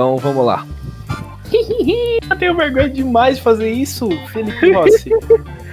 Então 0.00 0.16
vamos 0.16 0.46
lá. 0.46 0.64
Eu 2.30 2.36
tenho 2.38 2.56
vergonha 2.56 2.88
demais 2.88 3.36
de 3.36 3.42
fazer 3.42 3.70
isso, 3.70 4.08
Felipe 4.32 4.72
Rossi. 4.72 5.10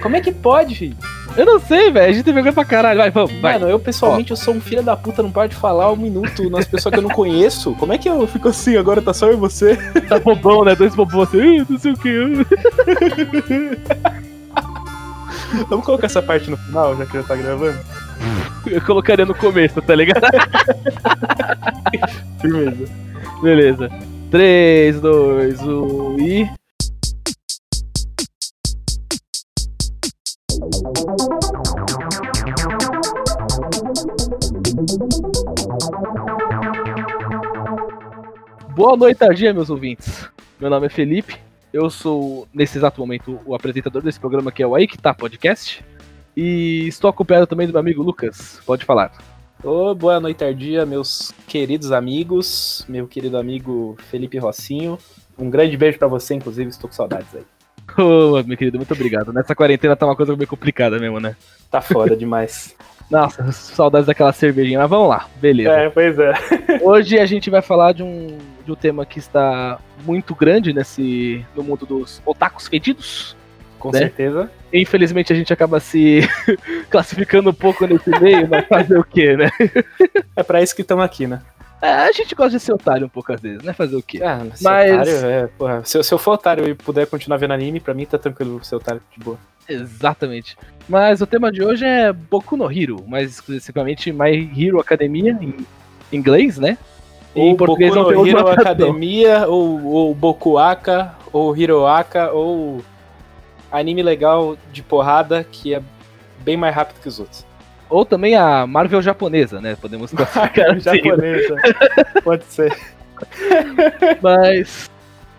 Como 0.02 0.16
é 0.16 0.20
que 0.20 0.30
pode, 0.30 0.74
filho? 0.74 0.94
Eu 1.34 1.46
não 1.46 1.58
sei, 1.58 1.90
velho. 1.90 2.10
A 2.10 2.12
gente 2.12 2.24
tem 2.24 2.34
vergonha 2.34 2.52
pra 2.52 2.66
caralho. 2.66 2.98
Vai, 2.98 3.10
vamos, 3.10 3.32
vai. 3.40 3.54
Mano, 3.54 3.70
eu 3.70 3.80
pessoalmente 3.80 4.32
eu 4.32 4.36
sou 4.36 4.52
um 4.52 4.60
filho 4.60 4.82
da 4.82 4.94
puta, 4.98 5.22
não 5.22 5.30
paro 5.30 5.48
de 5.48 5.54
falar 5.54 5.90
um 5.90 5.96
minuto 5.96 6.50
nas 6.50 6.66
pessoas 6.66 6.92
que 6.92 6.98
eu 6.98 7.02
não 7.02 7.08
conheço. 7.08 7.74
Como 7.76 7.90
é 7.90 7.96
que 7.96 8.06
eu 8.06 8.26
fico 8.26 8.48
assim 8.48 8.76
agora? 8.76 9.00
Tá 9.00 9.14
só 9.14 9.28
eu 9.28 9.32
e 9.32 9.36
você? 9.36 9.76
Tá 10.10 10.18
bobão, 10.18 10.62
né? 10.62 10.74
Dois 10.74 10.94
bobão 10.94 11.22
assim, 11.22 11.38
"Ih, 11.38 11.64
não 11.66 11.78
sei 11.78 11.92
o 11.92 11.96
que. 11.96 12.12
Vamos 15.70 15.86
colocar 15.86 16.04
essa 16.04 16.20
parte 16.20 16.50
no 16.50 16.58
final, 16.58 16.94
já 16.98 17.06
que 17.06 17.14
já 17.14 17.22
tá 17.22 17.34
gravando? 17.34 17.78
Eu 18.66 18.82
colocaria 18.82 19.24
no 19.24 19.34
começo, 19.34 19.80
tá 19.80 19.94
ligado? 19.94 20.20
Firmeza. 22.42 23.08
Beleza. 23.42 23.90
3, 24.30 25.00
2, 25.00 25.62
1 25.62 26.20
e. 26.20 26.50
Boa 38.74 38.96
noite, 38.98 39.16
tardia, 39.16 39.54
meus 39.54 39.70
ouvintes. 39.70 40.28
Meu 40.60 40.68
nome 40.68 40.86
é 40.86 40.90
Felipe. 40.90 41.38
Eu 41.72 41.88
sou, 41.88 42.46
nesse 42.52 42.76
exato 42.76 43.00
momento, 43.00 43.40
o 43.46 43.54
apresentador 43.54 44.02
desse 44.02 44.20
programa 44.20 44.52
que 44.52 44.62
é 44.62 44.66
o 44.66 44.74
Aí 44.74 44.86
Que 44.86 44.98
Tá 44.98 45.14
Podcast. 45.14 45.82
E 46.36 46.86
estou 46.86 47.08
acompanhado 47.08 47.46
também 47.46 47.66
do 47.66 47.72
meu 47.72 47.80
amigo 47.80 48.02
Lucas. 48.02 48.60
Pode 48.66 48.84
falar. 48.84 49.10
Ô, 49.62 49.92
boa 49.92 50.20
noite, 50.20 50.36
tardia, 50.36 50.86
meus 50.86 51.32
queridos 51.48 51.90
amigos, 51.90 52.84
meu 52.88 53.08
querido 53.08 53.36
amigo 53.36 53.96
Felipe 54.08 54.38
Rossinho. 54.38 54.96
Um 55.36 55.50
grande 55.50 55.76
beijo 55.76 55.98
pra 55.98 56.06
você, 56.06 56.34
inclusive, 56.34 56.70
estou 56.70 56.88
com 56.88 56.94
saudades 56.94 57.34
aí. 57.34 57.42
Ô, 57.98 58.40
meu 58.44 58.56
querido, 58.56 58.78
muito 58.78 58.94
obrigado. 58.94 59.32
Nessa 59.32 59.56
quarentena 59.56 59.96
tá 59.96 60.06
uma 60.06 60.14
coisa 60.14 60.36
meio 60.36 60.46
complicada 60.46 60.98
mesmo, 61.00 61.18
né? 61.18 61.34
Tá 61.70 61.80
foda 61.80 62.16
demais. 62.16 62.76
Nossa, 63.10 63.50
saudades 63.50 64.06
daquela 64.06 64.32
cervejinha. 64.32 64.78
Mas 64.78 64.90
vamos 64.90 65.08
lá, 65.08 65.26
beleza. 65.40 65.70
é, 65.70 65.90
pois 65.90 66.16
é. 66.18 66.34
Hoje 66.82 67.18
a 67.18 67.26
gente 67.26 67.50
vai 67.50 67.62
falar 67.62 67.92
de 67.92 68.02
um, 68.04 68.38
de 68.64 68.70
um 68.70 68.76
tema 68.76 69.04
que 69.04 69.18
está 69.18 69.80
muito 70.04 70.36
grande 70.36 70.72
nesse 70.72 71.44
no 71.56 71.64
mundo 71.64 71.84
dos 71.84 72.22
otakus 72.24 72.68
fedidos. 72.68 73.36
Com 73.78 73.90
Né? 73.90 73.98
certeza. 74.00 74.50
Infelizmente 74.72 75.32
a 75.32 75.36
gente 75.36 75.52
acaba 75.52 75.78
se 75.80 76.20
classificando 76.90 77.50
um 77.50 77.54
pouco 77.54 77.86
nesse 77.86 78.10
meio, 78.20 78.48
mas 78.48 78.66
fazer 78.66 78.98
o 78.98 79.04
quê, 79.04 79.36
né? 79.36 79.50
É 80.36 80.42
pra 80.42 80.62
isso 80.62 80.74
que 80.74 80.82
estamos 80.82 81.04
aqui, 81.04 81.26
né? 81.26 81.40
É, 81.80 81.92
a 81.92 82.10
gente 82.12 82.34
gosta 82.34 82.50
de 82.58 82.60
ser 82.60 82.72
otário 82.72 83.06
um 83.06 83.08
pouco 83.08 83.32
às 83.32 83.40
vezes, 83.40 83.62
né? 83.62 83.72
Fazer 83.72 83.94
o 83.96 84.02
quê? 84.02 84.20
Ah, 84.22 84.40
mas... 84.60 84.90
Otário, 84.90 85.26
é, 85.26 85.46
porra, 85.56 85.82
se, 85.84 85.96
eu- 85.96 86.02
se 86.02 86.12
eu 86.12 86.18
for 86.18 86.32
otário 86.32 86.68
e 86.68 86.74
puder 86.74 87.06
continuar 87.06 87.36
vendo 87.36 87.52
anime, 87.52 87.78
pra 87.78 87.94
mim 87.94 88.04
tá 88.04 88.18
tranquilo 88.18 88.62
ser 88.64 88.74
otário 88.74 89.00
de 89.16 89.22
boa. 89.24 89.38
Exatamente. 89.68 90.56
Mas 90.88 91.20
o 91.20 91.26
tema 91.26 91.52
de 91.52 91.62
hoje 91.62 91.84
é 91.84 92.12
Boku 92.12 92.56
no 92.56 92.70
Hero, 92.72 93.04
mais 93.06 93.30
especificamente 93.30 94.10
My 94.12 94.50
Hero 94.56 94.80
Academia, 94.80 95.38
em 95.40 95.54
inglês, 96.12 96.58
né? 96.58 96.76
Ou 97.34 97.44
em 97.50 97.56
português 97.56 97.94
Boku 97.94 98.10
no 98.12 98.26
Hero. 98.26 98.48
Academia, 98.48 99.46
ou, 99.46 99.84
ou 99.84 100.14
Bokuaka, 100.14 101.14
ou 101.32 101.56
Hiroaka, 101.56 102.32
ou 102.32 102.82
anime 103.70 104.02
legal 104.02 104.56
de 104.72 104.82
porrada 104.82 105.44
que 105.50 105.74
é 105.74 105.82
bem 106.40 106.56
mais 106.56 106.74
rápido 106.74 107.00
que 107.00 107.08
os 107.08 107.18
outros. 107.20 107.46
Ou 107.90 108.04
também 108.04 108.34
a 108.34 108.66
Marvel 108.66 109.00
japonesa, 109.00 109.60
né? 109.60 109.76
Podemos 109.80 110.10
classificar 110.14 110.70
assim. 110.76 110.80
Japonesa. 110.80 111.56
Pode 112.22 112.44
ser. 112.44 112.76
Mas 114.22 114.90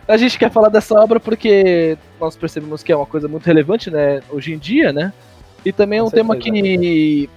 a 0.07 0.17
gente 0.17 0.37
quer 0.37 0.51
falar 0.51 0.69
dessa 0.69 0.99
obra 0.99 1.19
porque 1.19 1.97
nós 2.19 2.35
percebemos 2.35 2.83
que 2.83 2.91
é 2.91 2.95
uma 2.95 3.05
coisa 3.05 3.27
muito 3.27 3.45
relevante, 3.45 3.89
né, 3.91 4.21
hoje 4.29 4.53
em 4.53 4.57
dia, 4.57 4.91
né? 4.91 5.13
E 5.63 5.71
também 5.71 5.99
é 5.99 6.03
um 6.03 6.09
tema 6.09 6.35
que 6.35 7.29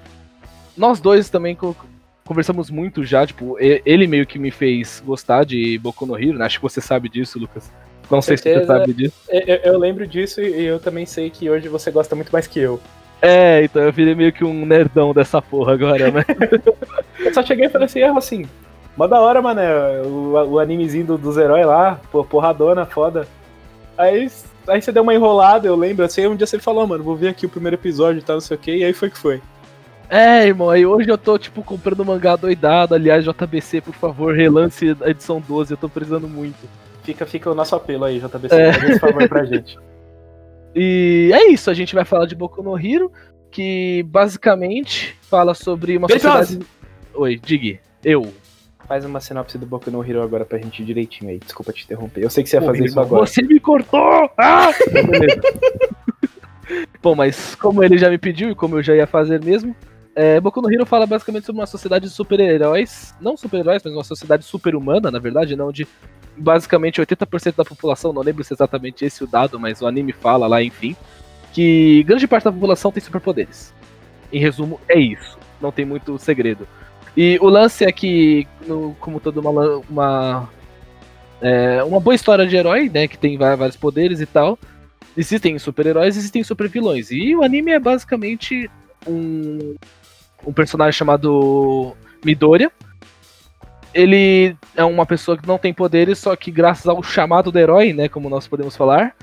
nós 0.77 1.01
dois 1.01 1.29
também 1.29 1.55
co- 1.55 1.77
conversamos 2.25 2.71
muito 2.71 3.05
já, 3.05 3.27
tipo, 3.27 3.57
ele 3.61 4.07
meio 4.07 4.27
que 4.27 4.39
me 4.39 4.51
fez 4.51 5.03
gostar 5.05 5.45
de 5.45 5.77
Boku 5.79 6.07
no 6.07 6.17
Hero, 6.17 6.39
né? 6.39 6.47
Acho 6.47 6.59
que 6.59 6.63
você 6.63 6.81
sabe 6.81 7.09
disso, 7.09 7.39
Lucas. 7.39 7.71
Não 8.17 8.23
sei 8.23 8.37
se 8.37 8.43
você 8.45 8.51
certeza. 8.55 8.79
sabe 8.79 8.93
disso. 8.93 9.15
Eu, 9.29 9.41
eu- 9.41 9.61
eu 9.73 9.79
lembro 9.79 10.07
disso 10.07 10.41
e 10.41 10.65
eu 10.65 10.79
também 10.79 11.07
sei 11.07 11.31
que 11.31 11.49
hoje 11.51 11.69
você 11.69 11.91
gosta 11.91 12.15
muito 12.15 12.31
mais 12.31 12.47
que 12.47 12.61
eu. 12.61 12.79
É, 13.21 13.63
então 13.65 13.81
eu 13.83 13.93
virei 13.93 14.15
meio 14.15 14.33
que 14.33 14.45
um 14.45 14.67
nerdão 14.67 15.13
dessa 15.15 15.41
porra 15.41 15.75
agora, 15.75 16.11
né? 16.11 16.25
Eu 17.21 17.33
só 17.33 17.41
cheguei 17.43 17.67
e 17.67 17.69
falei 17.71 17.85
assim, 17.87 18.01
é 18.01 18.09
assim, 18.09 18.47
mó 18.97 19.07
da 19.07 19.21
hora, 19.21 19.41
mano, 19.41 19.61
o, 20.05 20.33
o 20.55 20.59
animezinho 20.59 21.07
do- 21.07 21.19
dos 21.19 21.37
heróis 21.37 21.65
lá, 21.65 22.01
pô, 22.11 22.25
porradona, 22.25 22.85
foda. 22.85 23.29
Aí, 23.97 24.29
aí 24.67 24.83
você 24.83 24.91
deu 24.91 25.05
uma 25.05 25.15
enrolada, 25.15 25.69
eu 25.69 25.77
lembro, 25.77 26.05
assim, 26.05 26.27
um 26.27 26.35
dia 26.35 26.47
você 26.49 26.59
falou, 26.59 26.85
mano, 26.87 27.05
vou 27.05 27.15
ver 27.15 27.29
aqui 27.29 27.47
o 27.47 27.49
primeiro 27.49 27.77
episódio 27.77 28.19
e 28.19 28.23
tal, 28.23 28.37
não 28.37 28.41
sei 28.41 28.57
o 28.57 28.61
que, 28.61 28.75
e 28.75 28.85
aí 28.85 28.93
foi 28.93 29.09
que 29.09 29.19
foi. 29.19 29.41
É, 30.11 30.45
irmão, 30.47 30.69
aí 30.69 30.85
hoje 30.85 31.09
eu 31.09 31.17
tô, 31.17 31.39
tipo, 31.39 31.63
comprando 31.63 32.05
mangá 32.05 32.35
doidado. 32.37 32.95
Aliás, 32.95 33.25
JBC, 33.25 33.81
por 33.81 33.95
favor, 33.95 34.35
relance 34.35 34.95
a 35.01 35.09
edição 35.11 35.41
12, 35.41 35.73
eu 35.73 35.77
tô 35.79 35.89
precisando 35.89 36.29
muito. 36.29 36.59
Fica, 37.03 37.27
fica 37.27 37.51
o 37.51 37.55
nosso 37.55 37.75
apelo 37.75 38.05
aí, 38.05 38.19
JBC, 38.21 38.55
É. 38.55 38.73
faz 38.73 38.91
esse 38.91 39.01
favor 39.01 39.29
pra 39.29 39.45
gente. 39.45 39.77
E 40.75 41.31
é 41.35 41.51
isso, 41.51 41.71
a 41.71 41.75
gente 41.75 41.95
vai 41.95 42.05
falar 42.05 42.27
de 42.27 42.35
Boku 42.35 42.63
no 42.63 42.79
Hero, 42.79 43.11
que 43.51 44.03
basicamente 44.05 45.17
fala 45.23 45.53
sobre 45.55 45.97
uma 45.97 46.09
Felipe 46.09 46.27
sociedade. 46.27 46.67
Oi, 47.15 47.39
Dig, 47.39 47.81
eu. 48.05 48.33
Faz 48.89 49.05
uma 49.05 49.21
sinopse 49.21 49.59
do 49.59 49.67
Boku 49.67 49.91
no 49.91 50.05
Hero 50.05 50.23
agora 50.23 50.45
pra 50.45 50.59
gente 50.59 50.83
ir 50.83 50.87
direitinho 50.87 51.31
aí, 51.31 51.39
desculpa 51.39 51.73
te 51.73 51.85
interromper, 51.85 52.23
eu 52.23 52.31
sei 52.31 52.43
que 52.43 52.51
você 52.51 52.57
ia 52.57 52.61
Pô, 52.61 52.67
fazer 52.67 52.85
isso 52.85 52.93
irmão, 52.93 53.05
agora. 53.05 53.27
Você 53.27 53.43
me 53.43 53.59
cortou! 53.61 54.31
Ah! 54.39 54.71
Beleza. 54.91 55.41
Bom, 57.03 57.15
mas 57.15 57.55
como 57.57 57.83
ele 57.83 57.99
já 57.99 58.09
me 58.09 58.17
pediu 58.19 58.51
e 58.51 58.55
como 58.55 58.79
eu 58.79 58.83
já 58.83 58.95
ia 58.95 59.07
fazer 59.07 59.43
mesmo, 59.45 59.75
é, 60.15 60.41
Boku 60.41 60.61
no 60.63 60.73
Hero 60.73 60.87
fala 60.87 61.07
basicamente 61.07 61.45
sobre 61.45 61.61
uma 61.61 61.67
sociedade 61.67 62.07
de 62.07 62.13
super-heróis, 62.15 63.15
não 63.21 63.37
super-heróis, 63.37 63.83
mas 63.85 63.93
uma 63.93 64.05
sociedade 64.05 64.45
super-humana, 64.45 65.11
na 65.11 65.19
verdade, 65.19 65.57
não 65.57 65.73
de 65.73 65.87
basicamente 66.37 67.01
80% 67.01 67.57
da 67.57 67.65
população, 67.65 68.13
não 68.13 68.23
lembro 68.23 68.43
se 68.45 68.53
é 68.53 68.57
exatamente 68.57 69.05
esse 69.05 69.23
o 69.23 69.27
dado, 69.27 69.59
mas 69.59 69.81
o 69.83 69.87
anime 69.87 70.13
fala 70.13 70.47
lá, 70.47 70.63
enfim, 70.63 70.97
que 71.53 72.03
grande 72.05 72.27
parte 72.27 72.45
da 72.45 72.53
população 72.53 72.91
tem 72.91 73.03
superpoderes. 73.03 73.73
Em 74.33 74.41
resumo, 74.41 74.81
é 74.89 74.99
isso. 74.99 75.39
Não 75.61 75.71
tem 75.71 75.85
muito 75.85 76.19
segredo. 76.19 76.67
E 77.17 77.39
o 77.41 77.49
lance 77.49 77.85
é 77.85 77.93
que, 77.93 78.47
no- 78.67 78.97
como 78.99 79.21
toda 79.21 79.41
uma, 79.41 79.83
uma 79.89 80.49
é 81.41 81.83
uma 81.83 82.01
boa 82.01 82.15
história 82.15 82.47
de 82.47 82.57
herói, 82.57 82.89
né? 82.89 83.07
Que 83.09 83.19
tem 83.19 83.37
vários 83.37 83.77
poderes 83.77 84.21
e 84.21 84.27
tal. 84.27 84.59
Existem 85.17 85.59
super-heróis, 85.59 86.17
existem 86.17 86.43
super-vilões. 86.43 87.11
E 87.11 87.35
o 87.37 87.43
anime 87.43 87.73
é 87.73 87.79
basicamente 87.79 88.71
um, 89.07 89.75
um 90.47 90.53
personagem 90.53 90.93
chamado 90.97 91.95
Midoriya. 92.25 92.71
Ele 93.95 94.57
é 94.77 94.85
uma 94.85 95.05
pessoa 95.05 95.37
que 95.37 95.47
não 95.47 95.59
tem 95.59 95.73
poderes, 95.73 96.19
só 96.19 96.35
que 96.35 96.51
graças 96.51 96.87
ao 96.87 97.03
chamado 97.03 97.51
do 97.53 97.59
herói, 97.59 97.93
né? 97.93 98.09
Como 98.09 98.29
nós 98.29 98.49
podemos 98.49 98.77
falar, 98.77 99.15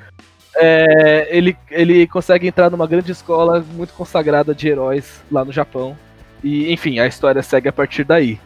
é, 0.56 1.28
ele, 1.30 1.58
ele 1.72 2.08
consegue 2.08 2.48
entrar 2.48 2.70
numa 2.70 2.88
grande 2.88 3.12
escola 3.12 3.64
muito 3.74 3.94
consagrada 3.94 4.54
de 4.54 4.68
heróis 4.68 5.22
lá 5.32 5.44
no 5.44 5.52
Japão. 5.52 5.98
E, 6.44 6.72
enfim, 6.72 7.00
a 7.00 7.08
história 7.08 7.42
segue 7.42 7.68
a 7.68 7.74
partir 7.74 8.04
daí. 8.04 8.40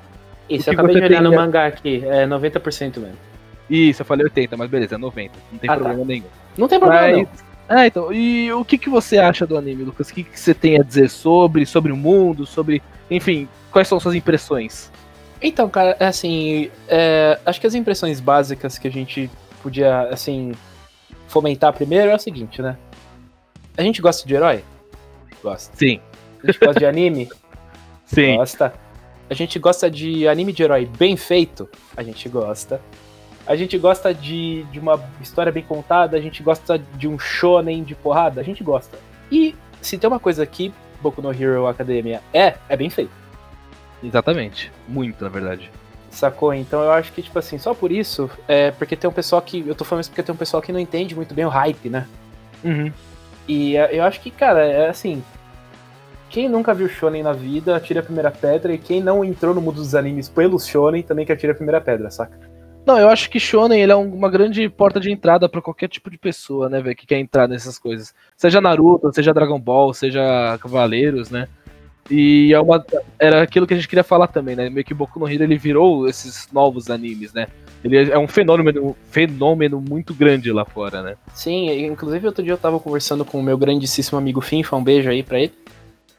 Isso, 0.50 0.69
eu 0.69 0.73
acabei 0.73 0.95
de 0.95 1.01
olhar 1.01 1.22
tem, 1.22 1.31
no 1.31 1.35
mangá 1.35 1.67
aqui, 1.67 2.03
é 2.06 2.25
90% 2.25 3.00
mesmo. 3.00 3.17
Isso, 3.69 4.01
eu 4.01 4.05
falei 4.05 4.25
80, 4.25 4.57
mas 4.57 4.69
beleza, 4.69 4.95
é 4.95 4.97
90. 4.97 5.31
Não 5.51 5.59
tem 5.59 5.69
Ah, 5.69 5.73
tá. 5.73 5.79
problema 5.79 6.05
nenhum. 6.05 6.25
Não 6.57 6.67
tem 6.67 6.79
problema 6.79 7.07
Mas- 7.07 7.17
não. 7.17 7.53
É, 7.78 7.88
então, 7.88 8.11
e 8.11 8.51
o 8.51 8.66
que, 8.66 8.78
que 8.78 8.90
você 8.90 9.17
acha 9.17 9.47
do 9.47 9.57
anime, 9.57 9.84
Lucas? 9.84 10.09
O 10.09 10.13
que, 10.13 10.23
que 10.23 10.38
você 10.38 10.53
tem 10.53 10.78
a 10.79 10.84
dizer 10.84 11.09
sobre, 11.09 11.66
sobre 11.66 11.91
o 11.91 11.97
mundo, 11.97 12.45
sobre. 12.45 12.84
Enfim, 13.09 13.47
quais 13.72 13.88
são 13.88 14.00
suas 14.00 14.16
impressões? 14.16 14.91
Então, 15.44 15.70
cara, 15.70 15.98
assim, 16.00 16.72
é, 16.88 17.38
acho 17.46 17.59
que 17.59 17.68
as 17.68 17.76
impressões 17.76 18.22
básicas 18.22 18.78
que 18.78 18.88
a 18.88 18.92
gente 18.92 19.30
podia, 19.62 20.03
assim, 20.03 20.53
fomentar 21.28 21.73
primeiro 21.73 22.12
é 22.12 22.16
o 22.16 22.20
seguinte, 22.20 22.62
né? 22.62 22.78
A 23.78 23.82
gente 23.82 24.02
gosta 24.02 24.26
de 24.26 24.34
herói? 24.34 24.64
Gosta. 25.44 25.76
Sim. 25.76 26.00
A 26.41 26.47
gente 26.47 26.59
gosta 26.59 26.79
de 26.79 26.85
anime? 26.85 27.29
Sim. 28.06 28.38
Gosta. 28.38 28.73
A 29.29 29.34
gente 29.34 29.59
gosta 29.59 29.91
de 29.91 30.28
anime 30.29 30.53
de 30.53 30.64
herói 30.64 30.85
bem 30.85 31.17
feito? 31.17 31.70
A 31.97 32.03
gente 32.03 32.29
gosta. 32.29 32.79
A 33.46 33.58
gente 33.58 33.78
gosta 33.78 34.14
de, 34.14 34.64
de 34.72 34.79
uma 34.79 34.97
história 35.22 35.52
bem 35.52 35.64
contada? 35.64 36.16
A 36.16 36.22
gente 36.22 36.41
gosta 36.41 36.79
de 36.79 37.06
um 37.06 37.20
shonen 37.20 37.84
de 37.84 37.96
porrada? 37.96 38.40
A 38.40 38.44
gente 38.44 38.64
gosta. 38.64 38.97
E 39.29 39.53
se 39.82 39.97
tem 39.97 40.08
uma 40.08 40.20
coisa 40.20 40.46
que 40.46 40.73
Boku 41.02 41.22
no 41.22 41.34
Hero 41.34 41.67
Academia 41.67 42.22
é, 42.34 42.56
é 42.70 42.78
bem 42.78 42.90
feito. 42.90 43.22
Exatamente. 44.03 44.72
Muito, 44.88 45.23
na 45.23 45.29
verdade. 45.29 45.72
Sacou? 46.09 46.53
Então 46.53 46.84
eu 46.84 46.91
acho 46.91 47.11
que, 47.11 47.22
tipo 47.22 47.40
assim, 47.40 47.58
só 47.58 47.73
por 47.73 47.91
isso, 47.91 48.29
é 48.47 48.70
porque 48.72 48.96
tem 48.96 49.09
um 49.09 49.14
pessoal 49.14 49.41
que. 49.41 49.64
Eu 49.67 49.73
tô 49.73 49.84
falando 49.84 50.03
isso 50.03 50.11
porque 50.11 50.22
tem 50.22 50.34
um 50.34 50.38
pessoal 50.38 50.61
que 50.61 50.72
não 50.72 50.79
entende 50.79 51.16
muito 51.16 51.34
bem 51.34 51.46
o 51.46 51.50
hype, 51.50 51.90
né? 51.90 52.08
Uhum. 52.64 52.91
E 53.47 53.76
é, 53.76 53.97
eu 53.97 54.03
acho 54.03 54.22
que, 54.22 54.29
cara, 54.29 54.64
é 54.64 54.90
assim. 54.90 55.23
Quem 56.29 56.50
nunca 56.50 56.73
viu 56.73 56.90
Shonen 56.90 57.22
na 57.22 57.34
vida, 57.34 57.76
atira 57.76 58.00
a 58.00 58.03
primeira 58.03 58.32
pedra, 58.32 58.73
e 58.73 58.78
quem 58.78 59.02
não 59.02 59.23
entrou 59.23 59.53
no 59.53 59.61
mundo 59.61 59.76
dos 59.76 59.94
animes 59.94 60.28
pelos 60.28 60.66
Shonen 60.66 61.03
também 61.03 61.26
que 61.26 61.32
atira 61.32 61.53
a 61.53 61.55
primeira 61.55 61.79
pedra, 61.79 62.09
saca? 62.09 62.40
Não, 62.85 62.97
eu 62.97 63.08
acho 63.08 63.29
que 63.29 63.40
Shonen 63.40 63.82
ele 63.82 63.91
é 63.91 63.96
uma 63.96 64.29
grande 64.29 64.67
porta 64.67 65.00
de 65.00 65.11
entrada 65.11 65.47
para 65.47 65.61
qualquer 65.61 65.88
tipo 65.88 66.09
de 66.09 66.17
pessoa, 66.17 66.70
né, 66.70 66.82
velho, 66.82 66.96
que 66.96 67.05
quer 67.05 67.20
entrar 67.20 67.47
nessas 67.47 67.78
coisas. 67.78 68.14
Seja 68.35 68.59
Naruto, 68.59 69.14
seja 69.14 69.34
Dragon 69.34 69.59
Ball, 69.59 69.94
seja 69.94 70.58
Cavaleiros, 70.59 71.29
né? 71.29 71.47
E 72.09 72.53
é 72.53 72.59
uma, 72.59 72.85
era 73.17 73.41
aquilo 73.41 73.66
que 73.66 73.73
a 73.73 73.78
gente 73.78 73.88
queria 73.88 74.03
falar 74.03 74.28
também, 74.28 74.55
né? 74.55 74.70
Meio 74.70 74.85
que 74.85 74.94
Boku 74.94 75.20
no 75.20 75.28
Hero 75.28 75.44
ele 75.44 75.58
virou 75.58 76.08
esses 76.08 76.50
novos 76.52 76.90
animes, 76.90 77.34
né? 77.34 77.47
Ele 77.84 78.11
é 78.11 78.17
um 78.17 78.28
fenômeno, 78.28 78.96
fenômeno 79.09 79.82
muito 79.82 80.14
grande 80.14 80.52
lá 80.52 80.66
fora, 80.66 81.02
né? 81.02 81.16
Sim, 81.34 81.70
inclusive 81.85 82.26
outro 82.26 82.44
dia 82.44 82.53
eu 82.53 82.58
tava 82.58 82.79
conversando 82.79 83.26
com 83.26 83.40
o 83.40 83.44
meu 83.44 83.58
grandíssimo 83.58 84.17
amigo 84.17 84.41
Finfa, 84.41 84.76
um 84.76 84.84
beijo 84.84 85.09
aí 85.09 85.23
pra 85.23 85.40
ele. 85.40 85.53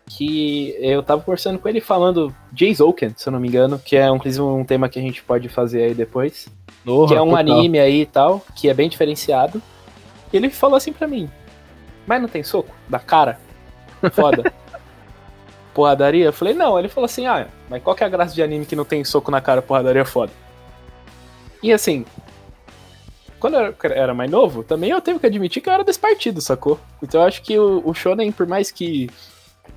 Que 0.07 0.77
eu 0.79 1.03
tava 1.03 1.23
conversando 1.23 1.59
com 1.59 1.67
ele 1.67 1.81
falando 1.81 2.35
Jays 2.55 2.81
Oaken, 2.81 3.15
se 3.17 3.27
eu 3.27 3.33
não 3.33 3.41
me 3.41 3.49
engano, 3.49 3.79
que 3.79 3.97
é 3.97 4.07
inclusive 4.07 4.43
um 4.43 4.65
tema 4.65 4.89
que 4.89 4.99
a 4.99 5.03
gente 5.03 5.23
pode 5.23 5.49
fazer 5.49 5.85
aí 5.85 5.95
depois. 5.95 6.47
Orra, 6.87 7.09
que 7.09 7.15
é 7.15 7.23
um 7.23 7.31
total. 7.31 7.41
anime 7.41 7.79
aí 7.79 8.03
e 8.03 8.07
tal, 8.07 8.45
que 8.55 8.69
é 8.69 8.75
bem 8.75 8.89
diferenciado. 8.89 9.63
E 10.31 10.37
ele 10.37 10.51
falou 10.51 10.77
assim 10.77 10.93
pra 10.93 11.09
mim: 11.09 11.31
Mas 12.07 12.21
não 12.21 12.29
tem 12.29 12.43
soco? 12.43 12.75
Da 12.87 12.99
cara? 12.99 13.41
Foda. 14.13 14.53
porradaria? 15.75 16.27
Eu 16.27 16.33
falei, 16.33 16.55
não. 16.55 16.79
Ele 16.79 16.89
falou 16.89 17.07
assim, 17.07 17.27
ah, 17.27 17.49
mas 17.69 17.83
qual 17.83 17.95
que 17.97 18.05
é 18.05 18.07
a 18.07 18.11
graça 18.11 18.35
de 18.35 18.43
anime 18.43 18.65
que 18.65 18.77
não 18.77 18.85
tem 18.85 19.05
soco 19.05 19.31
na 19.31 19.41
cara, 19.41 19.61
porradaria 19.61 20.05
foda? 20.05 20.33
E 21.63 21.73
assim, 21.73 22.05
quando 23.41 23.57
eu 23.57 23.75
era 23.83 24.15
mais 24.15 24.31
novo, 24.31 24.63
também 24.63 24.91
eu 24.91 25.01
tenho 25.01 25.19
que 25.19 25.27
admitir 25.27 25.63
que 25.63 25.69
eu 25.69 25.73
era 25.73 25.85
desse 25.85 25.99
partido, 25.99 26.41
sacou? 26.41 26.81
Então 27.03 27.21
eu 27.21 27.27
acho 27.27 27.43
que 27.43 27.59
o, 27.59 27.83
o 27.85 27.93
Shonen, 27.93 28.33
por 28.33 28.47
mais 28.47 28.71
que 28.71 29.11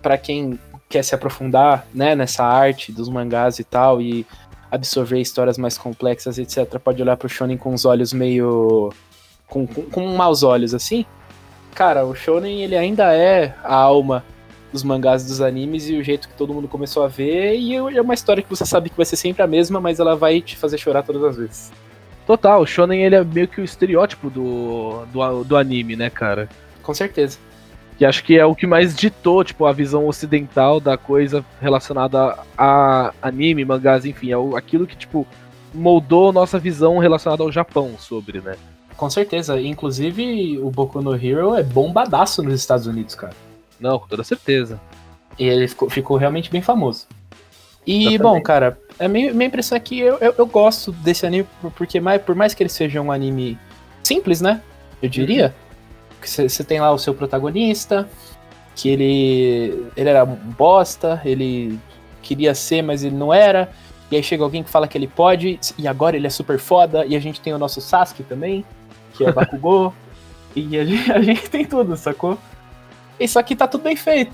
para 0.01 0.17
quem 0.17 0.59
quer 0.87 1.03
se 1.03 1.13
aprofundar, 1.13 1.85
né, 1.93 2.15
nessa 2.15 2.45
arte 2.45 2.91
dos 2.91 3.09
mangás 3.09 3.59
e 3.59 3.63
tal, 3.63 4.01
e 4.01 4.25
absorver 4.71 5.19
histórias 5.19 5.57
mais 5.57 5.77
complexas, 5.77 6.37
etc., 6.37 6.79
pode 6.79 7.01
olhar 7.01 7.17
pro 7.17 7.27
Shonen 7.27 7.57
com 7.57 7.73
os 7.73 7.83
olhos 7.83 8.13
meio... 8.13 8.93
com, 9.47 9.67
com, 9.67 9.81
com 9.83 10.07
maus 10.15 10.43
olhos, 10.43 10.73
assim. 10.73 11.05
Cara, 11.73 12.05
o 12.05 12.15
Shonen, 12.15 12.63
ele 12.63 12.75
ainda 12.75 13.13
é 13.13 13.53
a 13.63 13.75
alma 13.75 14.23
dos 14.71 14.83
mangás 14.83 15.25
dos 15.25 15.41
animes 15.41 15.89
e 15.89 15.95
o 15.95 16.03
jeito 16.03 16.27
que 16.27 16.35
todo 16.35 16.53
mundo 16.53 16.67
começou 16.67 17.03
a 17.03 17.07
ver. 17.07 17.55
E 17.57 17.75
é 17.75 18.01
uma 18.01 18.13
história 18.13 18.43
que 18.43 18.49
você 18.49 18.65
sabe 18.65 18.89
que 18.89 18.97
vai 18.97 19.05
ser 19.05 19.15
sempre 19.15 19.41
a 19.41 19.47
mesma, 19.47 19.79
mas 19.79 19.99
ela 19.99 20.15
vai 20.15 20.41
te 20.41 20.55
fazer 20.55 20.77
chorar 20.77 21.03
todas 21.03 21.23
as 21.23 21.37
vezes. 21.37 21.71
Total, 22.25 22.61
o 22.61 22.67
Shonen 22.67 23.03
ele 23.03 23.15
é 23.15 23.23
meio 23.23 23.47
que 23.47 23.61
o 23.61 23.63
estereótipo 23.63 24.29
do, 24.29 25.05
do, 25.13 25.43
do 25.45 25.55
anime, 25.55 25.95
né, 25.95 26.09
cara? 26.09 26.49
Com 26.83 26.93
certeza. 26.93 27.37
Que 27.97 28.05
acho 28.05 28.23
que 28.23 28.37
é 28.37 28.45
o 28.45 28.53
que 28.53 28.67
mais 28.67 28.95
ditou, 28.95 29.43
tipo, 29.43 29.65
a 29.65 29.71
visão 29.71 30.07
ocidental 30.07 30.79
da 30.79 30.97
coisa 30.97 31.43
relacionada 31.59 32.37
a 32.57 33.13
anime, 33.21 33.63
mangás, 33.63 34.05
enfim, 34.05 34.31
é 34.31 34.57
aquilo 34.57 34.85
que, 34.85 34.95
tipo, 34.95 35.25
moldou 35.73 36.33
nossa 36.33 36.59
visão 36.59 36.97
relacionada 36.97 37.43
ao 37.43 37.51
Japão 37.51 37.95
sobre, 37.97 38.41
né? 38.41 38.55
Com 38.97 39.09
certeza. 39.09 39.59
Inclusive, 39.61 40.59
o 40.59 40.69
Boku 40.69 41.01
no 41.01 41.15
Hero 41.15 41.55
é 41.55 41.63
bombadaço 41.63 42.43
nos 42.43 42.55
Estados 42.55 42.87
Unidos, 42.87 43.15
cara. 43.15 43.33
Não, 43.79 43.99
com 43.99 44.07
toda 44.07 44.23
certeza. 44.23 44.79
E 45.37 45.45
ele 45.45 45.67
ficou, 45.67 45.89
ficou 45.89 46.17
realmente 46.17 46.49
bem 46.49 46.61
famoso. 46.61 47.07
E, 47.85 48.17
bom, 48.17 48.41
cara, 48.41 48.77
a 48.99 49.07
minha, 49.07 49.33
minha 49.33 49.47
impressão 49.47 49.77
é 49.77 49.79
que 49.79 49.97
eu, 49.97 50.17
eu, 50.17 50.35
eu, 50.37 50.45
gosto 50.45 50.91
desse 50.91 51.25
anime, 51.25 51.47
porque 51.77 52.01
mais, 52.01 52.21
por 52.21 52.35
mais 52.35 52.53
que 52.53 52.61
ele 52.61 52.69
seja 52.69 53.01
um 53.01 53.11
anime 53.11 53.57
simples, 54.03 54.41
né? 54.41 54.61
Eu 55.01 55.07
diria. 55.07 55.55
Você 56.21 56.41
uhum. 56.43 56.67
tem 56.67 56.81
lá 56.81 56.91
o 56.91 56.97
seu 56.97 57.13
protagonista, 57.13 58.09
que 58.75 58.89
ele, 58.89 59.87
ele 59.95 60.09
era 60.09 60.25
bosta, 60.25 61.21
ele 61.23 61.79
queria 62.21 62.53
ser, 62.53 62.81
mas 62.81 63.03
ele 63.03 63.15
não 63.15 63.33
era. 63.33 63.71
E 64.11 64.17
aí 64.17 64.23
chega 64.23 64.43
alguém 64.43 64.63
que 64.63 64.69
fala 64.69 64.87
que 64.87 64.97
ele 64.97 65.07
pode, 65.07 65.57
e 65.77 65.87
agora 65.87 66.17
ele 66.17 66.27
é 66.27 66.29
super 66.29 66.59
foda. 66.59 67.05
E 67.05 67.15
a 67.15 67.19
gente 67.19 67.39
tem 67.39 67.53
o 67.53 67.57
nosso 67.57 67.79
Sasuke 67.79 68.23
também, 68.23 68.65
que 69.13 69.23
é 69.23 69.31
Bakugou. 69.33 69.93
e 70.53 70.77
a 70.77 70.83
gente, 70.83 71.11
a 71.11 71.21
gente 71.21 71.49
tem 71.49 71.63
tudo, 71.63 71.95
sacou? 71.95 72.37
Isso 73.19 73.39
aqui 73.39 73.55
tá 73.55 73.67
tudo 73.67 73.83
bem 73.83 73.95
feito. 73.95 74.33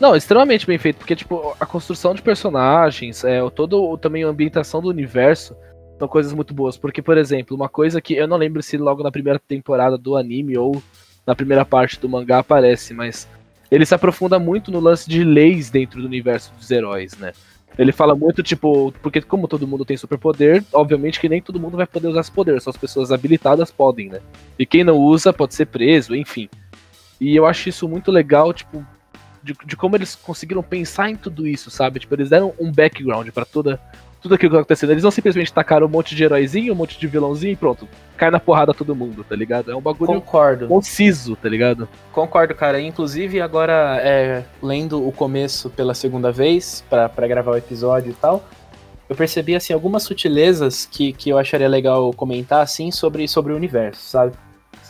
Não, 0.00 0.16
extremamente 0.16 0.66
bem 0.66 0.78
feito, 0.78 0.96
porque, 0.96 1.14
tipo, 1.14 1.54
a 1.60 1.66
construção 1.66 2.14
de 2.14 2.22
personagens, 2.22 3.22
é, 3.22 3.38
todo 3.50 3.98
também 3.98 4.24
a 4.24 4.28
ambientação 4.28 4.80
do 4.80 4.88
universo 4.88 5.54
são 5.98 6.08
coisas 6.08 6.32
muito 6.32 6.54
boas. 6.54 6.78
Porque, 6.78 7.02
por 7.02 7.18
exemplo, 7.18 7.54
uma 7.54 7.68
coisa 7.68 8.00
que 8.00 8.14
eu 8.14 8.26
não 8.26 8.38
lembro 8.38 8.62
se 8.62 8.78
logo 8.78 9.02
na 9.02 9.12
primeira 9.12 9.38
temporada 9.38 9.98
do 9.98 10.16
anime 10.16 10.56
ou 10.56 10.82
na 11.26 11.34
primeira 11.34 11.64
parte 11.66 12.00
do 12.00 12.08
mangá 12.08 12.38
aparece, 12.38 12.94
mas 12.94 13.28
ele 13.70 13.84
se 13.84 13.94
aprofunda 13.94 14.38
muito 14.38 14.72
no 14.72 14.80
lance 14.80 15.08
de 15.08 15.22
leis 15.22 15.70
dentro 15.70 16.00
do 16.00 16.06
universo 16.06 16.50
dos 16.54 16.70
heróis, 16.70 17.16
né? 17.18 17.32
Ele 17.78 17.92
fala 17.92 18.16
muito, 18.16 18.42
tipo, 18.42 18.92
porque 19.00 19.20
como 19.20 19.46
todo 19.46 19.66
mundo 19.66 19.84
tem 19.84 19.96
superpoder, 19.96 20.64
obviamente 20.72 21.20
que 21.20 21.28
nem 21.28 21.40
todo 21.40 21.60
mundo 21.60 21.76
vai 21.76 21.86
poder 21.86 22.08
usar 22.08 22.20
esse 22.20 22.32
poder, 22.32 22.60
só 22.60 22.70
as 22.70 22.76
pessoas 22.76 23.12
habilitadas 23.12 23.70
podem, 23.70 24.08
né? 24.08 24.20
E 24.58 24.66
quem 24.66 24.82
não 24.82 24.96
usa 24.96 25.32
pode 25.32 25.54
ser 25.54 25.66
preso, 25.66 26.16
enfim. 26.16 26.48
E 27.20 27.36
eu 27.36 27.46
acho 27.46 27.68
isso 27.68 27.88
muito 27.88 28.10
legal, 28.10 28.52
tipo, 28.52 28.84
de, 29.42 29.54
de 29.64 29.76
como 29.76 29.96
eles 29.96 30.14
conseguiram 30.14 30.62
pensar 30.62 31.10
em 31.10 31.16
tudo 31.16 31.46
isso, 31.46 31.70
sabe? 31.70 32.00
Tipo, 32.00 32.14
eles 32.14 32.30
deram 32.30 32.54
um 32.58 32.72
background 32.72 33.28
para 33.30 33.44
toda 33.44 33.80
tudo 34.20 34.34
aquilo 34.34 34.50
que 34.50 34.56
tá 34.56 34.60
acontecendo. 34.60 34.90
Eles 34.90 35.02
não 35.02 35.10
simplesmente 35.10 35.52
tacaram 35.52 35.86
um 35.86 35.90
monte 35.90 36.14
de 36.14 36.22
heróizinho, 36.22 36.72
um 36.72 36.76
monte 36.76 36.98
de 36.98 37.06
vilãozinho 37.06 37.52
e 37.52 37.56
pronto. 37.56 37.88
Cai 38.16 38.30
na 38.30 38.38
porrada 38.38 38.74
todo 38.74 38.94
mundo, 38.94 39.24
tá 39.24 39.34
ligado? 39.34 39.70
É 39.70 39.74
um 39.74 39.80
bagulho 39.80 40.12
Concordo. 40.12 40.68
conciso, 40.68 41.36
tá 41.36 41.48
ligado? 41.48 41.88
Concordo, 42.12 42.54
cara. 42.54 42.80
Inclusive, 42.80 43.40
agora, 43.40 43.98
é, 44.02 44.44
lendo 44.62 45.06
o 45.06 45.10
começo 45.10 45.70
pela 45.70 45.94
segunda 45.94 46.30
vez, 46.30 46.84
para 46.88 47.26
gravar 47.26 47.52
o 47.52 47.56
episódio 47.56 48.10
e 48.10 48.14
tal, 48.14 48.44
eu 49.08 49.16
percebi, 49.16 49.54
assim, 49.54 49.72
algumas 49.72 50.02
sutilezas 50.02 50.84
que, 50.86 51.12
que 51.12 51.30
eu 51.30 51.38
acharia 51.38 51.68
legal 51.68 52.12
comentar, 52.12 52.62
assim, 52.62 52.90
sobre, 52.90 53.26
sobre 53.26 53.52
o 53.52 53.56
universo, 53.56 54.02
sabe? 54.02 54.34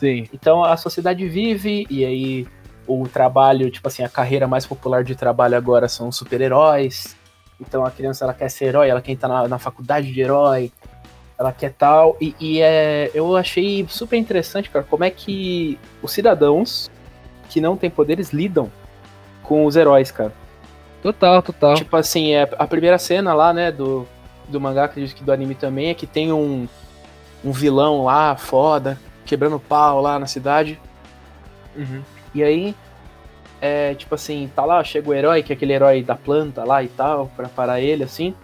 Sim. 0.01 0.27
Então 0.33 0.63
a 0.63 0.75
sociedade 0.75 1.27
vive 1.27 1.85
e 1.87 2.03
aí 2.03 2.47
o 2.87 3.07
trabalho, 3.07 3.69
tipo 3.69 3.87
assim, 3.87 4.03
a 4.03 4.09
carreira 4.09 4.47
mais 4.47 4.65
popular 4.65 5.03
de 5.03 5.13
trabalho 5.13 5.55
agora 5.55 5.87
são 5.87 6.11
super-heróis. 6.11 7.15
Então 7.59 7.85
a 7.85 7.91
criança 7.91 8.25
ela 8.25 8.33
quer 8.33 8.49
ser 8.49 8.65
herói, 8.65 8.89
ela 8.89 8.99
quer 8.99 9.11
estar 9.11 9.27
na, 9.27 9.47
na 9.47 9.59
faculdade 9.59 10.11
de 10.11 10.19
herói, 10.19 10.71
ela 11.37 11.51
quer 11.53 11.73
tal. 11.73 12.17
E, 12.19 12.35
e, 12.39 12.61
é, 12.63 13.11
eu 13.13 13.37
achei 13.37 13.85
super 13.87 14.17
interessante, 14.17 14.71
cara, 14.71 14.83
como 14.89 15.03
é 15.03 15.11
que 15.11 15.77
os 16.01 16.11
cidadãos 16.11 16.89
que 17.47 17.61
não 17.61 17.77
têm 17.77 17.91
poderes 17.91 18.33
lidam 18.33 18.71
com 19.43 19.67
os 19.67 19.75
heróis, 19.75 20.09
cara. 20.09 20.33
Total, 21.03 21.43
total. 21.43 21.75
Tipo 21.75 21.95
assim, 21.95 22.33
é, 22.33 22.49
a 22.57 22.65
primeira 22.65 22.97
cena 22.97 23.35
lá, 23.35 23.53
né, 23.53 23.71
do, 23.71 24.07
do 24.49 24.59
mangá, 24.59 24.85
acredito 24.85 25.15
que 25.15 25.23
do 25.23 25.31
anime 25.31 25.53
também, 25.53 25.89
é 25.89 25.93
que 25.93 26.07
tem 26.07 26.33
um, 26.33 26.67
um 27.45 27.51
vilão 27.51 28.03
lá, 28.03 28.35
foda, 28.35 28.97
quebrando 29.31 29.57
pau 29.59 30.01
lá 30.01 30.19
na 30.19 30.27
cidade. 30.27 30.77
Uhum. 31.73 32.01
E 32.35 32.43
aí, 32.43 32.75
é, 33.61 33.95
tipo 33.95 34.13
assim, 34.13 34.51
tá 34.53 34.65
lá, 34.65 34.83
chega 34.83 35.09
o 35.09 35.13
herói, 35.13 35.41
que 35.41 35.53
é 35.53 35.55
aquele 35.55 35.71
herói 35.71 36.03
da 36.03 36.15
planta 36.15 36.65
lá 36.65 36.83
e 36.83 36.89
tal, 36.89 37.31
pra 37.33 37.47
parar 37.47 37.79
ele, 37.79 38.03
assim. 38.03 38.35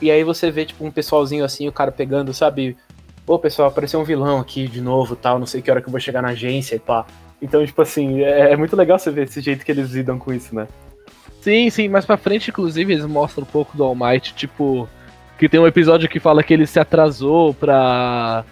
E 0.00 0.10
aí 0.10 0.22
você 0.22 0.52
vê, 0.52 0.64
tipo, 0.64 0.84
um 0.84 0.90
pessoalzinho 0.90 1.44
assim, 1.44 1.66
o 1.66 1.72
cara 1.72 1.90
pegando, 1.90 2.32
sabe? 2.32 2.76
Pô, 3.26 3.40
pessoal, 3.40 3.68
apareceu 3.68 3.98
um 3.98 4.04
vilão 4.04 4.38
aqui 4.38 4.68
de 4.68 4.80
novo 4.80 5.16
tal, 5.16 5.38
não 5.38 5.46
sei 5.46 5.60
que 5.60 5.70
hora 5.70 5.80
que 5.80 5.88
eu 5.88 5.92
vou 5.92 6.00
chegar 6.00 6.22
na 6.22 6.28
agência 6.28 6.76
e 6.76 6.78
pá. 6.78 7.04
Então, 7.42 7.64
tipo 7.66 7.82
assim, 7.82 8.22
é, 8.22 8.52
é 8.52 8.56
muito 8.56 8.76
legal 8.76 8.98
você 8.98 9.10
ver 9.10 9.24
esse 9.24 9.40
jeito 9.40 9.64
que 9.64 9.72
eles 9.72 9.90
lidam 9.90 10.18
com 10.18 10.32
isso, 10.32 10.54
né? 10.54 10.68
Sim, 11.40 11.68
sim, 11.70 11.88
mais 11.88 12.06
pra 12.06 12.16
frente, 12.16 12.50
inclusive, 12.50 12.92
eles 12.92 13.04
mostram 13.04 13.42
um 13.42 13.50
pouco 13.50 13.76
do 13.76 13.82
All 13.82 13.96
Might, 13.96 14.32
tipo, 14.34 14.88
que 15.38 15.48
tem 15.48 15.58
um 15.58 15.66
episódio 15.66 16.08
que 16.08 16.20
fala 16.20 16.42
que 16.42 16.54
ele 16.54 16.66
se 16.66 16.78
atrasou 16.78 17.52
pra 17.52 18.44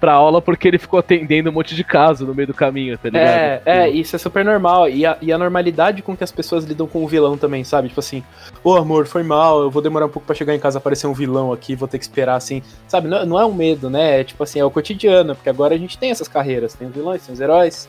pra 0.00 0.14
aula 0.14 0.40
porque 0.40 0.66
ele 0.66 0.78
ficou 0.78 0.98
atendendo 0.98 1.50
um 1.50 1.52
monte 1.52 1.74
de 1.74 1.84
caso 1.84 2.26
no 2.26 2.34
meio 2.34 2.48
do 2.48 2.54
caminho, 2.54 2.96
tá 2.96 3.10
ligado? 3.10 3.26
É, 3.26 3.62
é, 3.66 3.88
isso 3.90 4.16
é 4.16 4.18
super 4.18 4.44
normal. 4.44 4.88
E 4.88 5.04
a, 5.04 5.18
e 5.20 5.30
a 5.30 5.38
normalidade 5.38 6.02
com 6.02 6.16
que 6.16 6.24
as 6.24 6.32
pessoas 6.32 6.64
lidam 6.64 6.86
com 6.86 7.04
o 7.04 7.08
vilão 7.08 7.36
também, 7.36 7.62
sabe? 7.62 7.88
Tipo 7.88 8.00
assim, 8.00 8.24
ô 8.64 8.70
oh, 8.70 8.76
amor, 8.76 9.06
foi 9.06 9.22
mal, 9.22 9.60
eu 9.60 9.70
vou 9.70 9.82
demorar 9.82 10.06
um 10.06 10.08
pouco 10.08 10.26
para 10.26 10.34
chegar 10.34 10.54
em 10.54 10.58
casa, 10.58 10.78
aparecer 10.78 11.06
um 11.06 11.12
vilão 11.12 11.52
aqui, 11.52 11.76
vou 11.76 11.86
ter 11.86 11.98
que 11.98 12.04
esperar 12.04 12.36
assim. 12.36 12.62
Sabe? 12.88 13.06
Não, 13.06 13.26
não 13.26 13.38
é 13.38 13.44
um 13.44 13.52
medo, 13.52 13.90
né? 13.90 14.20
É 14.20 14.24
tipo 14.24 14.42
assim, 14.42 14.58
é 14.58 14.64
o 14.64 14.70
cotidiano, 14.70 15.34
porque 15.34 15.50
agora 15.50 15.74
a 15.74 15.78
gente 15.78 15.98
tem 15.98 16.10
essas 16.10 16.26
carreiras, 16.26 16.74
tem 16.74 16.88
os 16.88 16.94
vilões, 16.94 17.24
tem 17.24 17.34
os 17.34 17.40
heróis. 17.40 17.88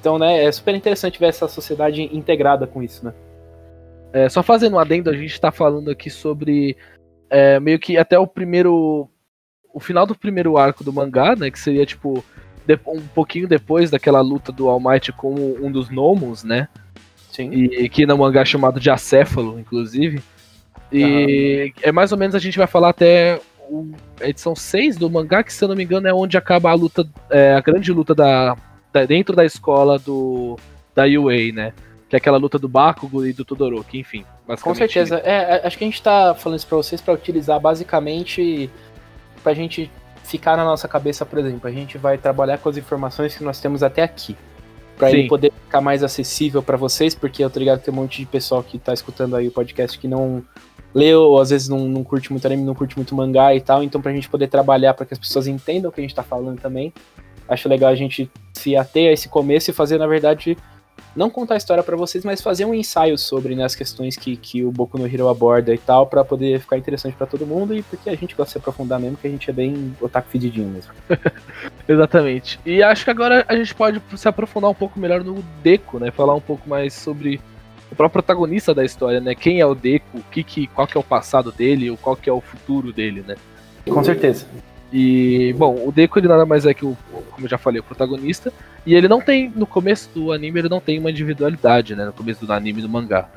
Então, 0.00 0.18
né, 0.18 0.44
é 0.44 0.52
super 0.52 0.74
interessante 0.74 1.18
ver 1.18 1.28
essa 1.28 1.48
sociedade 1.48 2.02
integrada 2.14 2.66
com 2.66 2.82
isso, 2.82 3.04
né? 3.04 3.14
É, 4.12 4.28
só 4.28 4.42
fazendo 4.42 4.74
um 4.74 4.78
adendo, 4.78 5.08
a 5.08 5.16
gente 5.16 5.40
tá 5.40 5.50
falando 5.50 5.90
aqui 5.90 6.10
sobre 6.10 6.76
é, 7.30 7.58
meio 7.58 7.78
que 7.78 7.96
até 7.96 8.18
o 8.18 8.26
primeiro 8.26 9.08
o 9.74 9.80
final 9.80 10.06
do 10.06 10.14
primeiro 10.14 10.56
arco 10.56 10.84
do 10.84 10.92
mangá, 10.92 11.34
né? 11.34 11.50
Que 11.50 11.58
seria 11.58 11.84
tipo 11.84 12.24
um 12.86 13.00
pouquinho 13.08 13.46
depois 13.46 13.90
daquela 13.90 14.22
luta 14.22 14.50
do 14.50 14.70
All 14.70 14.80
Might 14.80 15.12
com 15.12 15.34
um 15.34 15.70
dos 15.70 15.88
gnomos, 15.88 16.44
né? 16.44 16.68
Sim. 17.30 17.50
E 17.52 17.88
que 17.88 18.06
no 18.06 18.16
mangá 18.16 18.42
é 18.42 18.44
chamado 18.44 18.78
de 18.78 18.88
acéfalo, 18.88 19.58
inclusive. 19.58 20.22
E 20.92 21.74
é 21.82 21.90
mais 21.90 22.12
ou 22.12 22.16
menos 22.16 22.36
a 22.36 22.38
gente 22.38 22.56
vai 22.56 22.68
falar 22.68 22.90
até 22.90 23.40
a 24.20 24.28
edição 24.28 24.54
6 24.54 24.96
do 24.96 25.10
mangá, 25.10 25.42
que 25.42 25.52
se 25.52 25.64
eu 25.64 25.68
não 25.68 25.74
me 25.74 25.82
engano 25.82 26.06
é 26.06 26.14
onde 26.14 26.38
acaba 26.38 26.70
a 26.70 26.74
luta, 26.74 27.06
é, 27.28 27.54
a 27.54 27.60
grande 27.60 27.92
luta 27.92 28.14
da, 28.14 28.56
da, 28.92 29.04
dentro 29.04 29.34
da 29.34 29.44
escola 29.44 29.98
do 29.98 30.56
da 30.94 31.04
UA, 31.04 31.52
né? 31.52 31.72
Que 32.08 32.14
é 32.14 32.18
aquela 32.18 32.38
luta 32.38 32.58
do 32.58 32.68
Bakugo 32.68 33.26
e 33.26 33.32
do 33.32 33.44
Todoroki, 33.44 33.98
enfim. 33.98 34.24
Com 34.62 34.74
certeza. 34.74 35.16
É, 35.16 35.66
acho 35.66 35.76
que 35.76 35.84
a 35.84 35.88
gente 35.88 36.00
tá 36.00 36.34
falando 36.34 36.58
isso 36.58 36.68
pra 36.68 36.76
vocês 36.76 37.00
para 37.00 37.12
utilizar 37.12 37.58
basicamente 37.58 38.70
pra 39.44 39.54
gente 39.54 39.90
ficar 40.24 40.56
na 40.56 40.64
nossa 40.64 40.88
cabeça, 40.88 41.24
por 41.24 41.38
exemplo, 41.38 41.68
a 41.68 41.70
gente 41.70 41.98
vai 41.98 42.16
trabalhar 42.16 42.58
com 42.58 42.68
as 42.68 42.76
informações 42.78 43.36
que 43.36 43.44
nós 43.44 43.60
temos 43.60 43.82
até 43.82 44.02
aqui. 44.02 44.34
Pra 44.96 45.10
ele 45.10 45.28
poder 45.28 45.52
ficar 45.64 45.80
mais 45.80 46.04
acessível 46.04 46.62
para 46.62 46.76
vocês, 46.76 47.16
porque 47.16 47.44
eu 47.44 47.50
tô 47.50 47.58
ligado 47.58 47.80
que 47.80 47.84
tem 47.84 47.92
um 47.92 47.96
monte 47.96 48.20
de 48.20 48.26
pessoal 48.26 48.62
que 48.62 48.78
tá 48.78 48.94
escutando 48.94 49.34
aí 49.34 49.48
o 49.48 49.50
podcast 49.50 49.98
que 49.98 50.06
não 50.06 50.42
leu, 50.94 51.22
ou 51.22 51.40
às 51.40 51.50
vezes 51.50 51.68
não, 51.68 51.80
não 51.80 52.04
curte 52.04 52.30
muito 52.30 52.46
anime, 52.46 52.62
não 52.62 52.76
curte 52.76 52.96
muito 52.96 53.12
mangá 53.12 53.52
e 53.54 53.60
tal. 53.60 53.82
Então, 53.82 54.00
pra 54.00 54.12
gente 54.12 54.28
poder 54.28 54.46
trabalhar 54.46 54.94
para 54.94 55.04
que 55.04 55.12
as 55.12 55.18
pessoas 55.18 55.48
entendam 55.48 55.90
o 55.90 55.92
que 55.92 56.00
a 56.00 56.04
gente 56.04 56.14
tá 56.14 56.22
falando 56.22 56.60
também, 56.60 56.92
acho 57.48 57.68
legal 57.68 57.90
a 57.90 57.96
gente 57.96 58.30
se 58.52 58.76
ater 58.76 59.10
a 59.10 59.12
esse 59.12 59.28
começo 59.28 59.68
e 59.68 59.74
fazer, 59.74 59.98
na 59.98 60.06
verdade, 60.06 60.56
não 61.14 61.30
contar 61.30 61.54
a 61.54 61.56
história 61.56 61.82
para 61.82 61.96
vocês, 61.96 62.24
mas 62.24 62.40
fazer 62.40 62.64
um 62.64 62.74
ensaio 62.74 63.16
sobre 63.16 63.54
né, 63.54 63.64
as 63.64 63.74
questões 63.74 64.16
que, 64.16 64.36
que 64.36 64.64
o 64.64 64.70
Boku 64.70 64.98
no 64.98 65.06
Hero 65.06 65.28
aborda 65.28 65.72
e 65.72 65.78
tal, 65.78 66.06
para 66.06 66.24
poder 66.24 66.60
ficar 66.60 66.76
interessante 66.76 67.16
para 67.16 67.26
todo 67.26 67.46
mundo 67.46 67.74
e 67.74 67.82
porque 67.82 68.10
a 68.10 68.16
gente 68.16 68.34
gosta 68.34 68.46
de 68.46 68.52
se 68.52 68.58
aprofundar 68.58 68.98
mesmo, 68.98 69.16
que 69.16 69.26
a 69.26 69.30
gente 69.30 69.48
é 69.48 69.52
bem 69.52 69.94
otaku 70.00 70.28
fedidinho 70.28 70.68
mesmo. 70.68 70.92
Exatamente. 71.88 72.58
E 72.64 72.82
acho 72.82 73.04
que 73.04 73.10
agora 73.10 73.44
a 73.48 73.56
gente 73.56 73.74
pode 73.74 74.02
se 74.16 74.28
aprofundar 74.28 74.70
um 74.70 74.74
pouco 74.74 74.98
melhor 74.98 75.22
no 75.22 75.42
Deco, 75.62 75.98
né? 75.98 76.10
Falar 76.10 76.34
um 76.34 76.40
pouco 76.40 76.68
mais 76.68 76.92
sobre 76.92 77.40
o 77.90 77.94
próprio 77.94 78.22
protagonista 78.22 78.74
da 78.74 78.84
história, 78.84 79.20
né? 79.20 79.34
Quem 79.34 79.60
é 79.60 79.66
o 79.66 79.74
Deco, 79.74 80.18
o 80.18 80.22
que, 80.22 80.42
que, 80.42 80.66
qual 80.68 80.86
que 80.86 80.96
é 80.96 81.00
o 81.00 81.04
passado 81.04 81.52
dele, 81.52 81.90
ou 81.90 81.96
qual 81.96 82.16
que 82.16 82.28
é 82.28 82.32
o 82.32 82.40
futuro 82.40 82.92
dele, 82.92 83.24
né? 83.26 83.36
Com 83.88 84.02
certeza. 84.02 84.46
E, 84.96 85.52
bom, 85.58 85.82
o 85.84 85.90
Deku 85.90 86.20
ele 86.20 86.28
nada 86.28 86.46
mais 86.46 86.64
é 86.64 86.72
que 86.72 86.86
o, 86.86 86.96
como 87.32 87.46
eu 87.46 87.50
já 87.50 87.58
falei, 87.58 87.80
o 87.80 87.82
protagonista. 87.82 88.52
E 88.86 88.94
ele 88.94 89.08
não 89.08 89.20
tem, 89.20 89.52
no 89.56 89.66
começo 89.66 90.08
do 90.14 90.30
anime, 90.30 90.60
ele 90.60 90.68
não 90.68 90.80
tem 90.80 91.00
uma 91.00 91.10
individualidade, 91.10 91.96
né? 91.96 92.04
No 92.04 92.12
começo 92.12 92.46
do 92.46 92.52
anime 92.52 92.80
do 92.80 92.88
mangá. 92.88 93.28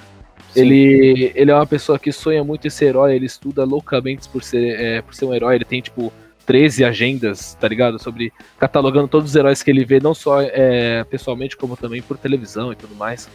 Ele, 0.55 1.31
ele 1.33 1.49
é 1.49 1.55
uma 1.55 1.65
pessoa 1.65 1.97
que 1.97 2.11
sonha 2.11 2.43
muito 2.43 2.67
em 2.67 2.69
ser 2.69 2.85
herói, 2.89 3.15
ele 3.15 3.25
estuda 3.25 3.63
loucamente 3.63 4.29
por 4.29 4.43
ser, 4.43 4.79
é, 4.79 5.01
por 5.01 5.15
ser 5.15 5.25
um 5.25 5.33
herói, 5.33 5.55
ele 5.55 5.65
tem, 5.65 5.81
tipo, 5.81 6.13
13 6.45 6.85
agendas, 6.85 7.55
tá 7.55 7.67
ligado? 7.67 7.97
Sobre 7.97 8.31
catalogando 8.59 9.07
todos 9.07 9.31
os 9.31 9.35
heróis 9.35 9.63
que 9.63 9.71
ele 9.71 9.83
vê, 9.83 9.99
não 9.99 10.13
só 10.13 10.39
é, 10.41 11.03
pessoalmente, 11.05 11.57
como 11.57 11.75
também 11.75 12.03
por 12.03 12.19
televisão 12.19 12.71
e 12.71 12.75
tudo 12.75 12.93
mais. 12.93 13.27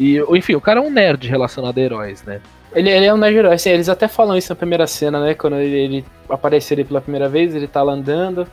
E, 0.00 0.18
enfim, 0.36 0.56
o 0.56 0.60
cara 0.60 0.80
é 0.80 0.82
um 0.82 0.90
nerd 0.90 1.28
relacionado 1.28 1.78
a 1.78 1.80
heróis, 1.80 2.24
né? 2.24 2.40
Ele, 2.74 2.90
ele 2.90 3.06
é 3.06 3.12
um 3.12 3.16
nerd 3.16 3.36
herói, 3.36 3.54
assim, 3.54 3.70
eles 3.70 3.88
até 3.88 4.08
falam 4.08 4.36
isso 4.36 4.50
na 4.50 4.56
primeira 4.56 4.86
cena, 4.86 5.20
né? 5.20 5.34
Quando 5.34 5.56
ele, 5.56 5.76
ele 5.76 6.04
aparece 6.28 6.72
ali 6.72 6.84
pela 6.84 7.00
primeira 7.00 7.28
vez, 7.28 7.54
ele 7.54 7.66
tá 7.66 7.82
lá 7.82 7.92
andando, 7.92 8.46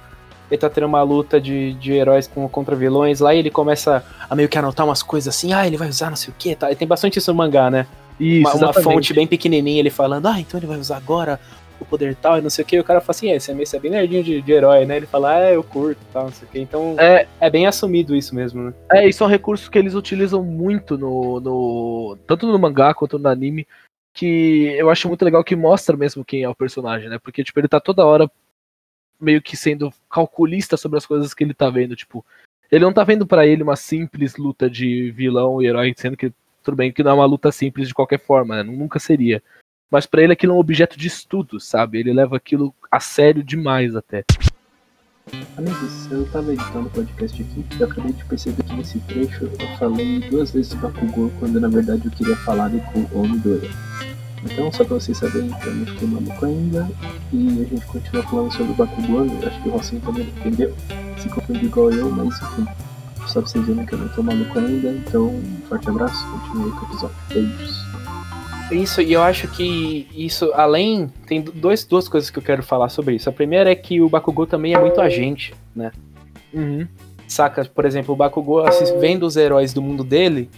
ele 0.52 0.60
tá 0.60 0.70
tendo 0.70 0.88
uma 0.88 1.02
luta 1.02 1.40
de, 1.40 1.74
de 1.74 1.94
heróis 1.94 2.28
com, 2.28 2.48
contra 2.50 2.76
vilões 2.76 3.20
lá, 3.20 3.34
e 3.34 3.40
ele 3.40 3.50
começa 3.50 4.04
a 4.30 4.36
meio 4.36 4.50
que 4.50 4.58
anotar 4.58 4.86
umas 4.86 5.02
coisas 5.02 5.34
assim, 5.34 5.54
ah, 5.54 5.66
ele 5.66 5.78
vai 5.78 5.88
usar 5.88 6.10
não 6.10 6.18
sei 6.18 6.34
o 6.34 6.36
que, 6.38 6.56
tá? 6.56 6.72
E 6.72 6.76
tem 6.76 6.88
bastante 6.88 7.20
isso 7.20 7.32
no 7.32 7.38
mangá, 7.38 7.70
né? 7.70 7.88
Isso, 8.20 8.58
uma, 8.58 8.66
uma 8.66 8.74
fonte 8.74 9.14
bem 9.14 9.26
pequenininha, 9.26 9.80
ele 9.80 9.90
falando, 9.90 10.28
ah, 10.28 10.40
então 10.40 10.60
ele 10.60 10.68
vai 10.68 10.78
usar 10.78 10.98
agora 10.98 11.40
o 11.80 11.86
poder 11.86 12.14
tal 12.16 12.38
e 12.38 12.42
não 12.42 12.50
sei 12.50 12.64
o 12.64 12.68
que, 12.68 12.76
e 12.76 12.80
o 12.80 12.84
cara 12.84 13.00
fala 13.00 13.12
assim, 13.12 13.30
é, 13.30 13.36
esse 13.38 13.76
é 13.76 13.80
bem 13.80 13.92
nerdinho 13.92 14.24
de, 14.24 14.42
de 14.42 14.52
herói, 14.52 14.86
né? 14.86 14.98
Ele 14.98 15.06
fala, 15.06 15.36
ah, 15.36 15.54
eu 15.54 15.64
curto 15.64 16.02
tal, 16.12 16.26
não 16.26 16.32
sei 16.32 16.48
o 16.48 16.52
que. 16.52 16.60
Então 16.60 16.96
é, 16.98 17.26
é 17.40 17.50
bem 17.50 17.68
assumido 17.68 18.16
isso 18.16 18.36
mesmo, 18.36 18.64
né? 18.64 18.74
É, 18.92 19.08
isso 19.08 19.24
é 19.24 19.28
um 19.28 19.30
recurso 19.30 19.72
que 19.72 19.78
eles 19.78 19.96
utilizam 19.96 20.44
muito 20.44 20.98
no, 20.98 21.40
no. 21.40 22.18
Tanto 22.28 22.48
no 22.48 22.60
mangá 22.60 22.94
quanto 22.94 23.18
no 23.18 23.30
anime. 23.30 23.66
Que 24.14 24.76
eu 24.78 24.90
acho 24.90 25.08
muito 25.08 25.24
legal 25.24 25.44
que 25.44 25.56
mostra 25.56 25.96
mesmo 25.96 26.26
quem 26.26 26.44
é 26.44 26.50
o 26.50 26.56
personagem, 26.56 27.10
né? 27.10 27.20
Porque, 27.20 27.44
tipo, 27.44 27.60
ele 27.60 27.68
tá 27.68 27.80
toda 27.80 28.06
hora 28.06 28.30
meio 29.20 29.42
que 29.42 29.56
sendo 29.58 29.94
calculista 30.10 30.78
sobre 30.78 30.98
as 30.98 31.06
coisas 31.06 31.34
que 31.34 31.44
ele 31.44 31.54
tá 31.54 31.70
vendo. 31.70 31.96
Tipo, 31.96 32.26
ele 32.72 32.86
não 32.86 32.94
tá 32.94 33.04
vendo 33.04 33.26
para 33.26 33.46
ele 33.46 33.64
uma 33.64 33.76
simples 33.76 34.36
luta 34.36 34.70
de 34.70 35.12
vilão 35.12 35.62
e 35.62 35.68
herói, 35.68 35.94
sendo 35.98 36.18
que, 36.18 36.34
tudo 36.64 36.76
bem, 36.76 36.92
que 36.92 37.04
não 37.04 37.12
é 37.12 37.14
uma 37.16 37.26
luta 37.26 37.52
simples 37.52 37.88
de 37.88 37.94
qualquer 37.94 38.20
forma, 38.20 38.56
né? 38.56 38.64
Nunca 38.64 39.00
seria. 39.00 39.42
Mas 39.90 40.06
para 40.06 40.22
ele 40.22 40.34
aquilo 40.34 40.54
é 40.54 40.56
um 40.56 40.60
objeto 40.60 40.98
de 40.98 41.08
estudo, 41.08 41.60
sabe? 41.60 42.00
Ele 42.00 42.14
leva 42.14 42.38
aquilo 42.38 42.74
a 42.92 43.00
sério 43.00 43.44
demais 43.44 43.96
até. 43.96 44.24
Amigos, 45.58 46.12
eu 46.12 46.26
tava 46.32 46.54
editando 46.54 46.88
o 46.88 46.90
podcast 46.90 47.42
aqui 47.42 47.66
e 47.80 47.84
acabei 47.84 48.14
de 48.14 48.24
perceber 48.26 48.64
que 48.64 48.74
nesse 48.74 49.00
trecho 49.00 49.46
eu 49.46 49.78
falei 49.78 50.22
duas 50.30 50.52
vezes 50.52 50.74
Bakugou 50.74 51.32
quando 51.40 51.60
na 51.60 51.68
verdade 51.68 52.06
eu 52.06 52.12
queria 52.12 52.36
falar 52.38 52.70
de 52.70 52.82
Midori. 53.28 53.70
Então, 54.44 54.72
só 54.72 54.86
pra 54.86 54.96
vocês 54.96 55.18
saberem 55.18 55.52
que 55.52 55.68
eu 55.68 55.76
não 55.76 55.86
fiquei 55.86 56.08
maluco 56.08 56.46
ainda 56.46 56.90
e 57.34 57.62
a 57.62 57.66
gente 57.66 57.86
continua 57.86 58.24
falando 58.24 58.52
sobre 58.54 58.72
o 58.72 58.76
Bakugou, 58.76 59.28
acho 59.46 59.62
que 59.62 59.70
o 59.70 59.72
Rossinho 59.72 60.02
também 60.02 60.30
entendeu, 60.30 60.74
se 61.22 61.30
confundiu 61.30 61.66
igual 61.66 61.92
eu, 61.92 62.10
mas 62.10 62.42
enfim, 62.42 62.66
só 63.28 63.42
pra 63.42 63.50
vocês 63.50 63.66
verem 63.66 63.86
que 63.86 63.94
eu 63.94 64.00
não 64.00 64.08
tô 64.10 64.24
maluco 64.24 64.58
ainda, 64.58 64.92
então 64.92 65.28
um 65.28 65.62
forte 65.68 65.90
abraço, 65.90 66.26
continue 66.28 66.72
com 66.72 66.86
o 66.86 66.90
episódio. 66.90 67.16
Beijos. 67.30 67.89
Isso, 68.72 69.02
e 69.02 69.14
eu 69.14 69.22
acho 69.22 69.48
que 69.48 70.08
isso, 70.14 70.52
além. 70.54 71.08
Tem 71.26 71.42
dois, 71.42 71.84
duas 71.86 72.08
coisas 72.08 72.30
que 72.30 72.38
eu 72.38 72.44
quero 72.44 72.62
falar 72.62 72.90
sobre 72.90 73.16
isso. 73.16 73.30
A 73.30 73.34
primeira 73.34 73.72
é 73.72 73.76
que 73.76 74.02
o 74.02 74.10
Bakugou 74.10 74.46
também 74.46 74.74
é 74.74 74.80
muito 74.80 75.02
agente, 75.02 75.54
né? 75.76 75.92
Uhum. 76.54 76.88
Saca, 77.28 77.66
por 77.66 77.86
exemplo, 77.86 78.14
o 78.14 78.18
Bakugou, 78.18 78.64
vendo 79.00 79.26
os 79.26 79.36
heróis 79.38 79.74
do 79.74 79.82
mundo 79.82 80.04
dele, 80.04 80.50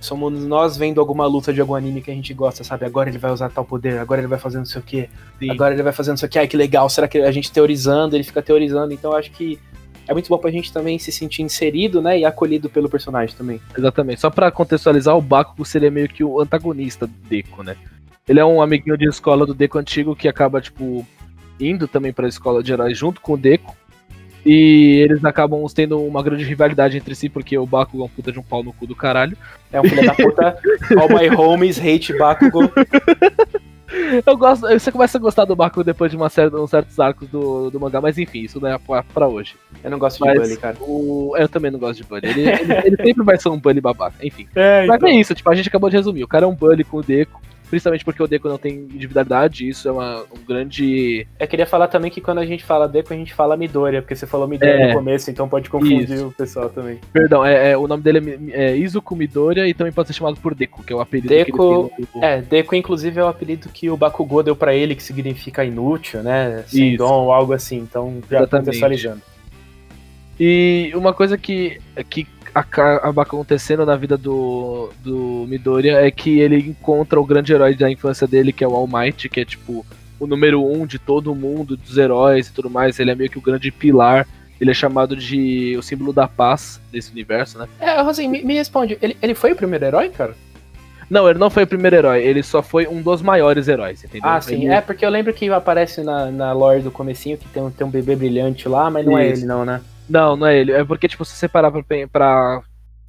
somos 0.00 0.44
nós 0.44 0.76
vendo 0.76 1.00
alguma 1.00 1.26
luta 1.26 1.52
de 1.52 1.60
algum 1.60 1.74
anime 1.74 2.00
que 2.00 2.10
a 2.10 2.14
gente 2.14 2.32
gosta, 2.32 2.62
sabe? 2.62 2.84
Agora 2.84 3.08
ele 3.08 3.18
vai 3.18 3.30
usar 3.30 3.50
tal 3.50 3.64
poder, 3.64 3.98
agora 3.98 4.20
ele 4.20 4.28
vai 4.28 4.38
fazer 4.38 4.58
não 4.58 4.64
sei 4.64 4.80
o 4.80 4.84
que, 4.84 5.08
agora 5.48 5.74
ele 5.74 5.82
vai 5.82 5.92
fazer 5.92 6.10
não 6.10 6.16
sei 6.16 6.28
o 6.28 6.30
que, 6.30 6.38
ai 6.38 6.46
que 6.46 6.56
legal, 6.56 6.88
será 6.88 7.08
que 7.08 7.18
a 7.18 7.32
gente 7.32 7.50
teorizando, 7.50 8.16
ele 8.16 8.24
fica 8.24 8.42
teorizando, 8.42 8.92
então 8.92 9.12
eu 9.12 9.18
acho 9.18 9.30
que 9.30 9.58
é 10.08 10.12
muito 10.14 10.28
bom 10.28 10.38
pra 10.38 10.50
gente 10.50 10.72
também 10.72 10.98
se 10.98 11.12
sentir 11.12 11.42
inserido, 11.42 12.00
né, 12.00 12.18
e 12.18 12.24
acolhido 12.24 12.70
pelo 12.70 12.88
personagem 12.88 13.36
também. 13.36 13.60
Exatamente. 13.76 14.22
Só 14.22 14.30
para 14.30 14.50
contextualizar, 14.50 15.14
o 15.16 15.20
Bakugo 15.20 15.64
seria 15.66 15.90
meio 15.90 16.08
que 16.08 16.24
o 16.24 16.40
antagonista 16.40 17.06
do 17.06 17.12
Deco, 17.28 17.62
né? 17.62 17.76
Ele 18.26 18.40
é 18.40 18.44
um 18.44 18.62
amiguinho 18.62 18.96
de 18.96 19.06
escola 19.06 19.44
do 19.44 19.54
Deco 19.54 19.78
antigo 19.78 20.16
que 20.16 20.26
acaba, 20.26 20.62
tipo, 20.62 21.06
indo 21.60 21.86
também 21.86 22.12
pra 22.12 22.26
escola 22.26 22.62
de 22.62 22.72
heróis 22.72 22.96
junto 22.96 23.20
com 23.20 23.34
o 23.34 23.38
Deco. 23.38 23.76
E 24.46 25.00
eles 25.02 25.22
acabam 25.24 25.62
tendo 25.74 26.00
uma 26.02 26.22
grande 26.22 26.44
rivalidade 26.44 26.96
entre 26.96 27.14
si, 27.14 27.28
porque 27.28 27.58
o 27.58 27.66
Bakugo 27.66 28.02
é 28.02 28.06
um 28.06 28.08
puta 28.08 28.32
de 28.32 28.38
um 28.38 28.42
pau 28.42 28.62
no 28.62 28.72
cu 28.72 28.86
do 28.86 28.96
caralho. 28.96 29.36
É 29.70 29.78
um 29.78 29.84
filho 29.84 30.06
da 30.06 30.14
puta. 30.14 30.58
All 30.96 31.08
my 31.08 31.28
homies 31.36 31.78
hate 31.78 32.16
Bakugo. 32.16 32.70
Eu 34.24 34.36
gosto, 34.36 34.68
você 34.68 34.92
começa 34.92 35.18
a 35.18 35.20
gostar 35.20 35.44
do 35.44 35.56
Bakugo 35.56 35.84
depois 35.84 36.10
de 36.10 36.16
uma 36.16 36.28
série, 36.28 36.54
uns 36.54 36.70
certos 36.70 36.98
arcos 36.98 37.28
do, 37.28 37.70
do 37.70 37.80
mangá, 37.80 38.00
mas 38.00 38.18
enfim, 38.18 38.40
isso 38.40 38.60
não 38.60 38.68
é 38.68 38.78
pra, 38.78 39.02
pra 39.02 39.28
hoje. 39.28 39.56
Eu 39.82 39.90
não 39.90 39.98
gosto 39.98 40.20
mas 40.20 40.34
de 40.34 40.40
Bully, 40.40 40.56
cara. 40.56 40.76
O, 40.80 41.34
eu 41.36 41.48
também 41.48 41.70
não 41.70 41.78
gosto 41.78 42.02
de 42.02 42.04
Bully. 42.04 42.22
Ele, 42.24 42.48
ele, 42.48 42.72
ele 42.84 42.96
sempre 42.96 43.24
vai 43.24 43.38
ser 43.38 43.48
um 43.48 43.58
Bully 43.58 43.80
babaca, 43.80 44.16
enfim. 44.22 44.46
É, 44.58 44.86
mas 44.86 44.96
então. 44.96 45.08
é 45.08 45.12
isso, 45.12 45.34
tipo, 45.34 45.50
a 45.50 45.54
gente 45.54 45.68
acabou 45.68 45.88
de 45.88 45.96
resumir. 45.96 46.24
O 46.24 46.28
cara 46.28 46.44
é 46.44 46.48
um 46.48 46.54
Bully 46.54 46.84
com 46.84 46.98
o 46.98 47.02
Deco 47.02 47.40
principalmente 47.68 48.04
porque 48.04 48.22
o 48.22 48.26
Deco 48.26 48.48
não 48.48 48.58
tem 48.58 48.74
individualidade, 48.74 49.68
isso 49.68 49.88
é 49.88 49.92
uma, 49.92 50.22
um 50.22 50.44
grande. 50.46 51.26
Eu 51.38 51.46
queria 51.46 51.66
falar 51.66 51.88
também 51.88 52.10
que 52.10 52.20
quando 52.20 52.38
a 52.38 52.46
gente 52.46 52.64
fala 52.64 52.88
Deco, 52.88 53.12
a 53.12 53.16
gente 53.16 53.34
fala 53.34 53.56
Midoriya, 53.56 54.02
porque 54.02 54.16
você 54.16 54.26
falou 54.26 54.48
Midoriya 54.48 54.76
é, 54.76 54.88
no 54.88 54.94
começo, 54.94 55.30
então 55.30 55.48
pode 55.48 55.68
confundir 55.70 56.10
isso. 56.10 56.28
o 56.28 56.32
pessoal 56.32 56.68
também. 56.68 56.98
Perdão, 57.12 57.44
é, 57.44 57.70
é, 57.70 57.76
o 57.76 57.86
nome 57.86 58.02
dele 58.02 58.50
é, 58.52 58.70
é 58.70 58.76
Izuku 58.76 59.14
Midoriya 59.14 59.66
e 59.66 59.74
também 59.74 59.92
pode 59.92 60.08
ser 60.08 60.14
chamado 60.14 60.36
por 60.40 60.54
Deco, 60.54 60.82
que 60.82 60.92
é 60.92 60.96
o 60.96 61.00
apelido 61.00 61.28
Deco, 61.28 61.88
que 61.88 62.02
ele 62.02 62.06
tem 62.06 62.20
no... 62.20 62.26
É, 62.26 62.40
Deco 62.40 62.74
inclusive 62.74 63.20
é 63.20 63.24
o 63.24 63.28
apelido 63.28 63.68
que 63.68 63.90
o 63.90 63.96
Bakugou 63.96 64.42
deu 64.42 64.56
pra 64.56 64.74
ele, 64.74 64.94
que 64.94 65.02
significa 65.02 65.64
inútil, 65.64 66.22
né? 66.22 66.64
Sem 66.66 66.90
isso. 66.90 66.98
dom, 66.98 67.30
algo 67.30 67.52
assim, 67.52 67.78
então 67.78 68.20
já 68.30 68.38
Exatamente. 68.38 68.66
contextualizando. 68.66 69.22
E 70.40 70.92
uma 70.94 71.12
coisa 71.12 71.36
que, 71.36 71.80
que 72.08 72.26
acaba 72.58 73.22
acontecendo 73.22 73.84
na 73.86 73.96
vida 73.96 74.16
do, 74.16 74.90
do 75.02 75.46
Midoriya 75.48 76.06
é 76.06 76.10
que 76.10 76.40
ele 76.40 76.58
encontra 76.58 77.20
o 77.20 77.24
grande 77.24 77.52
herói 77.52 77.74
da 77.74 77.90
infância 77.90 78.26
dele, 78.26 78.52
que 78.52 78.64
é 78.64 78.68
o 78.68 78.74
All 78.74 78.88
Might, 78.88 79.28
que 79.28 79.40
é 79.40 79.44
tipo 79.44 79.84
o 80.18 80.26
número 80.26 80.64
um 80.64 80.86
de 80.86 80.98
todo 80.98 81.34
mundo, 81.34 81.76
dos 81.76 81.96
heróis 81.96 82.48
e 82.48 82.52
tudo 82.52 82.68
mais. 82.68 82.98
Ele 82.98 83.10
é 83.10 83.14
meio 83.14 83.30
que 83.30 83.38
o 83.38 83.42
grande 83.42 83.70
pilar. 83.70 84.26
Ele 84.60 84.72
é 84.72 84.74
chamado 84.74 85.14
de 85.14 85.76
o 85.78 85.82
símbolo 85.82 86.12
da 86.12 86.26
paz 86.26 86.80
desse 86.90 87.12
universo, 87.12 87.58
né? 87.58 87.68
É, 87.78 88.00
Rosinho, 88.02 88.28
me, 88.28 88.42
me 88.42 88.54
responde, 88.54 88.98
ele, 89.00 89.16
ele 89.22 89.34
foi 89.34 89.52
o 89.52 89.56
primeiro 89.56 89.84
herói, 89.84 90.08
cara? 90.08 90.34
Não, 91.08 91.28
ele 91.28 91.38
não 91.38 91.48
foi 91.48 91.62
o 91.62 91.66
primeiro 91.66 91.96
herói, 91.96 92.22
ele 92.22 92.42
só 92.42 92.62
foi 92.62 92.86
um 92.86 93.00
dos 93.00 93.22
maiores 93.22 93.68
heróis, 93.68 94.02
entendeu? 94.04 94.28
Ah, 94.28 94.40
sim. 94.40 94.64
Ele... 94.64 94.66
É, 94.66 94.80
porque 94.80 95.06
eu 95.06 95.10
lembro 95.10 95.32
que 95.32 95.48
aparece 95.48 96.02
na, 96.02 96.30
na 96.30 96.52
lore 96.52 96.82
do 96.82 96.90
comecinho 96.90 97.38
que 97.38 97.48
tem 97.48 97.62
um, 97.62 97.70
tem 97.70 97.86
um 97.86 97.90
bebê 97.90 98.16
brilhante 98.16 98.68
lá, 98.68 98.90
mas 98.90 99.06
não 99.06 99.16
é 99.16 99.26
Isso. 99.26 99.34
é 99.34 99.36
ele 99.38 99.46
não, 99.46 99.64
né? 99.64 99.80
Não, 100.08 100.36
não 100.36 100.46
é 100.46 100.58
ele. 100.58 100.72
É 100.72 100.84
porque, 100.84 101.08
tipo, 101.08 101.24
se 101.24 101.34
você 101.34 101.48
parar 101.48 101.70
pra, 101.70 101.82
pra... 102.10 102.62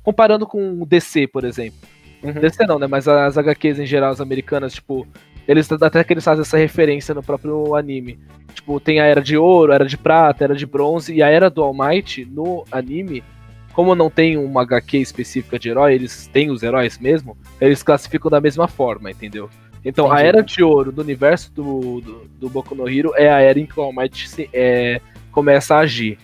Comparando 0.03 0.45
com 0.45 0.81
o 0.81 0.85
DC, 0.85 1.27
por 1.27 1.43
exemplo. 1.43 1.79
Uhum. 2.21 2.33
DC 2.33 2.65
não, 2.65 2.79
né? 2.79 2.87
Mas 2.87 3.07
as 3.07 3.37
HQs 3.37 3.79
em 3.79 3.85
geral, 3.85 4.11
as 4.11 4.21
americanas, 4.21 4.73
tipo... 4.73 5.07
Eles 5.47 5.71
até 5.71 6.03
que 6.03 6.13
eles 6.13 6.23
fazem 6.23 6.41
essa 6.41 6.57
referência 6.57 7.15
no 7.15 7.23
próprio 7.23 7.75
anime. 7.75 8.19
Tipo, 8.53 8.79
tem 8.79 8.99
a 8.99 9.05
Era 9.05 9.21
de 9.21 9.35
Ouro, 9.35 9.71
a 9.71 9.75
Era 9.75 9.85
de 9.85 9.97
Prata, 9.97 10.43
a 10.43 10.45
Era 10.45 10.55
de 10.55 10.65
Bronze. 10.65 11.13
E 11.13 11.23
a 11.23 11.27
Era 11.27 11.49
do 11.49 11.63
All 11.63 11.73
Might, 11.73 12.25
no 12.25 12.65
anime... 12.71 13.23
Como 13.71 13.95
não 13.95 14.09
tem 14.09 14.35
uma 14.35 14.63
HQ 14.63 14.97
específica 14.97 15.57
de 15.57 15.69
herói, 15.69 15.93
eles 15.93 16.27
têm 16.27 16.49
os 16.49 16.63
heróis 16.63 16.97
mesmo, 16.97 17.37
eles 17.61 17.81
classificam 17.81 18.29
da 18.29 18.41
mesma 18.41 18.67
forma, 18.67 19.09
entendeu? 19.09 19.49
Então, 19.85 20.07
Entendi. 20.07 20.21
a 20.21 20.25
Era 20.25 20.43
de 20.43 20.63
Ouro 20.63 20.91
do 20.91 21.01
universo 21.01 21.51
do, 21.53 22.01
do, 22.01 22.25
do 22.39 22.49
Boku 22.49 22.75
no 22.75 22.89
Hero 22.89 23.13
é 23.15 23.31
a 23.31 23.39
era 23.39 23.59
em 23.59 23.65
que 23.65 23.79
o 23.79 23.83
All 23.83 23.93
Might 23.93 24.27
se, 24.27 24.49
é, 24.51 24.99
começa 25.31 25.75
a 25.75 25.79
agir 25.79 26.17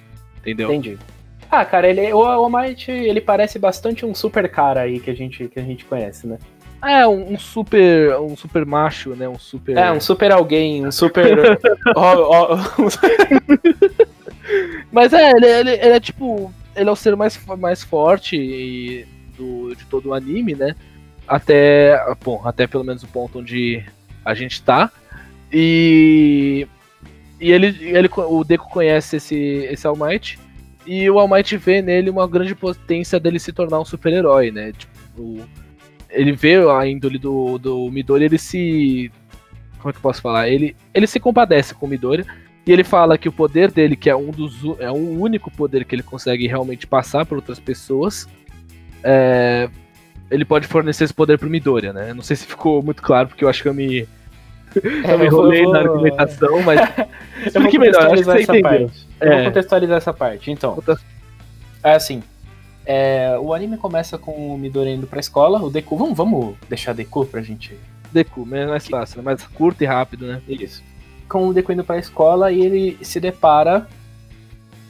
entendeu? 0.46 0.72
Entendi. 0.72 0.98
Ah, 1.50 1.64
cara, 1.64 1.88
ele, 1.88 2.12
o 2.14 2.50
Might, 2.50 2.92
ele 2.92 3.22
parece 3.22 3.58
bastante 3.58 4.06
um 4.06 4.14
super 4.14 4.50
cara 4.50 4.82
aí 4.82 5.00
que 5.00 5.10
a 5.10 5.16
gente, 5.16 5.48
que 5.48 5.60
a 5.60 5.64
gente 5.64 5.86
conhece, 5.86 6.28
né? 6.28 6.38
É, 6.84 7.08
um, 7.08 7.34
um 7.34 7.40
super. 7.40 8.16
Um 8.20 8.36
super 8.36 8.66
macho, 8.66 9.16
né? 9.16 9.28
Um 9.28 9.40
super. 9.40 9.78
É, 9.78 9.92
um 9.92 10.00
super 10.00 10.32
alguém, 10.32 10.86
um 10.86 10.92
super. 10.92 11.58
ó, 11.96 12.54
ó, 12.54 12.60
Mas 14.92 15.14
é, 15.14 15.32
ele, 15.32 15.48
ele, 15.48 15.72
ele 15.72 15.94
é 15.94 16.00
tipo. 16.00 16.54
Ele 16.76 16.90
é 16.90 16.92
o 16.92 16.96
ser 16.96 17.16
mais, 17.16 17.40
mais 17.58 17.84
forte 17.84 18.36
e- 18.36 19.06
do, 19.38 19.74
de 19.76 19.86
todo 19.86 20.10
o 20.10 20.14
anime, 20.14 20.54
né? 20.56 20.76
Até. 21.28 21.98
Bom, 22.24 22.42
até 22.46 22.68
pelo 22.68 22.84
menos 22.84 23.02
o 23.02 23.08
ponto 23.08 23.40
onde 23.40 23.84
a 24.24 24.34
gente 24.36 24.62
tá. 24.62 24.92
E. 25.52 26.68
E 27.40 27.52
ele, 27.52 27.68
ele, 27.82 28.10
o 28.16 28.44
Deku 28.44 28.70
conhece 28.70 29.18
esse, 29.18 29.36
esse 29.36 29.86
All 29.86 29.96
Might. 29.96 30.40
E 30.86 31.10
o 31.10 31.20
All 31.20 31.28
Might 31.28 31.58
vê 31.58 31.82
nele 31.82 32.10
uma 32.10 32.28
grande 32.28 32.56
potência 32.56 33.20
dele 33.20 33.40
se 33.40 33.52
tornar 33.52 33.80
um 33.80 33.86
super-herói, 33.86 34.52
né? 34.52 34.72
Tipo, 34.72 35.42
ele 36.10 36.32
vê 36.32 36.56
a 36.56 36.88
índole 36.88 37.18
do, 37.18 37.58
do 37.58 37.90
Midori, 37.92 38.26
ele 38.26 38.38
se. 38.38 39.12
Como 39.78 39.90
é 39.90 39.92
que 39.92 39.98
eu 39.98 40.02
posso 40.02 40.22
falar? 40.22 40.48
Ele, 40.50 40.76
ele 40.94 41.08
se 41.08 41.20
compadece 41.20 41.74
com 41.74 41.86
o 41.86 41.90
Midori. 41.90 42.26
E 42.66 42.72
ele 42.72 42.84
fala 42.84 43.18
que 43.18 43.30
o 43.30 43.32
poder 43.32 43.72
dele, 43.72 43.96
que 43.96 44.10
é 44.10 44.16
um 44.16 44.32
dos 44.32 44.60
é 44.80 44.92
um 44.92 45.22
único 45.22 45.52
poder 45.52 45.86
que 45.86 45.94
ele 45.94 46.02
consegue 46.02 46.48
realmente 46.48 46.88
passar 46.88 47.24
para 47.24 47.36
outras 47.36 47.60
pessoas, 47.60 48.28
é, 49.04 49.70
ele 50.32 50.44
pode 50.44 50.66
fornecer 50.66 51.04
esse 51.04 51.14
poder 51.14 51.38
pro 51.38 51.50
Midoriya, 51.50 51.94
né? 51.94 52.12
Não 52.12 52.24
sei 52.24 52.36
se 52.36 52.48
ficou 52.48 52.82
muito 52.82 53.04
claro, 53.04 53.28
porque 53.28 53.44
eu 53.44 53.50
acho 53.50 53.62
que 53.62 53.70
eu 53.70 53.74
me, 53.74 54.08
eu 54.84 55.18
me 55.20 55.26
eu 55.26 55.32
vou- 55.32 55.42
enrolei 55.54 55.64
eu 55.66 55.72
na 55.72 55.82
vou- 55.84 55.92
argumentação, 55.92 56.62
mas 56.64 56.80
Eu 57.00 57.06
vou 57.06 57.46
explique 57.46 57.80
melhor, 57.80 58.06
acho 58.06 58.16
que 58.16 58.24
você 58.24 58.32
essa 58.42 58.58
entendeu. 58.58 58.62
parte. 58.88 59.08
Eu 59.22 59.28
vou 59.30 59.38
É. 59.40 59.44
contextualizar 59.46 59.98
essa 59.98 60.14
parte. 60.14 60.52
Então, 60.52 60.82
é 61.84 61.94
assim. 61.94 62.24
é, 62.86 63.38
o 63.42 63.54
anime 63.54 63.78
começa 63.78 64.18
com 64.18 64.54
o 64.54 64.58
Midori 64.58 64.92
indo 64.92 65.08
pra 65.08 65.20
escola, 65.20 65.60
o 65.62 65.70
Deku. 65.70 65.98
Vamos, 65.98 66.16
vamos 66.18 66.56
deixar 66.70 66.94
Deku 66.94 67.26
pra 67.26 67.42
gente. 67.42 67.78
Deku, 68.12 68.48
é 68.52 68.66
mais 68.68 68.88
fácil, 68.88 69.22
mais 69.24 69.44
curto 69.48 69.84
e 69.84 69.86
rápido, 69.88 70.26
né? 70.28 70.42
Isso. 70.48 70.84
Com 71.28 71.48
o 71.48 71.54
Deku 71.54 71.72
indo 71.72 71.84
pra 71.84 71.98
escola 71.98 72.52
e 72.52 72.62
ele 72.62 72.98
se 73.02 73.20
depara. 73.20 73.88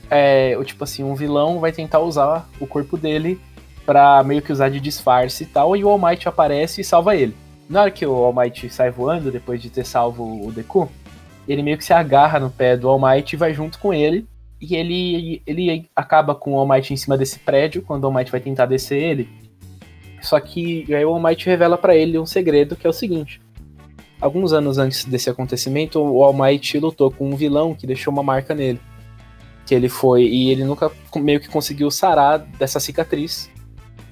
É, 0.09 0.55
o 0.59 0.63
tipo 0.63 0.83
assim, 0.83 1.03
um 1.03 1.15
vilão 1.15 1.59
vai 1.59 1.71
tentar 1.71 1.99
usar 1.99 2.47
o 2.59 2.67
corpo 2.67 2.95
dele 2.97 3.39
pra 3.85 4.21
meio 4.23 4.41
que 4.41 4.51
usar 4.51 4.69
de 4.69 4.79
disfarce 4.79 5.43
e 5.43 5.47
tal, 5.47 5.75
e 5.75 5.83
o 5.83 5.89
All 5.89 5.97
Might 5.99 6.27
aparece 6.27 6.81
e 6.81 6.83
salva 6.83 7.15
ele. 7.15 7.35
Na 7.69 7.81
hora 7.81 7.91
que 7.91 8.05
o 8.05 8.13
All 8.13 8.33
Might 8.33 8.69
sai 8.69 8.91
voando, 8.91 9.31
depois 9.31 9.61
de 9.61 9.69
ter 9.69 9.85
salvo 9.85 10.45
o 10.45 10.51
Deku, 10.51 10.89
ele 11.47 11.63
meio 11.63 11.77
que 11.77 11.85
se 11.85 11.93
agarra 11.93 12.39
no 12.39 12.49
pé 12.49 12.77
do 12.77 12.87
All 12.87 12.99
Might 12.99 13.33
e 13.33 13.37
vai 13.37 13.53
junto 13.53 13.79
com 13.79 13.93
ele. 13.93 14.27
E 14.61 14.75
ele, 14.75 15.41
ele 15.45 15.89
acaba 15.95 16.33
com 16.33 16.53
o 16.53 16.59
All 16.59 16.67
Might 16.67 16.93
em 16.93 16.97
cima 16.97 17.17
desse 17.17 17.39
prédio, 17.39 17.81
quando 17.81 18.03
o 18.03 18.07
All 18.07 18.13
Might 18.13 18.31
vai 18.31 18.39
tentar 18.39 18.65
descer 18.65 19.01
ele. 19.01 19.29
Só 20.21 20.39
que 20.39 20.85
aí 20.93 21.05
o 21.05 21.09
All 21.09 21.19
Might 21.19 21.45
revela 21.45 21.77
pra 21.77 21.95
ele 21.95 22.17
um 22.17 22.25
segredo, 22.25 22.75
que 22.75 22.85
é 22.85 22.89
o 22.89 22.93
seguinte. 22.93 23.41
Alguns 24.19 24.53
anos 24.53 24.77
antes 24.77 25.05
desse 25.05 25.29
acontecimento, 25.29 25.99
o 25.99 26.23
All 26.23 26.33
Might 26.33 26.79
lutou 26.79 27.11
com 27.11 27.29
um 27.29 27.35
vilão 27.35 27.75
que 27.75 27.85
deixou 27.85 28.13
uma 28.13 28.23
marca 28.23 28.55
nele. 28.55 28.79
Que 29.65 29.75
ele 29.75 29.89
foi. 29.89 30.23
E 30.23 30.51
ele 30.51 30.63
nunca 30.63 30.91
meio 31.15 31.39
que 31.39 31.49
conseguiu 31.49 31.91
sarar 31.91 32.39
dessa 32.39 32.79
cicatriz. 32.79 33.49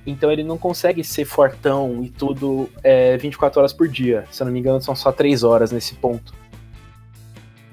Então 0.05 0.31
ele 0.31 0.43
não 0.43 0.57
consegue 0.57 1.03
ser 1.03 1.25
fortão 1.25 2.03
e 2.03 2.10
tudo 2.10 2.69
é, 2.83 3.15
24 3.17 3.60
horas 3.60 3.74
por 3.74 3.88
dia. 3.88 4.25
Se 4.31 4.41
eu 4.41 4.45
não 4.45 4.51
me 4.51 4.60
engano, 4.60 4.81
são 4.81 4.95
só 4.95 5.12
3 5.12 5.43
horas 5.43 5.72
nesse 5.72 5.95
ponto. 5.95 6.33